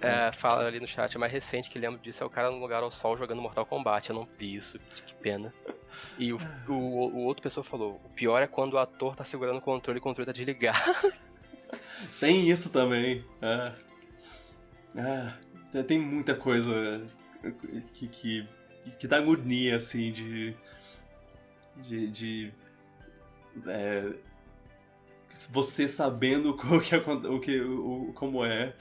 [0.00, 2.58] É, fala ali no chat, é mais recente que lembro disso é o cara no
[2.58, 4.10] lugar ao sol jogando Mortal Kombat.
[4.10, 5.52] Eu não vi isso, que pena.
[6.18, 6.38] E o,
[6.68, 9.98] o, o outro pessoa falou: o pior é quando o ator tá segurando o controle
[9.98, 10.78] e o controle tá desligado.
[12.20, 13.24] Tem isso também.
[13.40, 13.72] É.
[15.74, 15.82] É.
[15.82, 17.02] Tem muita coisa
[17.92, 18.48] que, que,
[18.98, 20.54] que dá agonia, assim, de.
[21.76, 22.08] de.
[22.08, 22.52] de
[23.66, 24.12] é,
[25.50, 28.74] você sabendo o que, o que o, como é,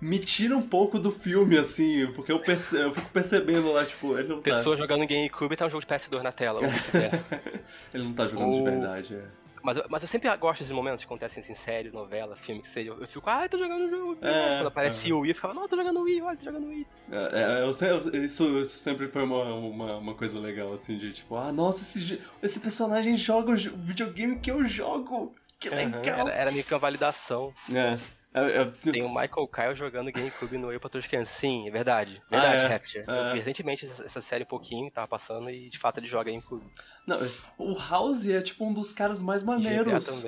[0.00, 2.76] me tira um pouco do filme, assim, porque eu, perce...
[2.76, 4.50] eu fico percebendo lá, tipo, ele não tá...
[4.50, 7.40] Pessoa jogando GameCube e tá um jogo de PS2 na tela, ou vice-versa.
[7.94, 8.54] ele não tá jogando ou...
[8.54, 9.24] de verdade, é.
[9.62, 12.90] Mas, mas eu sempre gosto desses momentos que acontecem assim, série, novela, filme, que seja.
[12.90, 14.18] Eu, eu fico, ah, tô jogando o jogo.
[14.22, 15.14] É, Quando aparece é.
[15.14, 16.86] o Wii, eu ficava, não, tô jogando o Wii, olha, tô jogando o Wii.
[17.10, 21.12] É, é eu, eu, isso, isso sempre foi uma, uma, uma, coisa legal, assim, de
[21.12, 25.34] tipo, ah, nossa, esse, esse personagem joga o videogame que eu jogo.
[25.58, 26.00] Que legal.
[26.00, 27.52] Uhum, era, era meio que uma validação.
[27.72, 27.98] É.
[28.32, 28.64] É, é...
[28.92, 31.34] Tem o Michael Kyle jogando GameCube no Eu para Crianças.
[31.34, 32.22] Sim, é verdade.
[32.30, 33.04] Verdade, ah, é, Rapture.
[33.06, 33.20] É.
[33.20, 36.64] Eu vi recentemente essa série um pouquinho, tava passando, e de fato ele joga GameCube.
[37.06, 37.18] Não,
[37.56, 40.24] o House é tipo um dos caras mais maneiros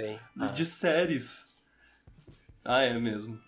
[0.55, 0.67] de ah.
[0.67, 1.51] séries.
[2.65, 3.41] Ah, é mesmo.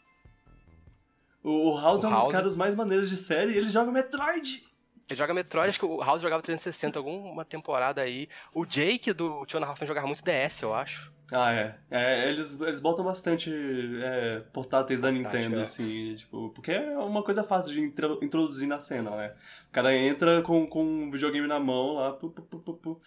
[1.42, 2.24] O House o é um House...
[2.24, 4.62] dos caras mais maneiros de série e ele joga Metroid.
[5.08, 8.28] Ele joga Metroid, acho que o House jogava 360 alguma temporada aí.
[8.54, 11.11] O Jake do Tiona Hoffman jogava muito DS, eu acho.
[11.30, 11.78] Ah, é.
[11.90, 13.50] é eles, eles botam bastante
[14.02, 15.62] é, portáteis da Nintendo, é.
[15.62, 17.80] assim, tipo, porque é uma coisa fácil de
[18.22, 19.34] introduzir na cena, né?
[19.68, 23.02] O cara entra com, com um videogame na mão lá, pu, pu, pu, pu.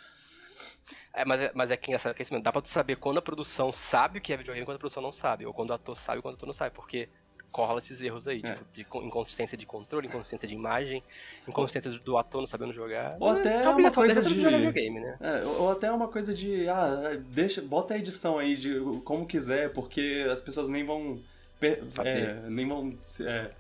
[1.14, 3.22] É, mas, é, mas é que engraçado que é dá pra tu saber quando a
[3.22, 5.74] produção sabe o que é videogame e quando a produção não sabe, ou quando o
[5.74, 7.10] ator sabe e quando o ator não sabe, porque
[7.56, 8.58] corrola esses erros aí, é.
[8.74, 11.02] tipo, de inconsistência de controle, inconsistência de imagem,
[11.48, 13.16] inconsistência do ator não sabendo jogar.
[13.18, 15.16] Ou até é uma coisa de videogame, né?
[15.22, 19.72] É, ou até uma coisa de, ah, deixa, bota a edição aí de como quiser,
[19.72, 21.22] porque as pessoas nem vão
[21.58, 23.52] per, é, nem vão é,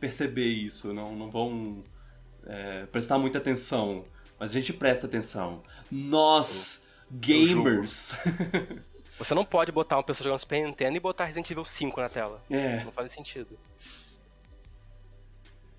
[0.00, 1.82] perceber isso, não, não vão
[2.46, 4.06] é, prestar muita atenção.
[4.40, 5.62] Mas a gente presta atenção.
[5.90, 8.16] Nós, gamers.
[9.18, 12.08] Você não pode botar uma pessoa jogando Super Nintendo e botar Resident Evil 5 na
[12.08, 12.40] tela.
[12.48, 12.84] É.
[12.84, 13.58] Não faz sentido.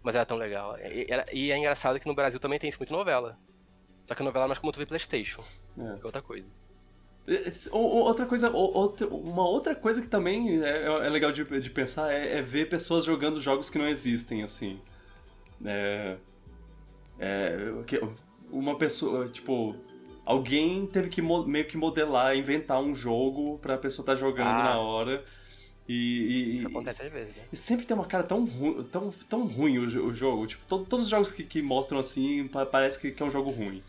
[0.04, 0.78] Mas era tão legal.
[0.78, 3.38] E, era, e, é engraçado que no Brasil também tem isso muito novela.
[4.04, 5.42] Só que novela é mais como tu vê Playstation.
[5.78, 5.96] É.
[5.98, 6.48] Que é outra coisa.
[7.72, 12.40] Outra coisa, outra, uma outra coisa que também é, é legal de, de pensar é,
[12.40, 14.82] é, ver pessoas jogando jogos que não existem, assim.
[15.64, 16.18] É,
[17.20, 17.58] é,
[18.52, 19.76] uma pessoa, tipo,
[20.30, 24.64] alguém teve que meio que modelar, inventar um jogo pra pessoa estar tá jogando ah.
[24.64, 25.26] na hora.
[25.88, 27.44] E, e, acontece às vezes, né?
[27.52, 30.46] E sempre tem uma cara tão, ru tão, tão ruim o, o jogo.
[30.46, 33.50] Tipo, to todos os jogos que, que mostram assim, parece que, que, é um jogo
[33.50, 33.82] ruim.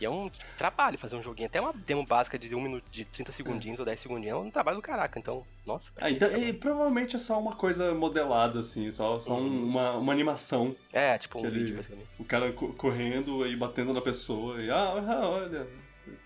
[0.00, 1.46] E é um trabalho fazer um joguinho.
[1.46, 3.82] Até uma demo básica de um minuto, de 30 segundinhos é.
[3.82, 5.18] ou 10 segundinhos é um trabalho do caraca.
[5.18, 5.92] Então, nossa.
[6.00, 9.64] Ah, então, e provavelmente é só uma coisa modelada, assim, só, só uhum.
[9.64, 10.74] uma, uma animação.
[10.90, 12.08] É, tipo um vídeo, basicamente.
[12.18, 15.68] O cara correndo e batendo na pessoa e, ah, ah olha,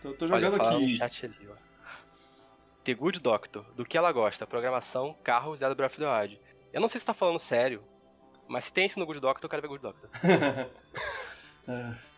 [0.01, 0.97] tô, tô jogando olha, aqui.
[0.97, 1.55] chat ali, ó.
[2.85, 6.41] The Good Doctor, do que ela gosta, programação, carro, Zelda Breath of the Wild.
[6.73, 7.83] Eu não sei se tá falando sério,
[8.47, 10.11] mas se tem isso no Good Doctor, eu quero ver Good Doctor.
[11.67, 12.14] é.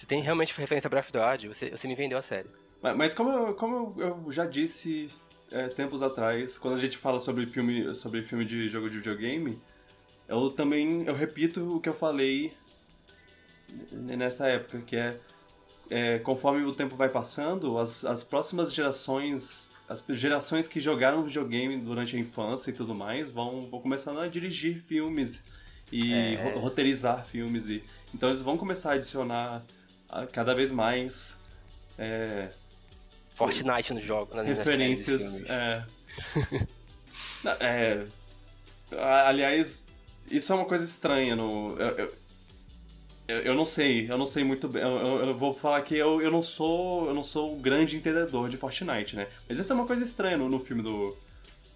[0.00, 2.50] Se tem realmente referência a Breath of the Wild, você, você me vendeu a sério.
[2.80, 5.10] Mas, mas como, eu, como eu já disse
[5.50, 9.60] é, tempos atrás, quando a gente fala sobre filme, sobre filme de jogo de videogame,
[10.26, 12.54] eu também eu repito o que eu falei
[13.92, 15.20] nessa época, que é,
[15.90, 21.76] é conforme o tempo vai passando, as, as próximas gerações as gerações que jogaram videogame
[21.76, 25.44] durante a infância e tudo mais vão, vão começando a dirigir filmes
[25.92, 26.54] e é.
[26.54, 27.66] roteirizar filmes.
[27.66, 29.62] E, então eles vão começar a adicionar
[30.32, 31.42] cada vez mais.
[31.98, 32.50] É,
[33.34, 35.48] Fortnite no jogo, né, referências.
[35.48, 35.84] É,
[37.60, 38.06] é,
[38.98, 39.88] aliás,
[40.30, 41.76] isso é uma coisa estranha no.
[41.78, 42.12] Eu,
[43.28, 44.82] eu, eu, não sei, eu não sei muito bem.
[44.82, 47.06] Eu, eu, vou falar que eu, eu não sou.
[47.06, 49.28] Eu não sou um grande entendedor de Fortnite, né?
[49.48, 51.16] Mas isso é uma coisa estranha no, no filme do.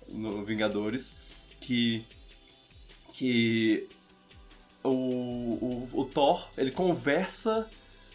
[0.08, 1.16] No Vingadores.
[1.60, 2.04] Que.
[3.12, 3.88] Que.
[4.82, 7.66] O, o, o Thor, ele conversa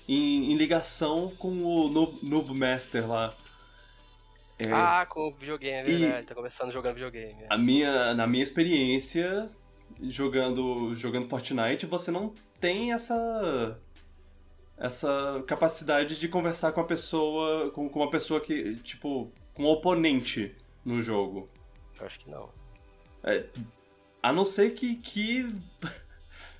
[0.10, 3.36] em, em ligação com o Noob, Noob Master lá.
[4.58, 6.28] É, ah, com o videogame, é verdade.
[6.28, 7.44] Tá começando jogando videogame.
[7.44, 7.48] É.
[7.50, 9.50] A minha, na minha experiência,
[10.02, 13.80] jogando, jogando Fortnite, você não tem essa
[14.78, 19.68] essa capacidade de conversar com a pessoa, com, com uma pessoa que, tipo, com um
[19.68, 20.56] oponente
[20.86, 21.50] no jogo.
[22.00, 22.50] Eu acho que não.
[23.24, 23.46] É,
[24.24, 25.54] a não ser que, que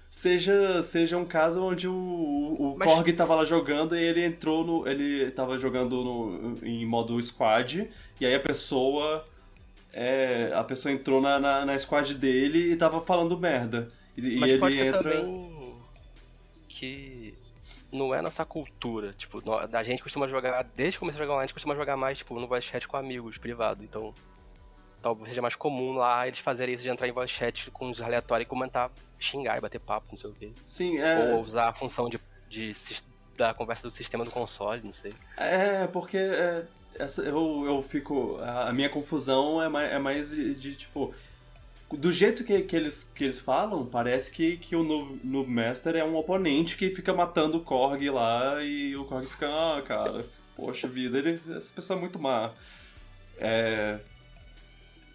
[0.10, 2.88] seja, seja um caso onde o, o Mas...
[2.88, 4.88] Korg tava lá jogando e ele entrou no.
[4.88, 9.26] Ele tava jogando no, em modo squad, e aí a pessoa.
[9.92, 13.92] É, a pessoa entrou na, na, na squad dele e tava falando merda.
[14.16, 15.22] E, Mas e pode ele entra.
[15.22, 15.60] Também
[16.80, 17.34] que
[17.92, 19.14] não é nossa cultura.
[19.18, 21.98] Tipo, a gente costuma jogar, desde que comecei a jogar online, a gente costuma jogar
[21.98, 23.84] mais, tipo, no voice chat com amigos, privado.
[23.84, 24.14] Então,
[25.02, 28.02] talvez seja mais comum lá eles fazerem isso de entrar em voice chat com os
[28.02, 30.52] aleatórios e comentar, xingar e bater papo, não sei o quê.
[30.66, 31.34] Sim, é.
[31.34, 32.20] Ou usar a função de,
[32.50, 32.76] de,
[33.38, 35.14] da conversa do sistema do console, não sei.
[35.38, 36.66] É, porque é,
[36.96, 38.38] essa, eu, eu fico.
[38.42, 41.14] A minha confusão é mais, é mais de, de tipo
[41.98, 45.96] do jeito que, que, eles, que eles falam, parece que, que o Noob, Noob Master
[45.96, 50.24] é um oponente que fica matando o Korg lá e o Korg fica, ah, cara,
[50.56, 52.52] poxa vida, ele, essa pessoa é muito má.
[53.40, 54.00] É,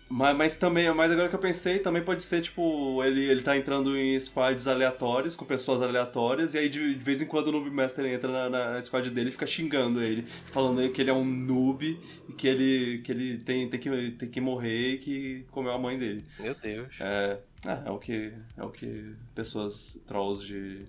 [0.09, 3.57] mas, mas, também, mas agora que eu pensei, também pode ser, tipo, ele, ele tá
[3.57, 7.53] entrando em squads aleatórios, com pessoas aleatórias, e aí de, de vez em quando o
[7.53, 10.23] Noob Master entra na, na squad dele e fica xingando ele,
[10.53, 11.99] falando que ele é um noob
[12.29, 15.79] e que ele, que ele tem, tem, que, tem que morrer e que comeu a
[15.79, 16.25] mãe dele.
[16.39, 16.95] Meu Deus.
[17.01, 18.33] É, é, é o que.
[18.57, 20.87] É o que pessoas trolls de.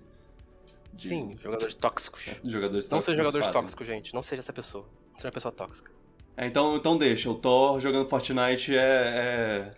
[0.92, 2.22] de Sim, jogadores tóxicos.
[2.28, 4.14] É, jogadores Não seja jogadores tóxicos, gente.
[4.14, 4.86] Não seja essa pessoa.
[5.16, 5.95] Seja uma pessoa tóxica.
[6.36, 9.70] É, então, então deixa, o Thor jogando Fortnite é,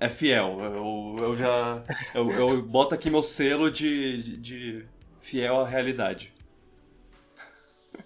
[0.00, 0.58] é, é fiel.
[0.60, 1.84] Eu, eu já.
[2.14, 4.88] Eu, eu boto aqui meu selo de, de, de
[5.20, 6.32] fiel à realidade.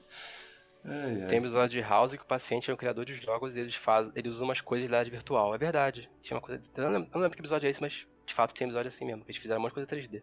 [0.86, 1.28] Ai, ai.
[1.28, 4.12] Tem episódio de House que o paciente é um criador de jogos e ele, faz,
[4.14, 5.54] ele usa umas coisas de realidade virtual.
[5.54, 6.10] É verdade.
[6.20, 6.60] Tinha uma coisa.
[6.76, 8.88] Eu não, lembro, eu não lembro que episódio é esse, mas de fato tem episódio
[8.88, 9.22] assim mesmo.
[9.24, 10.22] Eles fizeram uma coisa 3D.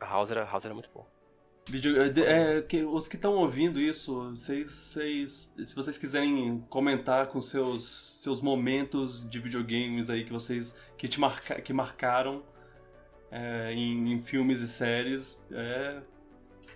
[0.00, 1.06] A House era, House era muito bom.
[1.66, 7.28] Video, é, é, que, os que estão ouvindo isso, vocês, vocês, se vocês quiserem comentar
[7.28, 7.88] com seus,
[8.20, 12.42] seus momentos de videogames aí que vocês que te marca, que marcaram
[13.30, 16.02] é, em, em, filmes e séries, é,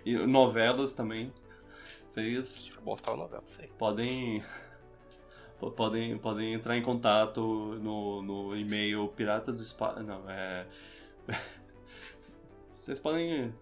[0.03, 1.31] e novelas também,
[2.07, 3.67] vocês botar novela, sei.
[3.77, 4.43] podem
[5.75, 7.41] podem podem entrar em contato
[7.79, 10.65] no, no e-mail piratas do espaço, não é
[12.89, 13.53] vocês podem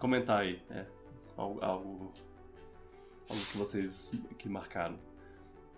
[0.00, 0.84] comentar aí, é,
[1.36, 2.12] algo, algo,
[3.30, 4.98] algo que vocês que marcaram.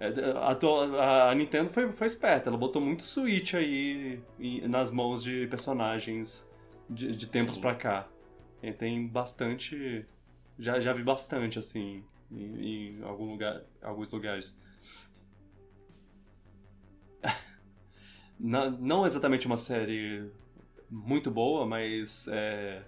[0.00, 4.22] É, a, a, Nintendo foi, foi esperta, ela botou muito Switch aí
[4.66, 6.50] nas mãos de personagens
[6.88, 7.60] de, de tempos Sim.
[7.60, 8.08] pra cá.
[8.62, 10.06] E tem bastante.
[10.58, 12.02] Já, já vi bastante, assim,
[12.32, 14.62] em, em algum lugar, alguns lugares.
[18.40, 20.26] não, não exatamente uma série
[20.90, 22.82] muito boa, mas é,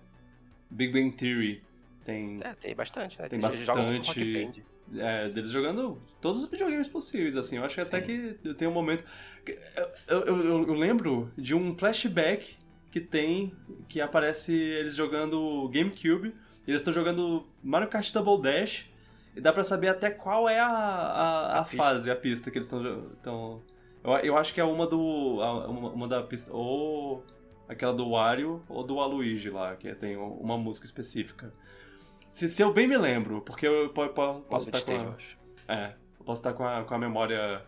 [0.70, 1.62] Big Bang Theory
[2.06, 2.40] tem.
[2.40, 3.28] É, tem bastante, né?
[3.28, 4.64] Tem, bastante.
[4.97, 7.56] É, deles jogando todos os videogames possíveis, assim.
[7.56, 9.02] Eu acho que até que tem um momento.
[9.44, 12.56] Eu, eu, eu, eu, lembro de um flashback
[12.93, 13.52] que tem
[13.88, 16.32] que aparece eles jogando GameCube.
[16.66, 18.88] Eles estão jogando Mario Kart Double Dash.
[19.34, 22.56] E dá pra saber até qual é a, a, a, a fase, a pista que
[22.56, 23.60] eles estão.
[24.02, 25.01] Eu, eu acho que é uma do.
[25.01, 26.52] Uma, uma da pista.
[26.55, 27.24] Ou
[27.68, 31.52] aquela do Wario ou do Aluigi lá, que tem uma música específica.
[32.28, 35.14] Se, se eu bem me lembro, porque eu, eu, eu posso estar com
[35.68, 37.62] a, É, eu posso estar com a, com a memória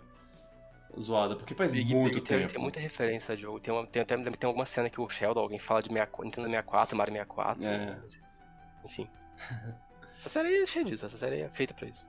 [0.98, 2.40] zoada, porque faz Big, muito Big, tempo.
[2.40, 3.60] Tem, tem, muita referência a jogo.
[3.60, 6.48] Tem, uma, tem, tem, tem alguma cena que o Sheldon, alguém fala de 64, Nintendo
[6.48, 7.64] 64, Mario 64.
[7.64, 7.98] É.
[8.84, 9.08] Enfim.
[10.18, 12.08] essa série é cheia disso, essa série é feita pra isso.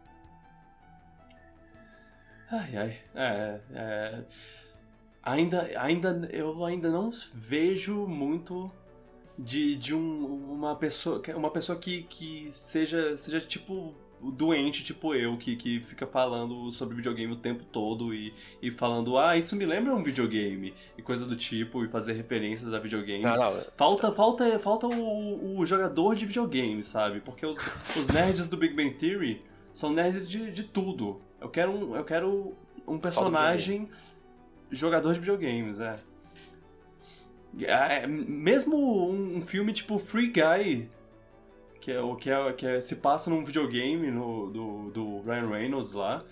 [2.51, 2.99] Ai, ai.
[3.15, 4.23] É, é
[5.29, 8.71] ainda, ainda eu ainda não vejo muito
[9.37, 15.37] de, de um, uma pessoa uma pessoa que, que seja seja tipo doente tipo eu
[15.37, 19.65] que, que fica falando sobre videogame o tempo todo e, e falando ah isso me
[19.65, 20.73] lembra um videogame.
[20.97, 23.37] E coisa do tipo e fazer referências a videogames.
[23.37, 27.21] Não, não, falta falta falta o, o jogador de videogame sabe?
[27.21, 27.57] Porque os,
[27.95, 29.41] os nerds do Big Bang Theory
[29.71, 31.21] são nerds de, de tudo.
[31.39, 32.53] Eu quero um, eu quero
[32.85, 33.87] um personagem
[34.71, 35.99] jogador de videogames, é.
[37.61, 40.89] é mesmo um filme tipo Free Guy,
[41.79, 45.47] que é o que, é, que é, se passa num videogame no, do, do Ryan
[45.47, 46.25] Reynolds lá,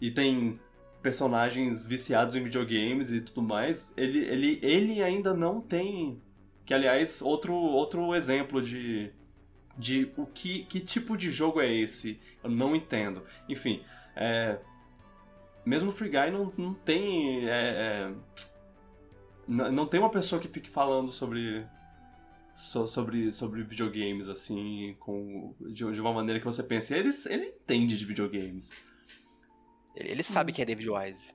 [0.00, 0.58] e tem
[1.02, 6.20] personagens viciados em videogames e tudo mais, ele, ele, ele ainda não tem.
[6.64, 9.12] Que aliás, outro, outro exemplo de,
[9.76, 13.22] de o que, que tipo de jogo é esse, eu não entendo.
[13.46, 13.82] Enfim,
[14.16, 14.58] é,
[15.64, 17.48] mesmo Free Guy não, não tem.
[17.48, 18.14] É, é,
[19.46, 21.66] não tem uma pessoa que fique falando sobre.
[22.54, 26.94] sobre, sobre videogames, assim, com, de, de uma maneira que você pense.
[26.94, 28.72] Ele, ele entende de videogames.
[29.94, 31.34] Ele, sabe quem é David Wise.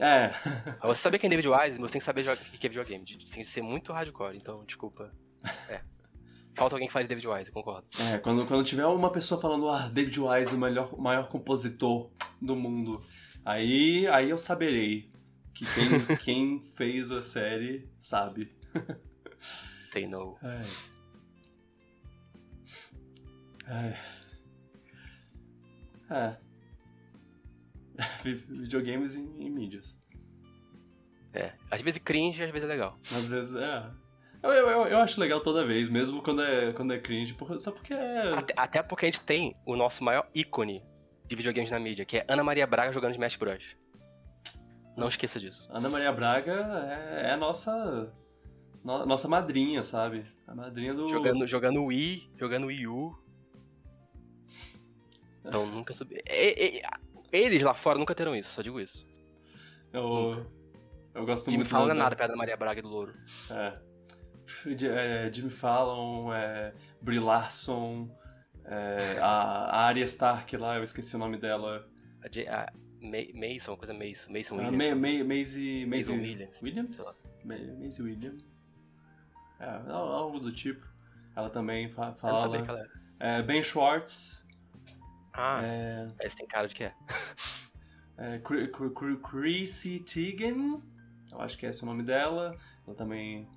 [0.00, 0.30] É.
[0.86, 3.04] Você saber quem é David Wise, você tem que saber o que é videogame.
[3.04, 5.12] Tem que ser muito hardcore, então, desculpa.
[5.68, 5.82] É.
[6.54, 7.86] Falta alguém que fale David Wise, concordo.
[8.00, 12.10] É, quando, quando tiver uma pessoa falando, ah, David Wise, o melhor, maior compositor
[12.40, 13.04] do mundo.
[13.48, 15.10] Aí, aí eu saberei
[15.54, 18.52] que quem, quem fez a série sabe.
[19.90, 20.38] They know.
[20.42, 20.60] É.
[23.72, 23.96] É.
[26.14, 26.36] É.
[28.22, 30.06] Videogames e, e mídias.
[31.32, 31.54] É.
[31.70, 32.98] Às vezes cringe, às vezes é legal.
[33.10, 33.90] Às vezes é.
[34.42, 37.94] Eu, eu, eu, acho legal toda vez, mesmo quando é, quando é cringe, só porque
[37.94, 38.34] é.
[38.34, 40.84] Até, até porque a gente tem o nosso maior ícone
[41.28, 43.62] de videogames na mídia, que é Ana Maria Braga jogando Smash Bros.
[44.96, 45.68] Não esqueça disso.
[45.70, 46.52] Ana Maria Braga
[47.22, 48.12] é, é a nossa.
[48.82, 50.26] no- nossa madrinha, sabe?
[50.46, 51.08] A madrinha do.
[51.08, 53.16] Jogando, jogando Wii, jogando Wii U.
[55.44, 56.20] Então nunca subi.
[56.28, 56.82] E- e-
[57.30, 59.06] Eles lá fora nunca terão isso, só digo isso.
[59.92, 60.46] Eu,
[61.14, 63.14] eu gosto Jimmy muito Fallon não é nada perto da Maria Braga e do Louro.
[63.50, 63.78] É.
[64.90, 66.72] É, Jimmy Fallon, é,
[67.02, 68.10] Brie Larson,
[68.70, 71.88] é, a, a Arya Stark lá, eu esqueci o nome dela.
[72.22, 74.32] A, J- a Ma- Mason, uma coisa Mason.
[74.32, 74.94] Mason A Williams.
[75.00, 76.62] Ma- Maisie, Mason Williams.
[76.62, 77.34] Williams?
[77.44, 78.44] Maisie Williams.
[79.60, 80.86] É, al- algo do tipo.
[81.36, 82.38] Ela também fa Eu não fala.
[82.38, 82.90] sabia que ela era.
[83.20, 84.46] É, ben Schwartz,
[85.32, 86.94] Ah, é, esse tem cara de que é.
[88.16, 88.40] é,
[89.22, 90.82] Chrissy Teigen,
[91.30, 92.56] eu acho que é esse o nome dela.
[92.86, 93.48] Ela também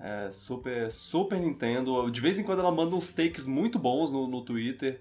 [0.00, 2.10] é super, super Nintendo.
[2.10, 5.00] De vez em quando ela manda uns takes muito bons no, no Twitter.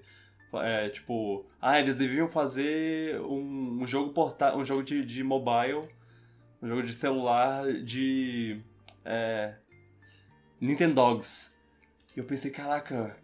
[0.55, 5.89] É, tipo, ah, eles deviam fazer um, um jogo porta um jogo de, de mobile,
[6.61, 8.61] um jogo de celular de
[9.03, 9.55] é,
[10.61, 11.57] Nintendogs.
[12.15, 13.17] E eu pensei, caraca,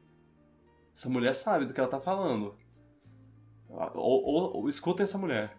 [0.93, 2.55] essa mulher sabe do que ela tá falando.
[3.69, 5.55] Ou, ou, ou escutem essa mulher.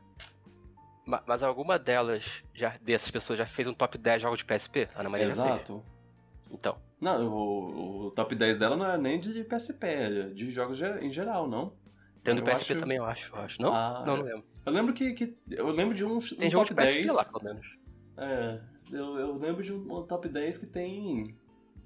[1.06, 4.88] Ma- Mas alguma delas, já, dessas pessoas, já fez um top 10 jogos de PSP?
[4.96, 5.60] Ana Maria fez.
[6.50, 6.76] Então.
[7.00, 11.10] Não, o, o top 10 dela não é nem de PSP, é de jogos em
[11.10, 11.72] geral, não.
[12.22, 13.34] Tem Eu PSP acho- também, eu acho.
[13.34, 13.62] Eu acho.
[13.62, 13.74] Não?
[13.74, 14.44] Ah, não, não lembro.
[14.66, 17.14] Eu lembro que, que- eu lembro de um, Tem um jogo top de PSP 10.
[17.16, 17.66] lá, pelo menos.
[18.18, 18.60] É,
[18.92, 21.34] eu, eu lembro de um, top 10 que tem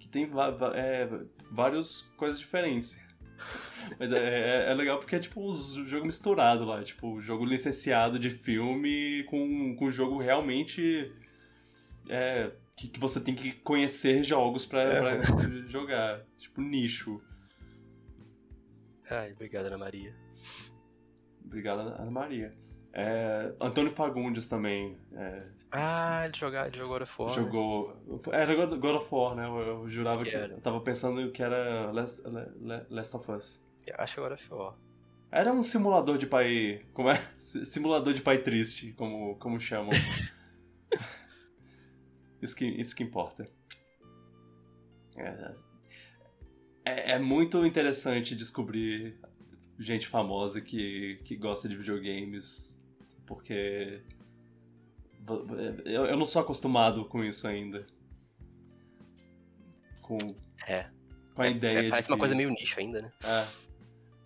[0.00, 0.28] que tem
[0.74, 1.08] é,
[1.52, 3.00] várias coisas diferentes.
[3.98, 8.18] Mas é, é, é legal porque é tipo um jogo misturado lá, tipo jogo licenciado
[8.18, 11.12] de filme com, com jogo realmente
[12.08, 15.00] é, que, que você tem que conhecer jogos pra, É.
[15.00, 15.18] pra
[15.68, 17.20] jogar, tipo nicho.
[19.10, 20.14] Ai, obrigado, Ana Maria.
[21.44, 22.54] Obrigado, Ana Maria.
[22.92, 25.42] É, Antônio Fagundes também é,
[25.72, 27.32] Ah, ele, joga, ele jogou fora.
[27.32, 28.22] jogou.
[28.32, 29.46] Era God God of War, né?
[29.46, 30.36] Eu, eu jurava Que que.
[30.36, 30.52] era?
[30.54, 32.22] Eu tava pensando que era Last,
[32.88, 33.66] Last of Us.
[33.86, 34.72] Eu acho que agora foi.
[35.32, 36.84] Era um simulador de pai.
[36.92, 37.20] Como é?
[37.36, 39.90] Si- Simulador de pai triste, como, como chamam.
[42.44, 43.48] isso, que, isso que importa.
[45.16, 45.54] É,
[46.84, 49.16] é, é muito interessante descobrir
[49.78, 52.82] gente famosa que, que gosta de videogames,
[53.26, 54.02] porque
[55.84, 57.86] eu, eu não sou acostumado com isso ainda.
[60.02, 60.18] Com,
[60.66, 60.86] É.
[61.34, 63.12] com a É, ideia é, de Parece uma que- coisa meio nicho ainda, né?
[63.22, 63.46] É.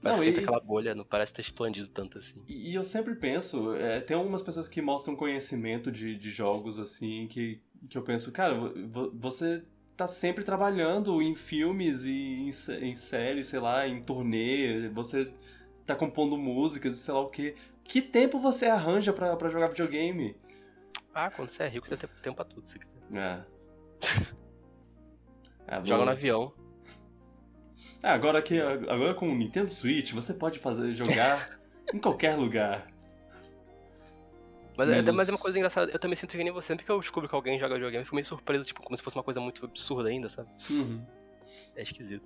[0.01, 2.41] Parece Não, sempre e- aquela bolha, não parece ter expandido tanto assim.
[2.49, 6.79] E e eu sempre penso, é, tem algumas pessoas que mostram conhecimento de, de jogos
[6.79, 9.63] assim, que, que eu penso, cara, vo- vo- você
[9.97, 12.49] tá sempre trabalhando em filmes e em,
[12.89, 15.33] em séries, sei lá, em turnê, você
[15.87, 17.55] tá compondo músicas e sei lá o quê.
[17.85, 20.37] Que tempo você arranja pra, pra jogar videogame?
[21.15, 22.99] Ah, quando você é rico, você tem tempo pra tudo, se quiser.
[23.13, 23.45] É.
[25.67, 26.53] É, Joga no avião.
[28.03, 31.59] É, agora que agora com o Nintendo Switch, você pode fazer jogar
[31.93, 32.87] em qualquer lugar.
[34.79, 36.85] Mas, é, Menos- mas é uma coisa engraçada, eu também sinto que nem você, sempre
[36.87, 39.17] que eu descubro que alguém joga videogame, eu fico meio surpreso, tipo, como se fosse
[39.17, 40.49] uma coisa muito absurda ainda, sabe?
[40.71, 41.05] Uhum.
[41.75, 42.25] É esquisito.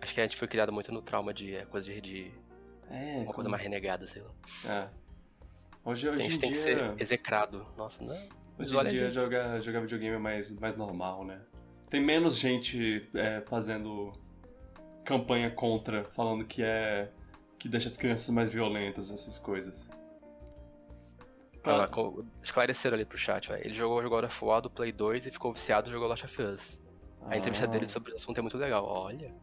[0.00, 2.32] Acho que a gente foi criado muito no trauma de é, coisa de, de
[2.88, 4.30] É, uma coisa mais renegada, sei lá.
[4.64, 4.88] É.
[5.84, 7.66] Hoje, hoje Tem, em tem que dia, ser execrado.
[7.76, 8.14] Nossa, não.
[8.58, 11.40] hoje Mas em dia jogar, jogar videogame é mais, mais normal, né?
[11.90, 14.12] Tem menos gente é, fazendo
[15.04, 17.10] campanha contra, falando que é
[17.58, 19.88] que deixa as crianças mais violentas, essas coisas.
[21.90, 23.56] Co- esclareceram ali pro chat, ó.
[23.56, 26.24] Ele jogou o God of War do Play 2 e ficou viciado e jogou Last
[26.24, 26.80] of Us.
[27.22, 27.68] A entrevista Ah.
[27.68, 28.84] dele sobre o assunto é muito legal.
[28.86, 29.34] Olha.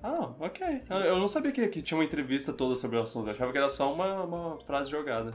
[0.00, 0.82] Ah, ok.
[0.88, 3.26] Eu- não sabia que, que tinha uma entrevista toda sobre o assunto.
[3.26, 5.34] Eu achava que era só uma, uma frase jogada.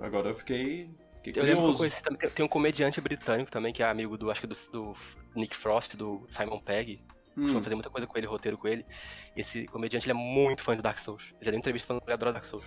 [0.00, 0.88] Agora eu fiquei,
[1.22, 2.02] fiquei Eu lembro que eu conheci
[2.34, 4.94] Tem um comediante britânico também, que é amigo do, acho que do, do
[5.36, 7.04] Nick Frost, do Simon Pegg.
[7.36, 8.84] Hum, fazer muita coisa com ele, roteiro com ele.
[9.36, 11.22] Esse comediante ele é muito fã de Dark Souls.
[11.36, 12.64] Ele já deu entrevista falando que ele adora Dark Souls.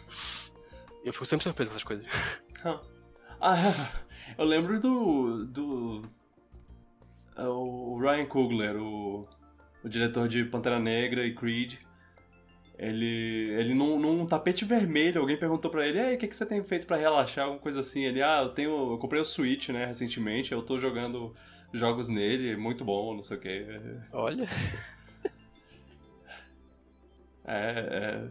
[1.04, 2.06] Eu fico sempre surpreso com essas coisas.
[3.40, 3.92] Ah,
[4.38, 5.46] eu lembro do.
[5.46, 6.02] do.
[7.38, 9.28] é, O Ryan Coogler, o,
[9.84, 11.76] o diretor de Pantera Negra e Creed.
[12.78, 16.36] Ele, ele num, num tapete vermelho, alguém perguntou pra ele, e aí, o que, que
[16.36, 17.46] você tem feito pra relaxar?
[17.46, 18.04] Alguma coisa assim.
[18.04, 18.94] Ele, ah, eu tenho.
[18.94, 21.34] Eu comprei o Switch, né, recentemente, eu tô jogando
[21.74, 23.66] jogos nele, muito bom, não sei o quê.
[24.12, 24.48] Olha.
[27.48, 28.28] É.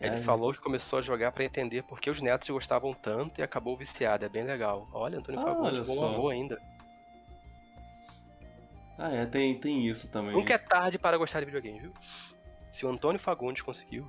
[0.00, 0.06] é...
[0.06, 0.20] Ele É.
[0.20, 3.76] falou que começou a jogar pra entender por que os netos gostavam tanto e acabou
[3.76, 4.24] viciado.
[4.24, 4.86] É bem legal.
[4.92, 6.08] Olha, Antônio Ah, Fagundes, olha bom só.
[6.12, 6.60] avô ainda.
[8.98, 10.32] Ah, é, tem, tem isso também.
[10.32, 11.94] Nunca é tarde para gostar de videogame, viu?
[12.70, 14.06] Se o Antônio Fagundes conseguiu.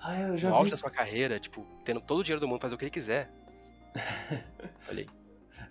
[0.00, 0.70] Ah, eu já no auge vi.
[0.70, 3.28] da sua carreira, tipo, tendo todo o dinheiro do mundo, fazer o que ele quiser.
[4.88, 5.08] Olha aí.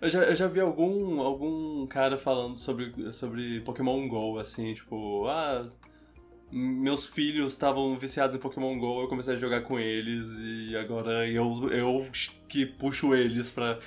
[0.02, 5.28] Eu já, eu já vi algum, algum cara falando sobre, sobre Pokémon GO, assim, tipo,
[5.28, 5.70] ah,
[6.50, 11.28] meus filhos estavam viciados em Pokémon GO, eu comecei a jogar com eles e agora
[11.28, 12.08] eu, eu
[12.48, 13.78] que puxo eles pra,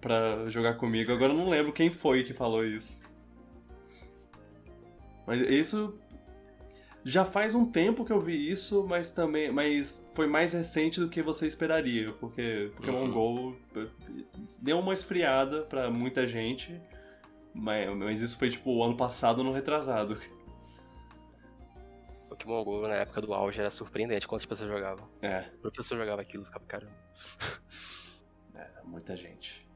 [0.00, 1.12] pra jogar comigo.
[1.12, 3.08] Agora eu não lembro quem foi que falou isso.
[5.24, 5.96] Mas isso
[7.04, 11.08] já faz um tempo que eu vi isso, mas também, mas foi mais recente do
[11.08, 13.12] que você esperaria, porque Pokémon Uhum.
[13.12, 13.88] Go eh,
[14.58, 16.80] deu uma esfriada pra muita gente,
[17.52, 20.20] mas, mas isso foi tipo o ano passado, no retrasado.
[22.28, 25.08] Pokémon GO na época do auge era surpreendente quantas pessoas jogavam.
[25.20, 26.94] É, O professor jogava aquilo, ficava caramba.
[28.54, 29.66] é muita gente.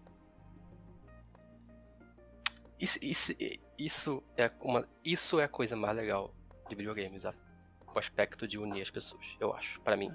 [2.79, 3.33] Isso, isso,
[3.79, 6.36] isso, é uma, isso é a coisa mais legal
[6.69, 7.35] de videogames, a-
[7.95, 10.13] o aspecto de unir as pessoas, eu acho, pra mim.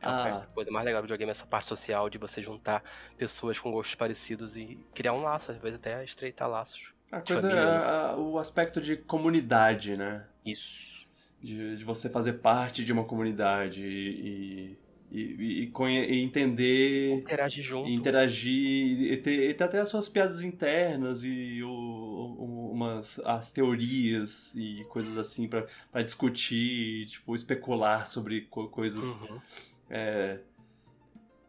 [0.00, 0.46] É a Ah.
[0.54, 2.82] coisa mais legal do videogame, essa parte social de você juntar
[3.16, 6.92] pessoas com gostos parecidos e criar um laço, às vezes até estreitar laços.
[7.10, 10.26] A coisa, a- a- o aspecto de comunidade, né?
[10.44, 11.06] Isso.
[11.42, 14.78] De, de você fazer parte de uma comunidade e,
[15.14, 15.72] e, e,
[16.12, 17.88] e entender Interagir junto.
[17.88, 23.20] e interagir e ter, e ter até as suas piadas internas e o, o- umas
[23.20, 29.20] as teorias e coisas assim pra pra discutir, tipo especular sobre co- coisas.
[29.22, 29.40] Uhum.
[29.88, 30.40] É,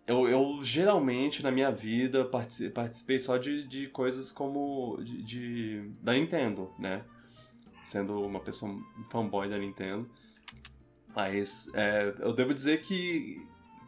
[0.06, 5.90] eu, eu geralmente na minha vida partici- participei só de, de coisas como de, de-
[6.04, 7.02] da Nintendo, né?
[7.82, 10.08] Sendo uma pessoa um fanboy da Nintendo.
[11.16, 13.42] Mas é, eu devo dizer que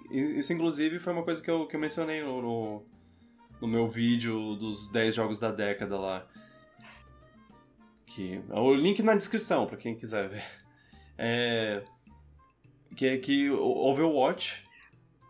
[0.10, 2.86] isso inclusive foi uma coisa que eu, que eu mencionei no, no,
[3.62, 6.26] no meu vídeo dos 10 jogos da década lá.
[8.06, 10.44] Que, o link na descrição pra quem quiser ver.
[11.18, 11.84] É,
[12.96, 14.66] que é que Overwatch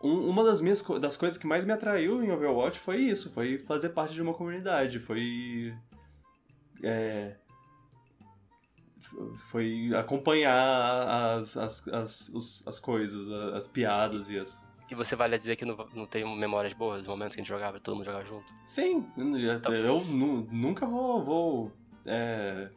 [0.02, 3.58] um- uma das minhas das coisas que mais me atraiu em Overwatch foi isso, foi
[3.58, 5.74] fazer parte de uma comunidade, foi
[6.82, 7.34] é,
[9.50, 15.34] foi acompanhar as, as, as, os- as coisas, as piadas e as E você vale
[15.34, 17.94] a dizer que não, não tem memórias boas, dos momentos que a gente jogava, todo
[17.96, 18.52] mundo jogava junto?
[18.64, 21.72] sim, eu, eu nu- nunca vou, vou
[22.06, 22.70] é,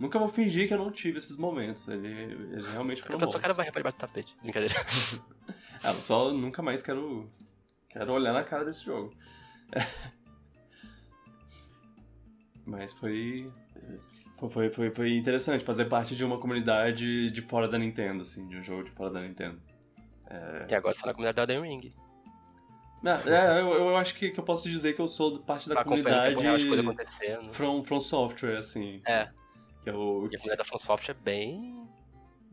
[0.00, 2.08] nunca vou fingir que eu não tive esses momentos, ele,
[2.52, 3.42] eles realmente foram Então só bons.
[3.42, 4.36] cara vai debaixo do tapete.
[4.42, 4.74] Brincadeira.
[5.84, 7.28] Ah, só nunca mais quero
[7.88, 9.12] quero olhar na cara desse jogo.
[12.64, 13.50] Mas foi,
[14.50, 18.56] foi foi foi interessante fazer parte de uma comunidade de fora da Nintendo, assim, de
[18.56, 19.60] um jogo de fora da Nintendo.
[20.68, 21.92] E agora você tá na comunidade da Elden Ring.
[23.26, 25.80] É, eu, eu acho que, que eu posso dizer que eu sou parte da Tá
[25.82, 27.52] real, comunidade acontecendo.
[27.52, 29.02] from, from Software, assim.
[29.04, 29.28] É.
[29.82, 31.84] Que eu, E a comunidade da From Software é bem.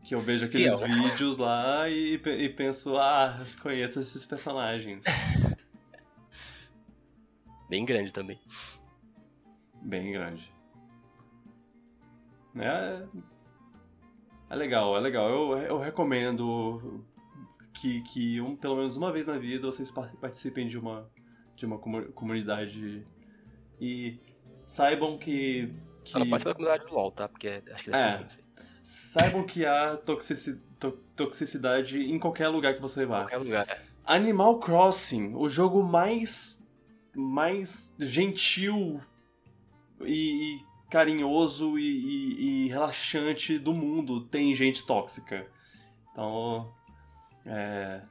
[0.02, 0.90] que eu vejo aqueles Fiel.
[1.10, 5.04] vídeos lá e, e penso, ah, conheço esses personagens.
[7.68, 8.38] bem grande também.
[9.82, 10.52] Bem grande.
[12.56, 13.04] É,
[14.50, 15.28] é legal, é legal.
[15.30, 17.04] Eu, eu recomendo
[17.74, 21.08] que, que um, pelo menos uma vez na vida vocês par- participem de uma,
[21.56, 23.06] de uma comu- comunidade
[23.80, 24.18] e
[24.66, 25.72] saibam que.
[26.04, 27.28] que pode ser da comunidade do LoL, tá?
[27.28, 28.18] Porque acho que deve É.
[28.18, 28.38] ser assim.
[28.82, 33.20] saibam que há toxici- to- toxicidade em qualquer lugar que você vá.
[33.20, 33.68] qualquer lugar.
[33.68, 33.80] É.
[34.04, 36.58] Animal Crossing, o jogo mais
[37.14, 39.00] mais gentil
[40.00, 40.60] e, e
[40.90, 45.46] carinhoso e, e- e relaxante do mundo tem gente tóxica.
[46.12, 46.72] Então,
[47.50, 48.02] é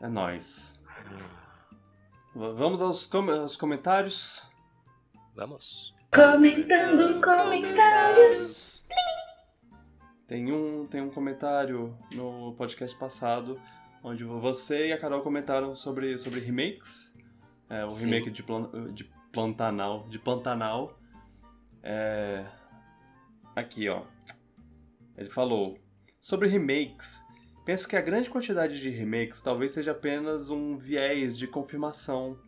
[0.00, 0.84] é nóis.
[2.34, 4.42] Vamos aos, com- aos comentários.
[5.34, 5.94] Vamos.
[6.14, 8.84] Comentando comentários.
[10.26, 13.60] Tem um, tem um comentário no podcast passado
[14.02, 17.16] onde você e a Carol comentaram sobre, sobre remakes.
[17.70, 18.04] É, o Sim.
[18.04, 20.06] remake de, Plan, de Pantanal.
[20.08, 20.98] De Pantanal.
[21.82, 22.44] É,
[23.54, 24.02] aqui, ó.
[25.16, 25.78] Ele falou:
[26.20, 27.24] Sobre remakes,
[27.66, 32.38] penso que a grande quantidade de remakes talvez seja apenas um viés de confirmação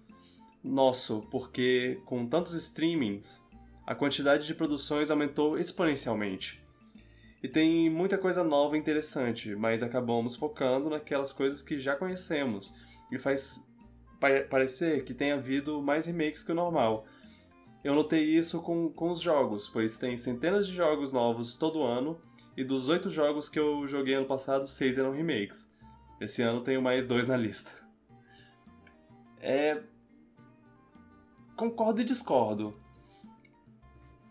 [0.65, 3.47] nosso, porque com tantos streamings,
[3.87, 6.63] a quantidade de produções aumentou exponencialmente.
[7.43, 12.75] E tem muita coisa nova e interessante, mas acabamos focando naquelas coisas que já conhecemos.
[13.13, 13.69] E faz
[14.21, 17.07] pa- parecer que tem havido mais remakes que o normal.
[17.85, 22.21] Eu notei isso com, com os jogos, pois tem centenas de jogos novos todo ano,
[22.61, 25.73] e dos oito jogos que eu joguei ano passado, seis eram remakes.
[26.21, 27.71] Esse ano tenho mais dois na lista.
[29.41, 29.81] É.
[31.57, 32.75] Concordo e discordo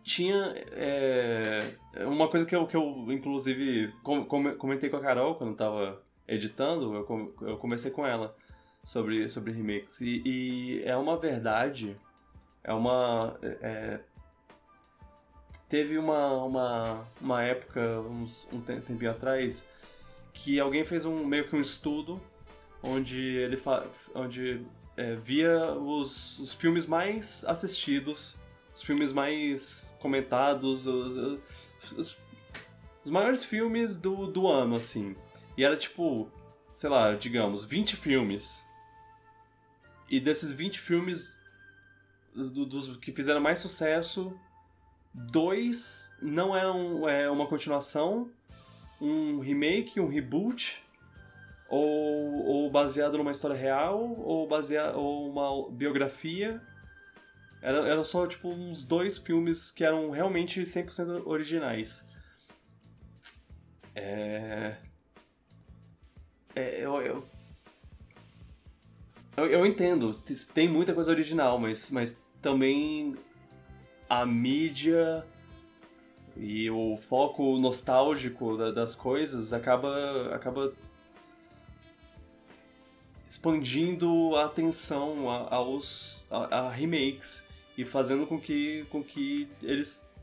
[0.07, 1.59] tinha é,
[2.05, 6.01] uma coisa que eu, que eu inclusive com- com- comentei com a Carol quando tava
[6.25, 8.33] editando, eu, com- eu conversei com ela
[8.81, 9.99] sobre, sobre remakes.
[9.99, 11.97] E, e é uma verdade,
[12.63, 13.37] é uma.
[13.43, 13.99] é-
[15.69, 19.69] teve uma, uma, uma época, uns, um tem- tempinho atrás,
[20.33, 22.21] que alguém fez um meio que um estudo
[22.81, 23.61] onde ele
[24.13, 24.61] onde
[24.95, 28.37] é, via os, os filmes mais assistidos,
[28.73, 31.39] os filmes mais comentados, os,
[31.93, 32.17] os,
[33.03, 35.15] os maiores filmes do, do ano, assim.
[35.57, 36.29] E era tipo,
[36.75, 38.65] sei lá, digamos, 20 filmes.
[40.09, 41.43] E desses 20 filmes,
[42.33, 44.39] do- dos que fizeram mais sucesso,
[45.17, 48.29] dois não eram é, uma continuação,
[49.01, 50.83] um remake, um reboot,
[51.67, 56.61] ou, ou baseado numa história real, ou baseado ou uma biografia.
[57.61, 62.07] Era, eram só tipo uns dois filmes que eram realmente 100% originais.
[63.95, 64.75] É.
[66.55, 67.27] É, eu, eu,
[69.35, 70.11] eu, eu entendo,
[70.53, 73.15] tem muita coisa original, mas, mas também
[74.09, 75.25] a mídia
[76.35, 80.73] e o foco nostálgico da- das coisas acaba, acaba
[83.25, 87.45] expandindo a atenção aos a, a remakes
[87.77, 90.13] e fazendo com que, com que eles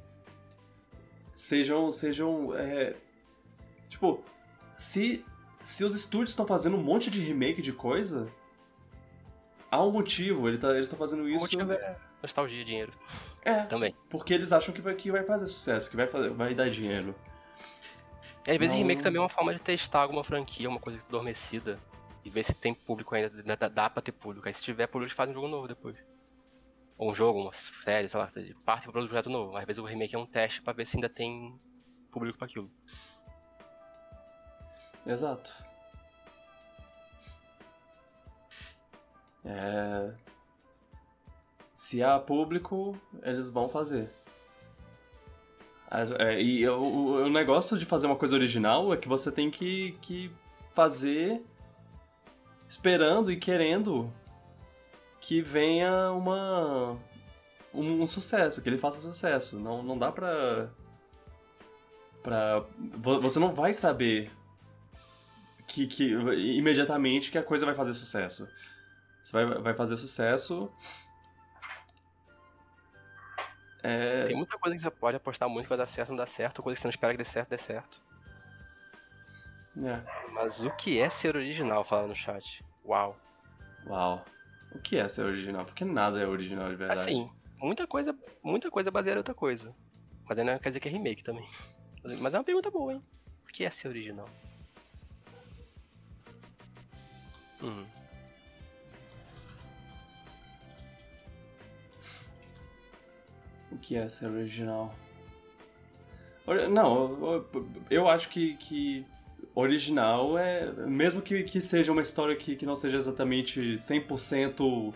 [1.34, 2.94] sejam sejam é,
[3.90, 4.22] tipo
[4.76, 5.24] se
[5.62, 8.28] se os estúdios estão fazendo um monte de remake de coisa
[9.70, 12.92] há um motivo ele tá, eles estão fazendo O isso motivo é nostalgia dinheiro
[13.44, 13.94] é também.
[14.10, 17.14] porque eles acham que vai, que vai fazer sucesso que vai fazer, vai dar dinheiro
[18.46, 21.00] E às vezes Não- remake também é uma forma de testar alguma franquia, uma coisa
[21.08, 21.78] adormecida.
[22.24, 24.46] E ver se tem público ainda, dá, dá- dá pra ter público.
[24.48, 25.96] Aí se tiver público, eles fazem um jogo novo depois.
[26.96, 27.52] Ou um jogo, uma
[27.82, 28.30] série, sei lá,
[28.64, 29.56] parte para um projeto novo.
[29.56, 31.58] Às vezes o remake é um teste pra ver se ainda tem
[32.10, 32.70] público pra aquilo.
[35.06, 35.52] Exato.
[39.44, 40.12] É...
[41.74, 44.10] Se há público, eles vão fazer.
[46.18, 49.92] É, e o, o- negócio de fazer uma coisa original é que você tem que,
[50.00, 50.30] que
[50.74, 51.40] fazer
[52.68, 54.12] esperando e querendo
[55.20, 56.96] que venha uma
[57.72, 59.58] um, um sucesso, que ele faça sucesso.
[59.58, 60.68] Não, não dá pra,
[62.22, 62.64] pra.
[62.96, 64.30] vo- Você não vai saber
[65.68, 66.10] que, que
[66.56, 68.48] imediatamente que a coisa vai fazer sucesso.
[69.22, 70.70] Você vai, vai fazer sucesso.
[73.86, 76.24] É, Tem muita coisa que você pode apostar muito que vai dar certo, não dá
[76.24, 76.62] certo.
[76.62, 78.02] Coisa que você não espera que dê certo, dê certo.
[79.76, 80.30] é.
[80.32, 82.64] Mas o que é ser original, fala no chat.
[82.82, 83.14] Uau.
[83.86, 84.24] Uau.
[84.72, 85.66] O que é ser original?
[85.66, 86.98] Porque nada é original de verdade.
[86.98, 89.76] Assim, muita coisa, muita coisa baseada em outra coisa.
[90.26, 91.46] Mas não quer dizer que é remake também.
[92.02, 93.04] Mas é uma pergunta boa, hein?
[93.46, 94.28] O que é ser original?
[97.62, 97.84] Hum.
[103.74, 104.94] O que é ser original?
[106.46, 107.44] Ori- Não,
[107.90, 109.04] eu, acho que, que
[109.54, 110.70] original é.
[110.86, 114.94] Mesmo que, que seja uma história que, que não seja exatamente 100%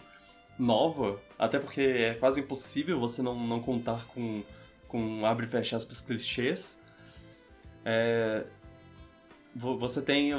[0.58, 4.42] nova, até porque é quase impossível você não, não contar com,
[4.88, 6.82] com abre e fecha aspas clichês.
[7.84, 8.44] É,
[9.54, 10.32] vo- você tem,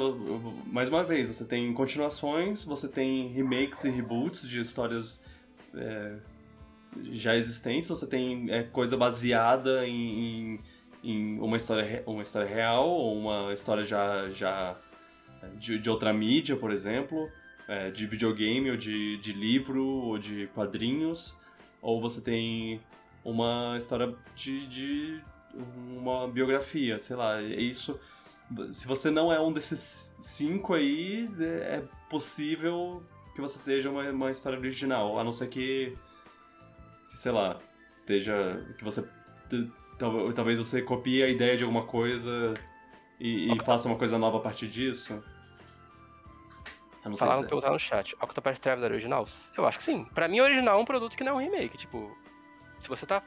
[0.66, 5.24] mais uma vez, você tem continuações, você tem remakes e reboots de histórias
[5.74, 6.16] é,
[7.12, 10.60] já existentes, você tem é, coisa baseada em, em,
[11.04, 14.76] em uma, história, uma história real ou uma história já, já
[15.42, 17.28] é, de, de outra mídia, por exemplo,
[17.68, 21.40] é, de videogame ou de, de livro ou de quadrinhos,
[21.80, 22.80] ou você tem
[23.24, 25.20] uma história de, de
[25.96, 27.98] uma biografia, sei lá, é isso.
[28.72, 33.02] Se você não é um desses cinco aí, é é possível
[33.34, 35.96] que você seja uma, uma história original, a não ser que
[37.10, 37.58] que, sei lá,
[37.90, 38.64] esteja.
[38.78, 39.08] que você.
[40.34, 42.54] Talvez você copie a ideia de alguma coisa
[43.18, 45.12] e, e faça uma coisa nova a partir disso.
[47.04, 47.48] Eu não sei Falaram dizer.
[47.48, 48.14] perguntar no chat.
[48.20, 49.26] Octopath Traveler é original?
[49.56, 50.04] Eu acho que sim.
[50.14, 51.76] Pra mim, original é um produto que não é um remake.
[51.76, 52.16] Tipo,
[52.78, 53.22] se você tá.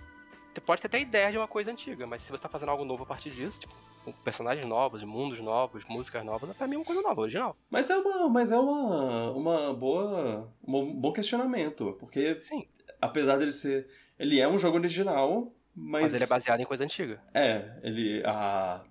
[0.53, 2.85] Você pode ter até ideia de uma coisa antiga, mas se você tá fazendo algo
[2.85, 3.73] novo a partir disso, tipo,
[4.05, 7.55] com personagens novos, mundos novos, músicas novas, pra mim é uma coisa nova, original.
[7.71, 8.29] Mas é uma.
[8.29, 9.31] Mas é uma.
[9.31, 10.51] uma boa.
[10.67, 11.95] um bom questionamento.
[11.99, 12.67] Porque Sim.
[13.05, 13.87] Apesar dele ser.
[14.17, 16.03] Ele é um jogo original, mas.
[16.03, 17.21] Mas ele é baseado em coisa antiga.
[17.33, 18.23] É, ele.
[18.25, 18.83] A.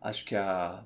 [0.00, 0.84] Acho que a.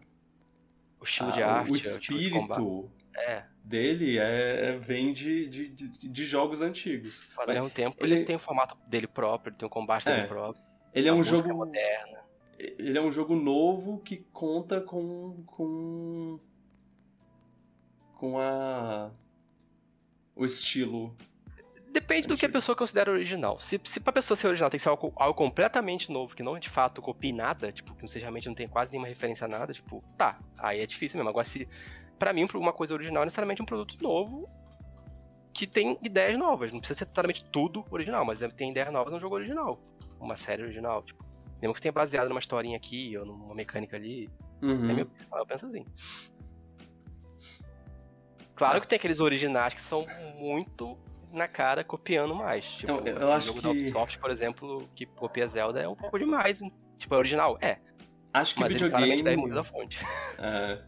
[1.00, 1.86] O estilo a- de arte, o o combate.
[1.86, 3.44] espírito É.
[3.64, 7.26] dele é, vem de, de, de, de jogos antigos.
[7.36, 8.24] Mas ao mesmo tempo, ele- ele...
[8.24, 10.26] tem o formato dele próprio, ele tem o combate dele É.
[10.26, 10.62] próprio.
[10.92, 11.52] Ele é um jogo.
[11.54, 12.20] moderna.
[12.58, 15.42] Ele é um jogo novo que conta com.
[15.46, 16.38] com
[18.14, 19.10] com a
[20.36, 21.16] o estilo.
[21.92, 23.58] Depende do que a pessoa considera original.
[23.58, 26.56] Se, se pra pessoa ser original tem que ser algo, algo completamente novo, que não
[26.58, 29.48] de fato copie nada, tipo, que não seja realmente não tem quase nenhuma referência a
[29.48, 31.30] nada, tipo, tá, aí é difícil mesmo.
[31.30, 31.68] Agora, se
[32.16, 34.48] pra mim uma coisa original é necessariamente um produto novo
[35.52, 36.72] que tem ideias novas.
[36.72, 39.80] Não precisa ser totalmente tudo original, mas é, tem ideias novas num jogo original.
[40.20, 41.24] Uma série original, tipo.
[41.60, 44.30] Mesmo que tenha baseado numa historinha aqui ou numa mecânica ali.
[44.62, 45.00] Uhum.
[45.00, 45.84] É eu penso assim.
[48.54, 50.06] Claro que tem aqueles originais que são
[50.38, 50.96] muito
[51.32, 52.64] na cara copiando mais.
[52.64, 55.94] Tipo, Eu- eu acho jogo que- da Ubisoft, por exemplo, que copia Zelda é um
[55.96, 56.60] pouco demais.
[56.96, 57.58] Tipo, é original?
[57.60, 57.78] É.
[58.32, 59.22] Acho que Mas ele claramente videogame.
[59.24, 59.98] deve muito da fonte.
[60.38, 60.82] É.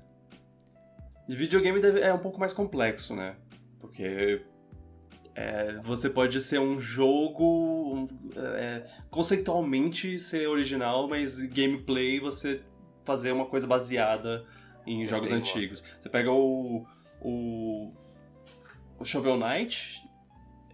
[1.28, 3.36] E videogame deve- é um pouco mais complexo, né?
[3.81, 4.44] Porque
[5.35, 8.09] é, você pode ser um jogo um,
[8.56, 12.62] é, conceitualmente ser original, mas gameplay você
[13.05, 14.44] fazer uma coisa baseada
[14.86, 15.82] em jogos bem antigos.
[16.02, 16.85] Você pega o,
[17.20, 17.93] o
[18.98, 20.01] o Shovel Knight,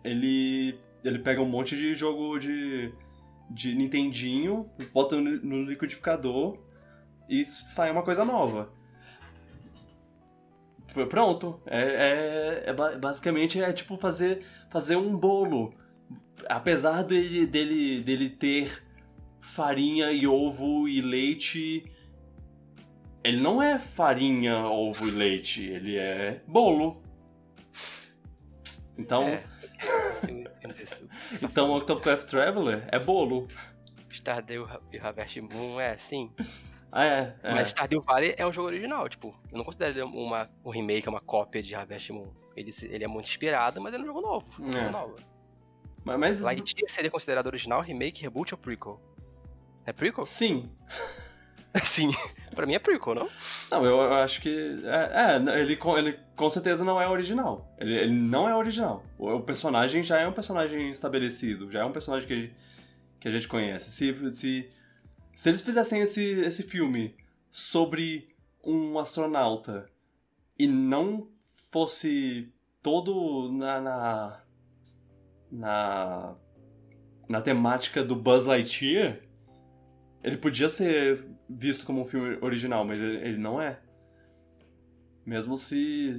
[0.05, 2.93] ele ele pega um monte de jogo de
[3.51, 6.59] de Nintendinho, bota no, liquidificador
[7.29, 8.71] e sai uma coisa nova.
[10.93, 11.61] Pr- Pronto.
[11.67, 15.73] É, é- é ba- basicamente é tipo fazer, fazer um bolo.
[16.49, 18.83] Apesar dele, dele, dele ter
[19.41, 21.85] farinha e ovo e leite,
[23.25, 27.03] ele não é farinha, ovo e leite, ele é bolo.
[28.97, 29.45] Então, É.
[31.43, 33.49] Então Octopath Traveler é bolo.
[34.11, 36.33] Stardew e Harvest Moon é assim.
[36.91, 37.37] Ah, é.
[37.43, 37.55] é.
[37.55, 41.09] Mas Stardew Valley é um jogo original, tipo, eu não considero ele uma, um remake,
[41.09, 42.33] uma cópia de Harvest Moon.
[42.57, 44.47] Ele, ele é muito inspirado, mas ele é um jogo novo.
[44.59, 44.73] Um É.
[44.73, 45.17] jogo novo.
[46.05, 49.01] Mas, mas- Lightyear seria considerado original, remake, reboot ou prequel?
[49.85, 50.25] É prequel?
[50.25, 50.71] sim.
[51.85, 52.09] Sim.
[52.59, 53.29] Pra mim é prequel, não?
[53.71, 54.51] Não, eu, eu acho que.
[54.85, 57.73] É, é, ele, ele com certeza não é original.
[57.79, 59.05] Ele, ele não é original.
[59.17, 62.51] O, o personagem já é um personagem estabelecido, já é um personagem que,
[63.21, 63.93] que a gente conhece.
[63.93, 64.69] Se, se,
[65.37, 67.15] se eles fizessem esse, esse filme
[67.49, 69.87] sobre um astronauta
[70.59, 71.29] e não
[71.71, 72.53] fosse
[72.83, 73.81] todo na.
[73.81, 74.43] na,
[75.53, 76.35] na,
[77.29, 79.21] na temática do Buzz Lightyear,
[80.25, 83.81] ele podia ser visto como um filme original, mas ele, não é.
[85.25, 86.19] Mesmo se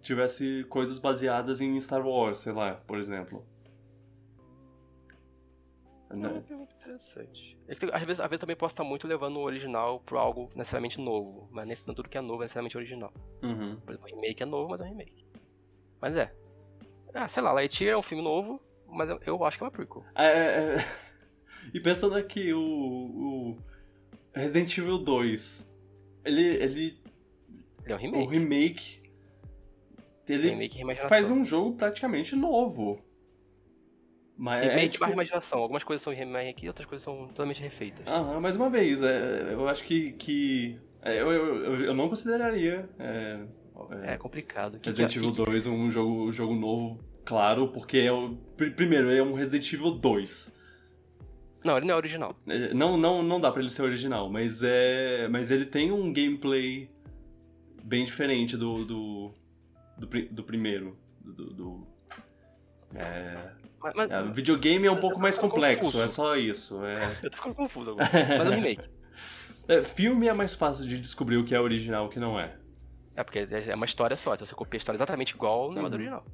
[0.00, 3.44] tivesse coisas baseadas em Star Wars, sei lá, por exemplo.
[6.10, 7.58] É uma pergunta interessante.
[7.68, 10.50] É que, às, vezes, às vezes também posso estar muito levando o original pro algo
[10.54, 11.48] necessariamente novo.
[11.50, 13.12] Mas nem não tudo que é novo é necessariamente original.
[13.42, 13.76] Uhum.
[13.80, 15.26] Por exemplo, remake é novo, mas é um remake.
[16.00, 16.32] Mas é.
[17.12, 19.70] Ah, sei lá, Lightyear é um filme novo, mas eu, eu acho que é uma
[19.70, 20.04] prequel.
[20.14, 20.76] É, é, é.
[21.74, 23.58] E pensando aqui, o, o
[24.38, 25.78] Resident Evil 2,
[26.24, 26.98] ele, ele
[27.84, 28.30] Ele é um o remake.
[28.30, 29.00] remake,
[30.28, 33.00] ele remake faz um jogo praticamente novo.
[34.36, 35.58] Mas é, Remake tipo, barra imaginação.
[35.58, 38.06] Algumas coisas são remake e outras coisas são totalmente refeitas.
[38.06, 42.88] Aham, mais uma vez, é, eu acho que, que é, eu, eu, eu- não consideraria
[43.00, 43.40] é,
[44.04, 44.78] é, É complicado.
[44.78, 48.36] Que Resident que- Evil que- 2 um jogo, um jogo novo, claro, porque é o,
[48.56, 50.57] pr- primeiro, ele é um Resident Evil 2.
[51.68, 52.34] Não, ele não é original.
[52.46, 55.28] É, Não, não, não dá pra ele ser original, mas é.
[55.28, 56.90] Mas ele tem um gameplay
[57.84, 58.84] bem diferente do.
[58.84, 59.34] do,
[59.98, 60.96] do, do primeiro.
[61.20, 61.52] Do.
[61.52, 61.86] do-
[62.94, 63.50] é,
[63.80, 66.02] Mas, mas- é, o videogame é um pouco mais complexo, confuso.
[66.02, 66.82] é só isso.
[66.84, 68.08] É, eu tô ficando confuso agora.
[68.12, 68.88] Mas é um remake.
[69.70, 72.40] É, filme é mais fácil de descobrir o que é original e o que não
[72.40, 72.56] é.
[73.14, 74.34] É porque é uma história só.
[74.34, 75.98] Se você copia a história exatamente igual, não é mais Uhum.
[75.98, 76.24] original.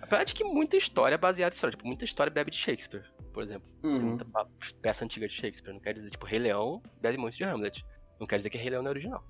[0.00, 1.76] Apesar de que muita história é baseada em história.
[1.76, 3.70] Tipo, muita história bebe de Shakespeare, por exemplo.
[3.80, 4.00] Tem Uhum.
[4.00, 4.46] muita pa-
[4.82, 5.72] peça antiga de Shakespeare.
[5.72, 7.84] Não quer dizer, tipo, Rei Leão bebe muito de Hamlet.
[8.18, 9.24] Não quer dizer que Rei Leão não é original.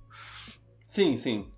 [0.86, 1.50] Sim, sim.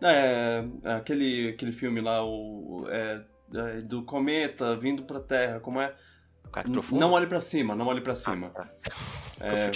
[0.00, 3.24] É, aquele, aquele filme lá, o, é,
[3.54, 5.94] é, do cometa vindo pra Terra, como é?
[6.92, 8.48] Não olhe pra cima, não olhe pra cima.
[8.48, 8.70] Ah, tá.
[9.40, 9.70] É.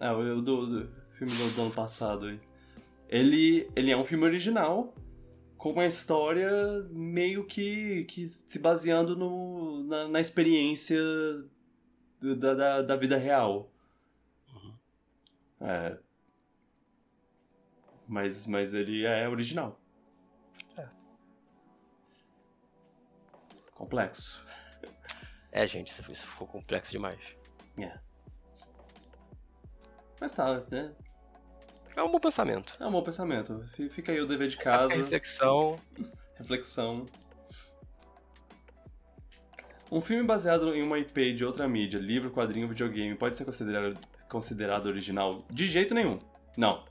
[0.00, 2.40] É, o do, do filme do, do ano passado aí.
[3.08, 4.92] Ele, ele é um filme original,
[5.56, 6.50] com uma história
[6.90, 10.98] meio que, que se baseando no, na, na experiência
[12.20, 13.70] da, da, da vida real.
[14.52, 14.74] Uhum.
[15.60, 15.98] É.
[18.08, 19.80] Mas, mas ele é original.
[20.68, 20.94] Certo.
[23.74, 24.44] Complexo.
[25.52, 27.20] É, gente, isso, ficou complexo demais.
[27.78, 27.98] É.
[30.20, 30.94] Mas tá, né?
[31.94, 32.76] É um bom pensamento.
[32.78, 33.64] É um bom pensamento.
[33.74, 34.94] Fi- Fica aí o dever de casa.
[34.94, 35.78] reflexão.
[36.34, 37.06] reflexão.
[39.90, 43.98] Um filme baseado em uma IP de outra mídia, livro, quadrinho, videogame, pode ser considerado,
[44.28, 45.44] considerado original?
[45.50, 46.18] De jeito nenhum.
[46.56, 46.84] Não.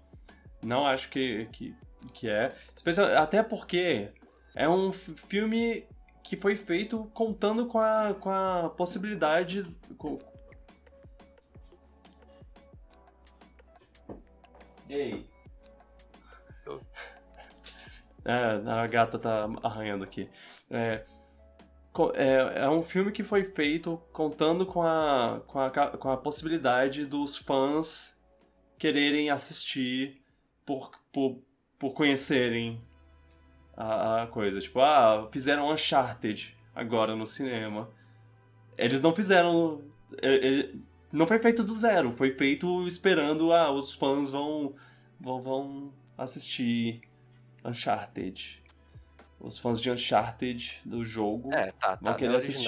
[0.63, 1.75] Não acho que, que
[2.13, 2.53] que é.
[2.75, 4.09] Especial, até porque
[4.55, 5.87] é um filme
[6.23, 9.63] que foi feito contando com a, com a possibilidade.
[9.97, 10.19] Com...
[14.89, 15.25] Ei.
[18.27, 20.27] É, a gata tá arranhando aqui.
[20.67, 21.05] É,
[22.13, 27.05] é, é um filme que foi feito contando com a, com a, com a possibilidade
[27.05, 28.23] dos fãs
[28.77, 30.21] quererem assistir
[30.65, 31.39] por, por,
[31.79, 32.81] por conhecerem
[33.75, 34.59] a, a coisa.
[34.59, 37.89] Tipo, ah, fizeram Uncharted agora no cinema.
[38.77, 39.81] Eles não fizeram.
[40.21, 40.73] é- é-
[41.11, 44.75] não foi feito do zero, foi feito esperando, ah, os fãs vão,
[45.19, 47.01] vão, vão assistir
[47.63, 48.61] Uncharted.
[49.45, 51.53] Os fãs de Uncharted do jogo.
[51.53, 52.17] É, tá, Vão tá.
[52.17, 52.67] querer no assistir.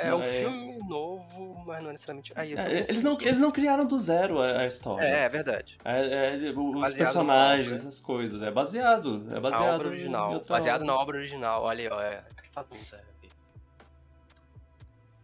[0.00, 0.40] É um É.
[0.40, 2.32] filme novo, mas não é necessariamente.
[2.36, 5.04] Aí, É, eles, não, eles não criaram do zero a, a história.
[5.04, 5.76] É, é verdade.
[5.84, 7.88] É, os Baseado personagens, na obra.
[7.88, 8.40] essas coisas.
[8.40, 9.26] É baseado.
[9.30, 10.42] É Na baseado obra em original.
[10.48, 10.86] Baseado obra.
[10.86, 11.62] na obra original.
[11.64, 12.00] Olha aí, ó.
[12.00, 12.22] É.
[12.54, 12.96] Bagunça.
[12.96, 13.16] é.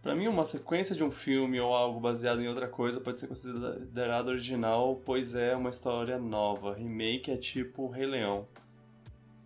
[0.02, 3.28] Pra mim, uma sequência de um filme ou algo baseado em outra coisa pode ser
[3.28, 6.74] considerado original, pois é uma história nova.
[6.74, 8.48] Remake é tipo Rei Leão.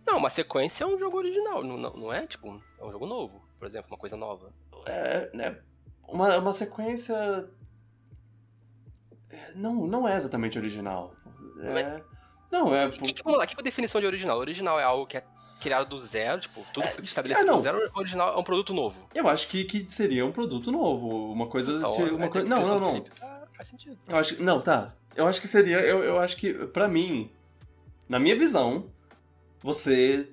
[0.07, 2.25] Não, uma sequência é um jogo original, não, não, é?
[2.25, 4.53] Tipo, é um jogo novo, por exemplo, uma coisa nova.
[4.85, 5.57] É, né,
[6.07, 7.13] uma, uma sequência.
[9.29, 11.13] é, Não, não é exatamente original.
[11.59, 12.01] É,
[12.49, 12.89] não, é.
[12.89, 14.37] Que, que, vamos lá, o que é a definição de original?
[14.37, 15.23] Original é algo que é
[15.59, 18.95] criado do zero, tipo, tudo foi estabelecido é, do zero, original é um produto novo.
[19.13, 21.33] Eu acho que, que seria um produto novo.
[21.33, 21.73] Uma coisa.
[21.73, 23.05] Então, tipo, é uma a coisa não, não, não.
[23.21, 23.97] Ah, faz sentido.
[24.07, 24.43] Eu acho que.
[24.43, 24.93] Não, tá.
[25.15, 25.81] Eu acho que seria.
[25.81, 27.29] Eu, eu acho que, pra mim,
[28.07, 28.85] na minha visão,
[29.61, 30.27] você.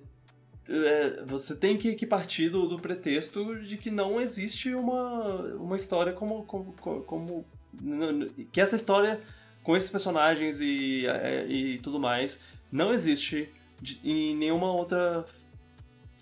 [0.69, 5.77] é, você tem que, que partir do, do pretexto de que não existe uma, uma
[5.77, 6.45] história como.
[6.45, 6.73] como,
[7.05, 7.45] como
[8.53, 9.21] que essa história
[9.63, 12.41] com esses personagens e, é, e tudo mais
[12.71, 13.49] não existe
[13.81, 15.25] de- em nenhuma outra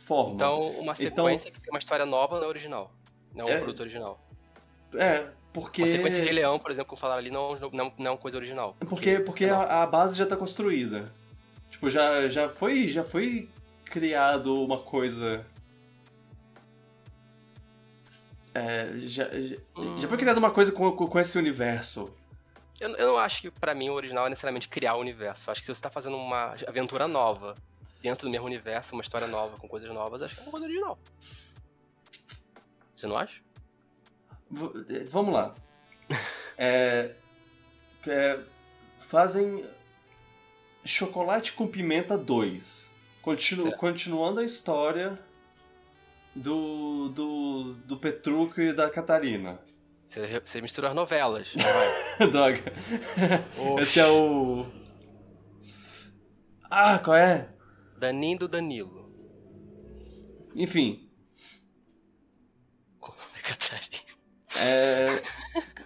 [0.07, 0.35] forma.
[0.35, 2.93] Então, uma Então- sequência que tem uma história nova não é original.
[3.35, 3.59] Não é um É.
[3.59, 4.21] produto original.
[4.95, 5.83] é, porque.
[5.83, 8.37] Uma sequência de Leão, por exemplo, como falaram ali, não, não, não é uma coisa
[8.39, 8.77] original.
[8.89, 9.61] Porque, porque não.
[9.61, 11.05] a, a base já tá construída.
[11.73, 13.49] Tipo, já, já, foi, já foi
[13.85, 15.45] criado uma coisa.
[18.55, 19.99] É, já, já, Hum.
[19.99, 22.15] já foi criada uma coisa com, com, com esse universo.
[22.79, 25.49] Eu, eu não acho que pra mim o original é necessariamente criar o universo.
[25.49, 27.55] Eu acho que se você tá fazendo uma aventura nova
[28.03, 30.67] dentro do mesmo universo, uma história nova com coisas novas, acho que é uma coisa
[30.67, 30.99] original.
[32.97, 33.41] Você não acha?
[34.51, 35.55] V- eh, vamos lá.
[36.59, 37.15] É,
[38.07, 38.39] é,
[39.09, 39.65] fazem
[40.85, 42.93] Chocolate com Pimenta 2.
[43.23, 43.77] Continu, Certo.
[43.79, 45.19] continuando a história
[46.35, 49.61] do, do, do Petrucco e da Catarina.
[50.09, 51.49] Você, você mistura as novelas.
[51.55, 52.29] não vai?
[52.31, 52.73] Droga.
[53.59, 53.83] Oxi.
[53.83, 54.67] Esse é o.
[56.71, 57.49] Ah, qual é?
[57.99, 59.11] Daninho do Danilo.
[60.55, 61.09] Enfim,
[63.43, 64.03] Catarina.
[64.57, 65.07] é,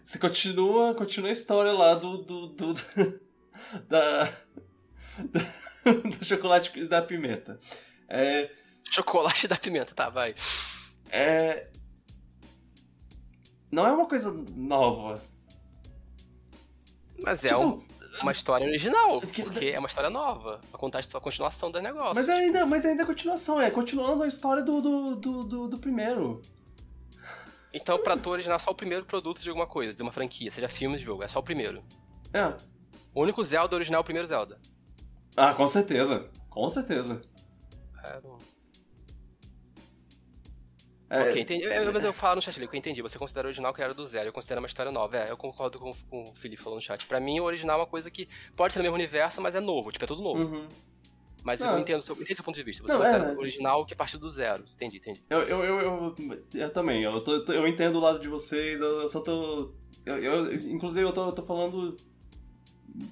[0.02, 2.18] você continua, continua a história lá do.
[2.23, 2.74] do, do-
[3.89, 4.32] da-
[6.18, 7.59] do chocolate da pimenta.
[8.09, 8.51] É,
[8.90, 10.34] Chocolate da pimenta, tá, vai.
[11.10, 11.68] é,
[13.70, 15.20] não é uma coisa nova.
[17.18, 17.86] Mas é Tipo, um-
[18.22, 20.60] uma história original, Que- porque é uma história nova.
[20.72, 22.14] Contar a continuação do negócio.
[22.14, 25.78] Mas ainda, mas ainda é continuação, é continuando a história do, do, do, do, do
[25.78, 26.43] primeiro.
[27.72, 30.68] Então, pra tu originar só o primeiro produto de alguma coisa, de uma franquia, seja
[30.68, 31.82] filme de jogo, é só o primeiro.
[32.32, 32.55] É.
[33.14, 34.59] O único Zelda original é o primeiro Zelda.
[35.36, 36.30] Ah, com certeza.
[36.48, 37.22] Com certeza.
[38.02, 38.38] É, não-
[41.08, 41.64] É, Ok, entendi.
[41.66, 43.00] É, mas eu falo no chat ali, que eu entendi.
[43.00, 45.16] Você considera o original criado do zero, eu considero uma história nova.
[45.16, 47.06] É, eu concordo com, com o Felipe falou no chat.
[47.06, 49.60] Pra mim, o original é uma coisa que pode ser no mesmo universo, mas é
[49.60, 50.42] novo, tipo, é tudo novo.
[50.42, 50.66] uhum.
[51.44, 51.74] Mas Não.
[51.74, 52.82] eu entendo, seu, entendo seu ponto de vista.
[52.82, 53.36] Você Não, considera é.
[53.36, 54.64] o original que partiu do zero.
[54.74, 55.22] Entendi, entendi.
[55.30, 56.16] Eu, eu, eu, eu,
[56.54, 59.72] eu também, eu, tô- eu entendo o lado de vocês, eu, eu só tô.
[60.04, 61.96] Eu, eu- inclusive, eu tô, eu tô falando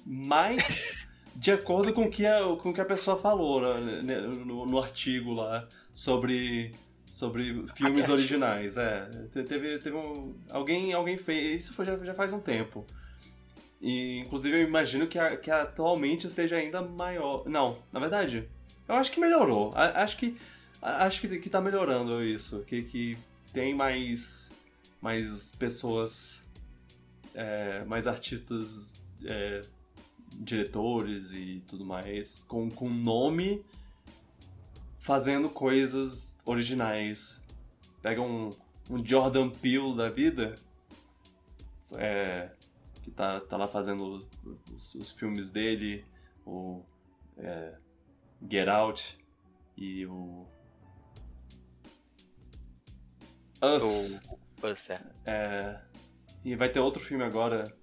[0.05, 1.04] mais
[1.35, 4.79] de acordo com o que a, com que a pessoa falou né, né, no, no
[4.81, 6.73] artigo lá sobre,
[7.11, 8.77] sobre filmes originais.
[8.77, 10.33] É, Te- teve, teve um.
[10.49, 11.65] Alguém, alguém fez.
[11.65, 12.85] Isso foi, já, já faz um tempo.
[13.81, 17.43] E, inclusive, eu imagino que, a- que atualmente esteja ainda maior.
[17.47, 18.47] Não, na verdade,
[18.87, 19.73] eu acho que melhorou.
[19.75, 20.35] A- acho que
[20.81, 22.63] acho que, que tá melhorando isso.
[22.63, 23.17] Que, que
[23.53, 24.55] tem mais,
[25.01, 26.49] mais pessoas,
[27.33, 29.63] é, mais artistas, é,
[30.39, 33.63] diretores e tudo mais, com, com nome
[34.99, 37.45] fazendo coisas originais.
[38.01, 38.55] Pega um,
[38.89, 40.57] um Jordan Peele da vida,
[41.93, 42.49] é,
[43.03, 44.27] que tá, tá lá fazendo
[44.75, 46.03] os, os filmes dele,
[46.45, 46.81] o,
[47.37, 47.75] é,
[48.49, 49.17] Get Out
[49.77, 50.47] e o
[53.61, 54.27] Us.
[54.61, 55.01] O Us, é.
[55.25, 55.81] É,
[56.43, 57.75] e vai ter outro filme agora,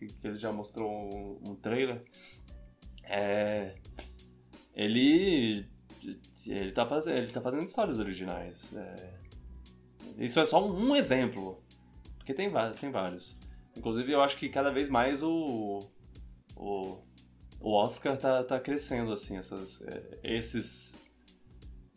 [0.00, 2.02] que, que ele já mostrou um, um trailer.
[3.04, 3.74] É,
[4.74, 5.66] ele,
[6.46, 8.74] ele, tá fazendo, ele tá fazendo histórias originais.
[8.74, 9.20] É,
[10.18, 11.62] isso é só um exemplo,
[12.18, 12.50] porque tem,
[12.80, 13.38] tem vários.
[13.76, 15.88] Inclusive, eu acho que cada vez mais o,
[16.56, 16.98] o,
[17.60, 20.98] o Oscar tá, tá crescendo, assim, essas, é, esses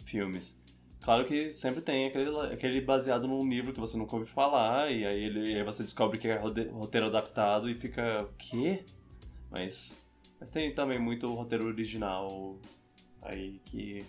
[0.06, 0.63] filmes.
[1.04, 5.06] Claro que sempre tem aquele, aquele baseado num livro que você nunca ouviu falar, e
[5.06, 8.86] aí, ele, aí você descobre que é roteiro adaptado e fica, o quê?
[9.52, 10.02] Mas,
[10.40, 12.58] mas tem também muito roteiro original
[13.22, 14.06] aí que...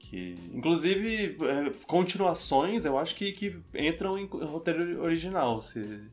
[0.00, 6.10] que inclusive, é, continuações eu acho que, que entram em roteiro original, se...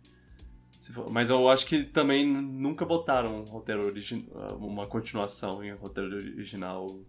[0.79, 4.27] se for- mas eu acho que também nunca botaram um roteiro origi
[4.59, 6.99] uma continuação em roteiro original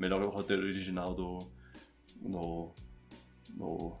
[0.00, 1.46] melhor roteiro original do.
[2.22, 2.72] no.
[3.54, 3.96] no.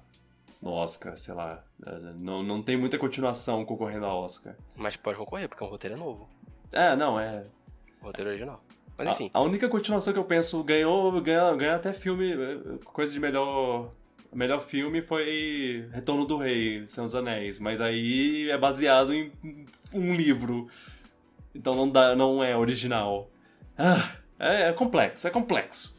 [0.62, 1.62] no Oscar, sei lá.
[1.86, 4.56] É, Não, não tem muita continuação concorrendo ao Oscar.
[4.74, 6.28] Mas pode concorrer, porque o roteiro é novo.
[6.72, 7.44] É, não, é.
[8.00, 8.64] Roteiro original.
[8.96, 9.30] Mas A, enfim.
[9.32, 13.92] a única continuação que eu penso ganhou, ganha, ganha até filme, eh, coisa de melhor.
[14.32, 19.32] Melhor filme foi Retorno do Rei, Senhor dos Anéis, mas aí é baseado em
[19.92, 20.68] um livro.
[21.52, 23.28] Então não, dá, não é original.
[23.76, 25.98] Ah, é, é complexo, é complexo.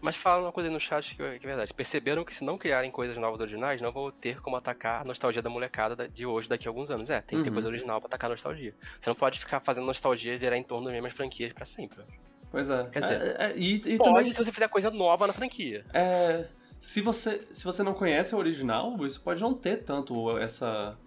[0.00, 1.72] Mas fala uma coisa aí no chat que é é verdade.
[1.72, 5.40] Perceberam que se não criarem coisas novas originais, não vão ter como atacar a nostalgia
[5.40, 7.08] da molecada da- de hoje, daqui a alguns anos.
[7.08, 7.54] É, tem que ter Uhum.
[7.54, 8.74] coisa original pra atacar a nostalgia.
[9.00, 12.02] Você não pode ficar fazendo nostalgia e virar em torno das mesmas franquias pra sempre.
[12.50, 12.84] Pois é.
[12.90, 15.86] Quer dizer, É, é, e, e Pode também, se você fizer coisa nova na franquia.
[15.94, 16.48] é,
[16.78, 20.98] se, você, se você não conhece o original, isso pode não ter tanto essa.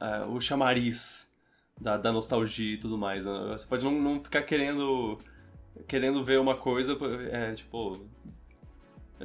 [0.00, 1.30] é, o chamariz
[1.78, 3.24] da, da nostalgia e tudo mais.
[3.26, 3.32] né?
[3.52, 5.18] Você pode não, não ficar querendo.
[5.86, 6.96] Querendo ver uma coisa,
[7.30, 8.00] é, tipo.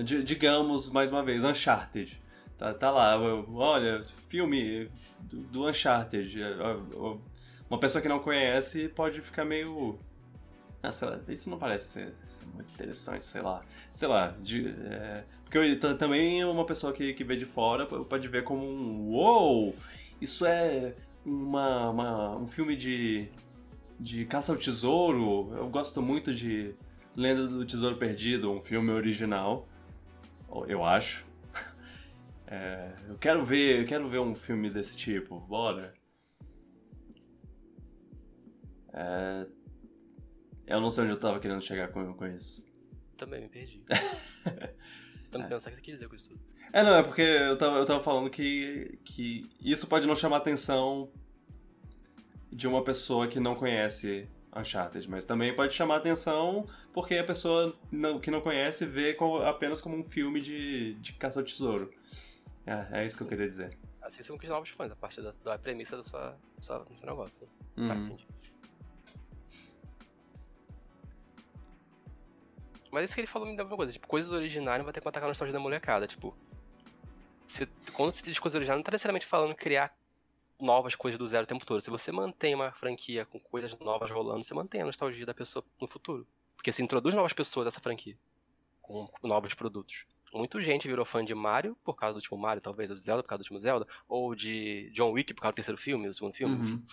[0.04, 2.20] di- digamos, mais uma vez, Uncharted.
[2.58, 3.18] Tá, tá lá,
[3.54, 4.90] olha, filme
[5.22, 6.42] do, do Uncharted.
[6.42, 6.54] É,
[7.70, 9.98] Uma pessoa que não conhece pode ficar meio.
[10.82, 13.62] Ah, lá, isso não parece ser, ser muito interessante, sei lá.
[13.94, 18.28] Sei lá, de- é, porque eu, também uma pessoa que, que vê de fora pode
[18.28, 19.76] ver como um uou,
[20.22, 20.94] isso é
[21.26, 23.28] uma, uma- um filme de,
[24.00, 25.54] de caça ao tesouro.
[25.56, 26.74] Eu gosto muito de
[27.16, 29.68] Lenda do Tesouro Perdido, um filme original,
[30.68, 31.28] eu acho.
[32.52, 35.94] É, eu quero ver, eu quero ver um filme desse tipo, bora.
[38.92, 39.46] É,
[40.66, 42.68] eu não sei onde eu tava querendo chegar com, com isso.
[43.16, 43.84] Também me perdi.
[45.30, 46.42] Tentando pensar o que você quis dizer com isso tudo.
[46.74, 50.38] É, não, é porque eu tava, eu tava falando que, que isso pode não chamar
[50.38, 51.12] atenção
[52.52, 57.78] de uma pessoa que não conhece Uncharted, mas também pode chamar atenção porque a pessoa
[57.92, 59.16] não- que não conhece vê
[59.46, 61.92] apenas como um filme de, de caça ao tesouro.
[62.66, 63.78] É, é isso que eu queria dizer.
[64.02, 66.80] Assim são com os novos fãs, a partir da, da premissa da sua, da sua,
[66.80, 67.48] do seu negócio.
[67.76, 68.06] Tá, Uhum.
[68.06, 68.28] entendi.
[72.92, 75.00] Mas isso que ele falou me dá uma coisa, tipo, coisas originais não vai ter
[75.02, 76.36] que atacar a nostalgia da molecada, tipo.
[77.48, 79.94] Você, quando você diz coisas originais, não tá necessariamente falando criar
[80.60, 81.82] novas coisas do zero o tempo todo.
[81.82, 85.64] Se você mantém uma franquia com coisas novas rolando, você mantém a nostalgia da pessoa
[85.80, 86.28] no futuro.
[86.56, 88.18] Porque você introduz novas pessoas a essa franquia.
[88.82, 90.06] Com novos produtos.
[90.34, 93.24] Muita gente virou fã de Mario por causa do último Mario, talvez, ou de Zelda
[93.24, 96.14] por causa do último Zelda, ou de John Wick por causa do terceiro filme, do
[96.14, 96.74] segundo filme, enfim.
[96.74, 96.86] Uhum.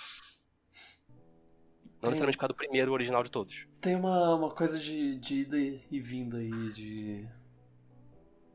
[2.00, 3.66] Não necessariamente por causa do primeiro original de todos.
[3.80, 7.28] Tem uma, uma coisa de, de ida e vinda aí, de.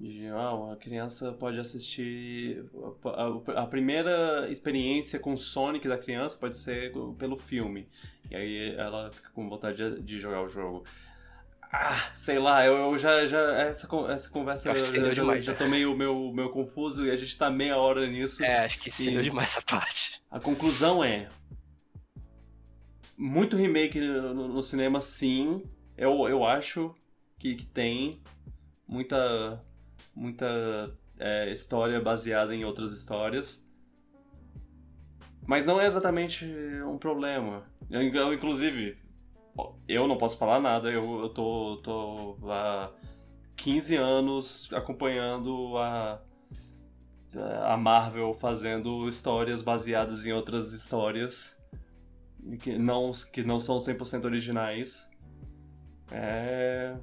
[0.01, 2.65] De, ah, uma criança pode assistir.
[3.05, 7.87] A, a- a primeira experiência com Sonic da criança pode ser pelo filme.
[8.29, 10.83] E aí ela fica com vontade de, de jogar o jogo.
[11.73, 13.39] Ah, sei lá, eu, eu já, já.
[13.61, 15.57] Essa, essa conversa Eu eu estendeu já, já né?
[15.57, 18.43] tô meio, meio, meio confuso e a gente tá meia hora nisso.
[18.43, 20.21] É, acho que isso E- deu demais essa parte.
[20.31, 21.29] A conclusão é.
[23.17, 25.63] Muito remake no, no cinema, sim.
[25.95, 26.95] Eu, eu acho
[27.37, 28.19] que, que tem
[28.87, 29.63] muita.
[30.15, 30.45] Muita
[31.19, 33.65] é, história baseada em outras histórias.
[35.45, 36.45] Mas não é exatamente
[36.85, 37.63] um problema.
[37.89, 38.97] Eu, inclusive,
[39.87, 40.89] eu não posso falar nada.
[40.89, 42.91] Eu, eu tô, tô há
[43.55, 46.21] 15 anos acompanhando a,
[47.65, 51.61] a Marvel fazendo histórias baseadas em outras histórias
[52.59, 55.09] que não, que não são 100% originais.
[56.11, 56.95] É...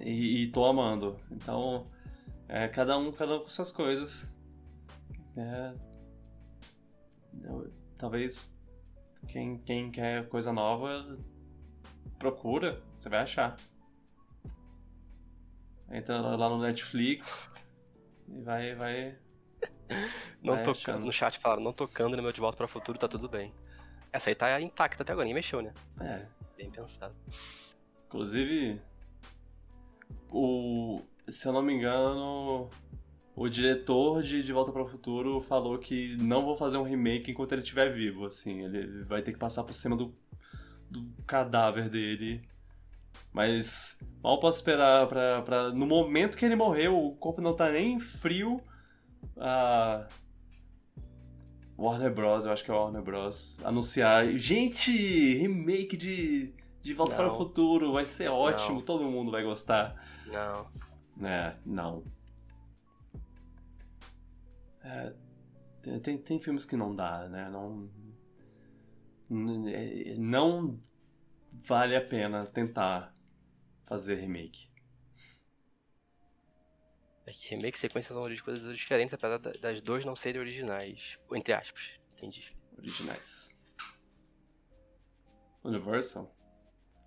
[0.00, 1.18] E, e tô amando.
[1.30, 1.86] Então,
[2.48, 4.32] é, cada um, cada um com suas coisas.
[5.36, 5.74] É...
[7.44, 8.56] eu- talvez
[9.28, 11.18] quem, quem quer coisa nova
[12.18, 13.56] procura, você vai achar.
[15.90, 17.52] Entra lá no Netflix
[18.28, 19.18] e vai, vai.
[20.42, 21.04] Não tocando.
[21.04, 23.52] No chat falaram, não tocando no meu De Volta para o Futuro, tá tudo bem.
[24.12, 25.72] Essa aí tá intacta até agora, nem mexeu, né?
[26.00, 26.26] É.
[26.56, 27.14] Bem pensado.
[28.06, 28.80] Inclusive,
[30.30, 32.68] o, se eu não me engano,
[33.34, 37.30] o diretor de De Volta para o Futuro falou que não vou fazer um remake
[37.30, 40.14] enquanto ele estiver vivo, assim, ele vai ter que passar por cima do,
[40.90, 42.42] do cadáver dele.
[43.32, 45.70] Mas mal posso esperar pra.
[45.70, 48.62] No momento que ele morreu, o corpo não tá nem frio.
[49.36, 50.08] A.
[51.78, 53.58] Warner Bros, eu acho que é Warner Bros.
[53.62, 54.26] Anunciar.
[54.38, 54.90] Gente,
[55.36, 56.54] remake de.
[56.86, 57.36] De Volta para o Não.
[57.36, 58.82] Futuro, vai ser ótimo, Não.
[58.84, 60.06] todo mundo vai gostar.
[60.24, 60.70] Não.
[61.28, 62.04] É, não.
[64.84, 65.12] É,
[65.82, 67.48] tem- tem, tem filmes que não dá, né?
[67.50, 67.90] Não.
[69.28, 70.80] n- é, Não
[71.66, 73.12] vale a pena tentar
[73.84, 74.70] fazer remake.
[77.26, 80.40] É que remake e sequência são de coisas diferentes, apesar da- das duas não serem
[80.40, 81.18] originais.
[81.34, 81.98] Entre aspas.
[82.16, 82.56] Entendi.
[82.78, 83.60] Originais.
[85.64, 86.32] Universal?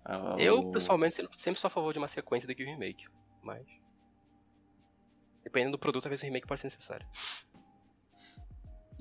[0.04, 3.06] Ah, Eu, o- pessoalmente, sempre, sou a favor de uma sequência do que um remake.
[3.42, 3.66] Mas.
[5.44, 7.06] Dependendo do produto, talvez o remake pode ser necessário.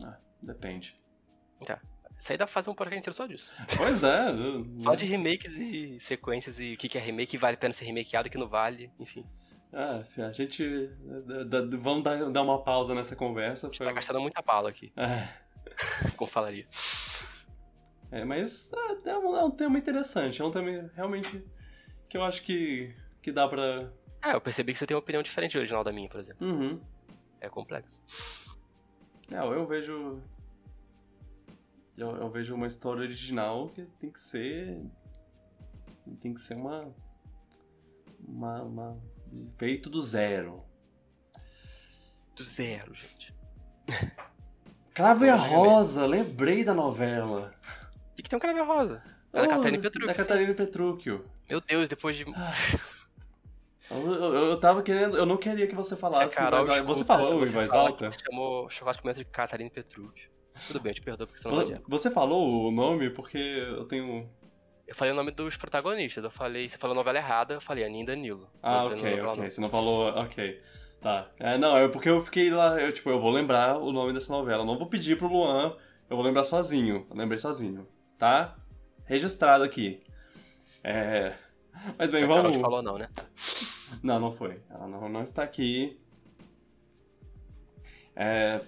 [0.04, 0.96] Ah, depende.
[2.20, 3.54] Isso aí dá pra fazer um podcast inteiro só disso.
[3.78, 4.26] Pois é.
[4.80, 7.86] Só de remakes e sequências e o que que é remake, vale a pena ser
[7.86, 9.26] remakeado, o que não vale, enfim.
[9.72, 10.88] Ah, a gente.
[11.26, 13.68] da- da- Vamos dar, dar uma pausa nessa conversa.
[13.68, 15.28] A gente pra- tá gastando muita bala aqui, É.
[16.18, 16.68] como falaria.
[18.12, 20.42] É, mas é, é um, é um tema interessante.
[20.42, 21.44] É um tema realmente
[22.08, 23.92] que eu acho que, que dá pra.
[24.22, 26.46] Ah, eu percebi que você tem uma opinião diferente do original da minha, por exemplo.
[26.46, 26.82] Uhum.
[27.40, 28.02] É complexo.
[29.32, 30.22] É, eu vejo.
[31.96, 34.82] Eu, eu vejo uma história original que tem que ser.
[36.22, 36.94] Tem que ser uma.
[38.28, 38.64] Uma.
[38.64, 39.02] uma
[39.58, 40.64] feito do zero.
[42.36, 43.34] Do zero, gente.
[44.94, 47.54] Cravo e a Rosa, lembrei da novela.
[48.20, 49.02] E que tem um Crave Rosa.
[49.32, 50.08] É da Oh, Catarina Petrucci.
[50.08, 50.14] Da.
[50.14, 51.26] Catarina Petrúquio.
[51.50, 52.26] Meu Deus, depois de.
[53.90, 55.16] Eu, eu, eu tava querendo.
[55.18, 56.36] Eu não queria que você Se a falasse.
[56.36, 58.10] Carol Mas, você falou em você voz alta?
[58.10, 60.30] que Você chamou chocolate com de Catarina Petrucci.
[60.68, 63.86] Tudo bem, eu te perdoo porque você não Você, você falou o nome porque eu
[63.86, 64.30] tenho.
[64.86, 66.22] Eu falei o nome dos protagonistas.
[66.22, 68.50] Eu falei, você falou a novela errada, eu falei Aninha e Danilo.
[68.62, 69.42] Ah, ok, ok.
[69.44, 69.50] não.
[69.50, 70.10] Você não falou.
[70.10, 70.62] Ok.
[71.00, 71.32] Tá.
[71.40, 72.80] É, não, é porque eu fiquei lá.
[72.82, 74.64] Eu, tipo, eu vou lembrar o nome dessa novela.
[74.64, 75.78] Eu não vou pedir pro Luan,
[76.10, 77.08] eu vou lembrar sozinho.
[77.10, 77.88] Eu lembrei sozinho.
[78.20, 78.56] Tá?
[79.06, 80.04] Registrado aqui.
[80.84, 81.34] É.
[81.98, 82.58] Mas bem, A Carol vamos.
[82.58, 83.10] te falou não, né?
[84.04, 84.62] Não, não foi.
[84.70, 85.98] Ela não, não está aqui.
[88.16, 88.60] É,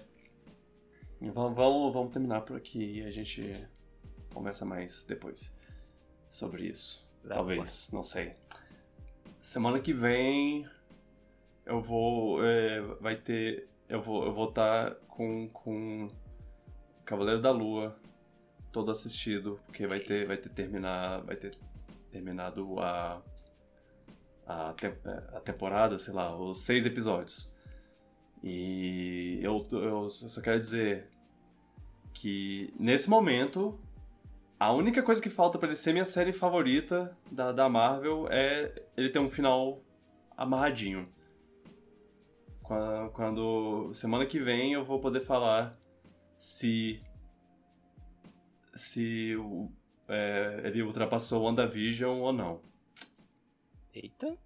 [1.20, 3.68] vamos, vamos, vamos terminar por aqui e a gente
[4.32, 5.60] conversa mais depois
[6.30, 7.06] sobre isso.
[7.22, 8.34] Vai, Talvez, não sei.
[9.42, 10.66] Semana que vem
[11.66, 12.42] eu vou.
[12.42, 13.68] é, vai ter.
[13.86, 16.08] Eu vou eu vou estar com, com
[17.04, 17.94] Cavaleiro da Lua
[18.72, 21.22] todo assistido, porque vai ter, vai ter terminar.
[21.22, 21.54] Vai ter
[22.10, 23.22] terminado a
[24.46, 24.92] a, tem-
[25.34, 27.54] a temporada, sei lá, os seis episódios.
[28.42, 31.08] E eu, eu só quero dizer
[32.12, 33.78] que nesse momento
[34.58, 38.82] a única coisa que falta pra ele ser minha série favorita da, da Marvel é
[38.96, 39.80] ele ter um final
[40.36, 41.08] amarradinho.
[42.62, 45.78] Qua- Quando semana que vem eu vou poder falar
[46.36, 47.00] se
[48.74, 49.70] se o-
[50.08, 52.60] é, ele ultrapassou o WandaVision ou não.
[53.94, 54.36] Eita.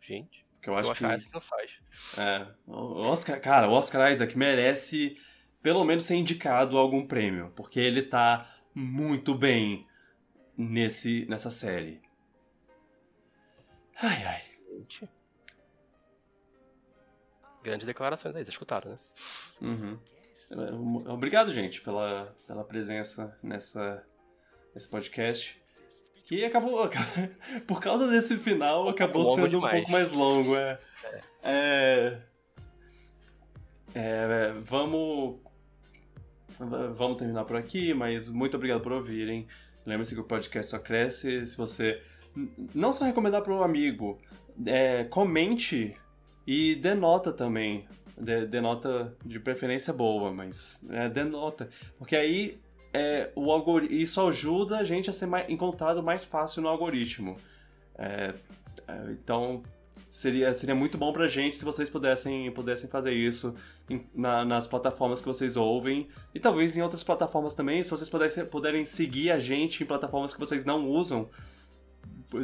[0.00, 0.44] Gente.
[0.54, 1.24] Porque eu acho acho que que...
[1.26, 1.70] que não faz.
[2.18, 5.16] É, o Oscar, cara, o Oscar Isaac merece
[5.62, 9.86] pelo menos ser indicado a algum prêmio, porque ele tá muito bem
[10.56, 12.00] nesse nessa série.
[14.00, 14.42] Ai, ai.
[14.78, 15.08] Gente.
[17.62, 18.98] Grandes declarações aí, vocês escutaram, né?
[19.60, 19.98] Uhum.
[20.50, 24.04] É, Obrigado, gente, pela, pela presença nessa
[24.76, 25.60] nesse podcast.
[26.24, 26.88] Que acabou,
[27.66, 29.74] por causa desse final, acabou longo sendo um demais.
[29.74, 30.56] pouco mais longo.
[30.56, 30.78] É,
[31.42, 32.18] é,
[33.94, 35.40] é, vamos,
[36.94, 39.46] vamos terminar por aqui, mas muito obrigado por ouvirem.
[39.86, 42.02] Lembre-se que o podcast só cresce se você
[42.74, 44.20] não só recomendar para o amigo,
[44.66, 45.96] é, comente
[46.46, 47.86] e dê nota também.
[48.18, 51.68] Dê, dê nota de preferência boa, mas é, dê nota.
[51.98, 52.58] Porque aí
[52.92, 57.36] é, o isso ajuda a gente a ser mais, encontrado mais fácil no algoritmo.
[57.98, 58.32] É,
[58.88, 59.62] é, então
[60.08, 63.54] seria, seria muito bom pra gente se vocês pudessem, pudessem fazer isso
[63.90, 68.08] em- na- nas plataformas que vocês ouvem e talvez em outras plataformas também, se vocês
[68.08, 71.28] pudessem, puderem seguir a gente em plataformas que vocês não usam,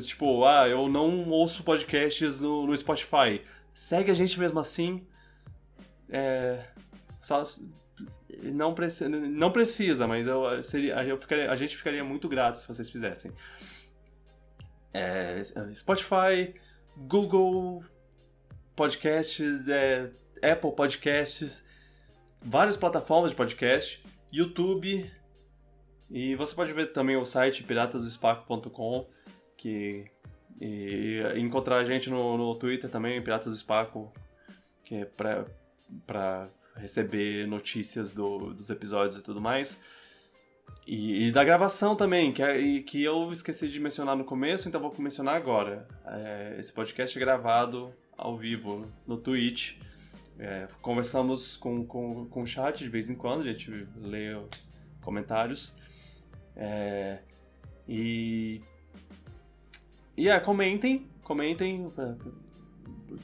[0.04, 3.40] tipo, ah, eu não ouço podcasts no, no Spotify.
[3.72, 5.06] Segue a gente mesmo assim.
[6.12, 6.62] É,
[7.18, 7.43] só,
[8.43, 12.68] não, preci, não precisa, mas eu, seria, eu ficaria, a gente ficaria muito grato se
[12.68, 13.32] vocês fizessem.
[14.93, 15.40] É,
[15.74, 16.55] Spotify,
[16.94, 17.82] Google
[18.76, 20.10] Podcasts, é,
[20.43, 21.64] Apple Podcasts,
[22.43, 25.10] várias plataformas de podcast, YouTube,
[26.10, 29.09] e você pode ver também o site piratasdospaco.com,
[29.56, 30.05] que
[30.60, 34.12] e encontrar a gente no, no Twitter também, Piratas do
[34.84, 35.05] que é
[36.06, 39.82] pra receber notícias do, dos episódios e tudo mais.
[40.86, 44.81] E, e da gravação também, que, é, que eu esqueci de mencionar no começo, então
[44.81, 45.86] vou mencionar agora.
[46.05, 49.77] É, esse podcast é gravado ao vivo no Twitch.
[50.39, 54.36] É, conversamos com, com, com o chat de vez em quando, a gente lê
[55.02, 55.78] comentários.
[56.56, 57.19] É,
[57.89, 58.60] e.
[60.16, 61.93] E é, comentem, comentem.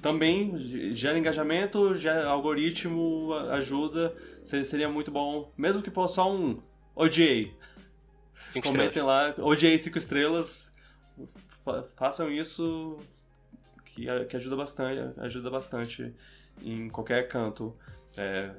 [0.00, 0.56] Também
[0.94, 4.14] gera engajamento, gera algoritmo, ajuda.
[4.42, 5.52] Seria muito bom.
[5.56, 6.60] Mesmo que for só um
[6.94, 7.54] odiei.
[8.50, 10.74] Cinco Comentem lá, odiei cinco estrelas.
[11.96, 12.98] Façam isso
[13.84, 16.14] que, que ajuda bastante, ajuda bastante
[16.62, 17.76] em qualquer canto.
[18.16, 18.50] É,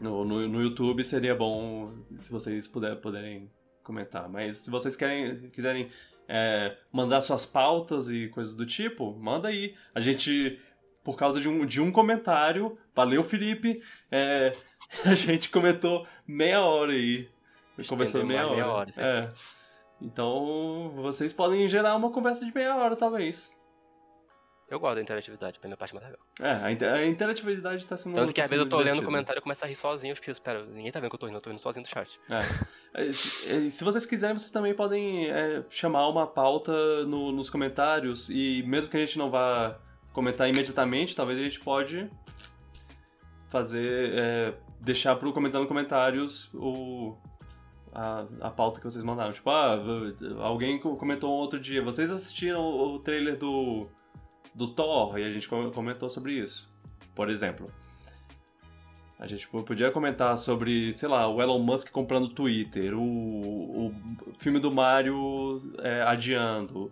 [0.00, 3.50] no, no, no, YouTube seria bom se vocês puder, puderem
[3.82, 4.28] comentar.
[4.28, 5.90] Mas se vocês querem, quiserem
[6.28, 9.74] é, mandar suas pautas e coisas do tipo, manda aí.
[9.94, 10.60] A gente,
[11.02, 14.52] por causa de um, de um comentário, valeu Felipe, é,
[15.04, 17.28] a gente comentou meia hora aí.
[17.88, 18.56] Conversando meia hora.
[18.56, 19.30] Meia hora é.
[20.00, 23.57] Então, vocês podem gerar uma conversa de meia hora, talvez.
[24.70, 26.20] Eu gosto da interatividade, pra minha parte mais legal.
[26.40, 29.40] É, a, interatividade tá sendo Tanto que tá às vezes eu tô lendo o comentário
[29.40, 31.40] e começo a rir sozinho, porque, espera, ninguém tá vendo que eu tô rindo, eu
[31.40, 32.20] tô rindo sozinho do chat.
[32.30, 33.02] É.
[33.08, 37.48] é se, é, se, vocês quiserem, vocês também podem é, chamar uma pauta no, nos
[37.48, 39.78] comentários, e mesmo que a gente não vá
[40.12, 42.10] comentar imediatamente, talvez a gente pode
[43.48, 47.16] fazer, é, deixar pro comentar nos comentários o,
[47.90, 49.32] a, a pauta que vocês mandaram.
[49.32, 49.78] Tipo, ah,
[50.40, 53.88] alguém comentou outro dia, vocês assistiram o trailer do
[54.58, 56.68] do Thor, e a gente comentou sobre isso.
[57.14, 57.72] Por exemplo,
[59.18, 63.94] a gente podia comentar sobre, sei lá, o Elon Musk comprando Twitter, o, o
[64.38, 66.90] filme do Mario é, adiando.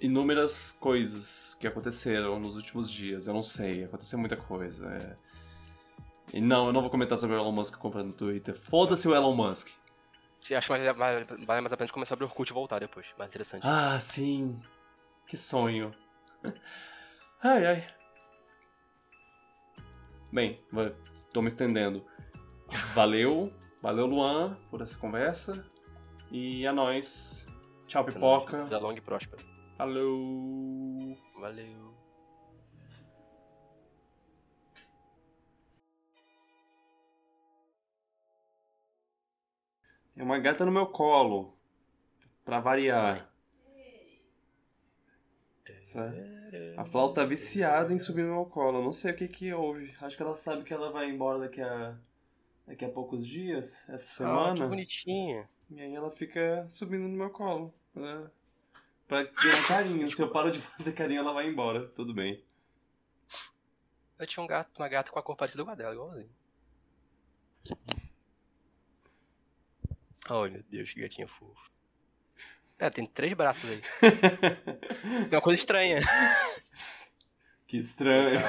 [0.00, 4.86] Inúmeras coisas que aconteceram nos últimos dias, eu não sei, aconteceu muita coisa.
[4.88, 5.16] É...
[6.32, 8.54] E não, eu não vou comentar sobre o Elon Musk comprando Twitter.
[8.54, 9.70] Foda-se o Elon Musk.
[10.54, 13.66] Acho que vale, vale mais a pena começar sobre o Orkut voltar depois, mais interessante.
[13.66, 14.58] Ah, sim.
[15.28, 15.94] Que sonho.
[17.42, 17.94] Ai, ai.
[20.32, 20.58] Bem,
[21.14, 22.02] estou me estendendo.
[22.94, 23.52] Valeu,
[23.82, 25.70] valeu Luan por essa conversa.
[26.30, 27.46] E a nós.
[27.86, 28.64] Tchau, pipoca.
[28.64, 29.42] Da longa e próspera.
[29.76, 31.14] Falou.
[31.38, 31.94] Valeu.
[40.14, 41.54] Tem uma gata no meu colo.
[42.46, 43.30] Pra variar.
[46.76, 48.78] A flauta tá viciada em subir no meu colo.
[48.78, 49.94] Eu não sei o que que houve.
[50.00, 51.96] Acho que ela sabe que ela vai embora daqui a,
[52.66, 54.52] daqui a poucos dias, essa semana.
[54.52, 55.48] Ah, que bonitinha.
[55.70, 57.74] E aí ela fica subindo no meu colo.
[57.92, 58.30] Pra,
[59.06, 60.10] pra ganhar carinho.
[60.10, 61.88] Se eu paro de fazer carinho, ela vai embora.
[61.88, 62.42] Tudo bem.
[64.18, 66.30] Eu tinha um gato, uma gata com a cor parecida com a dela, igualzinho.
[70.50, 71.67] Meu Deus, que gatinha fofo.
[72.78, 73.82] É, tem três braços aí.
[75.28, 76.00] tem uma coisa estranha.
[77.66, 78.40] Que estranho.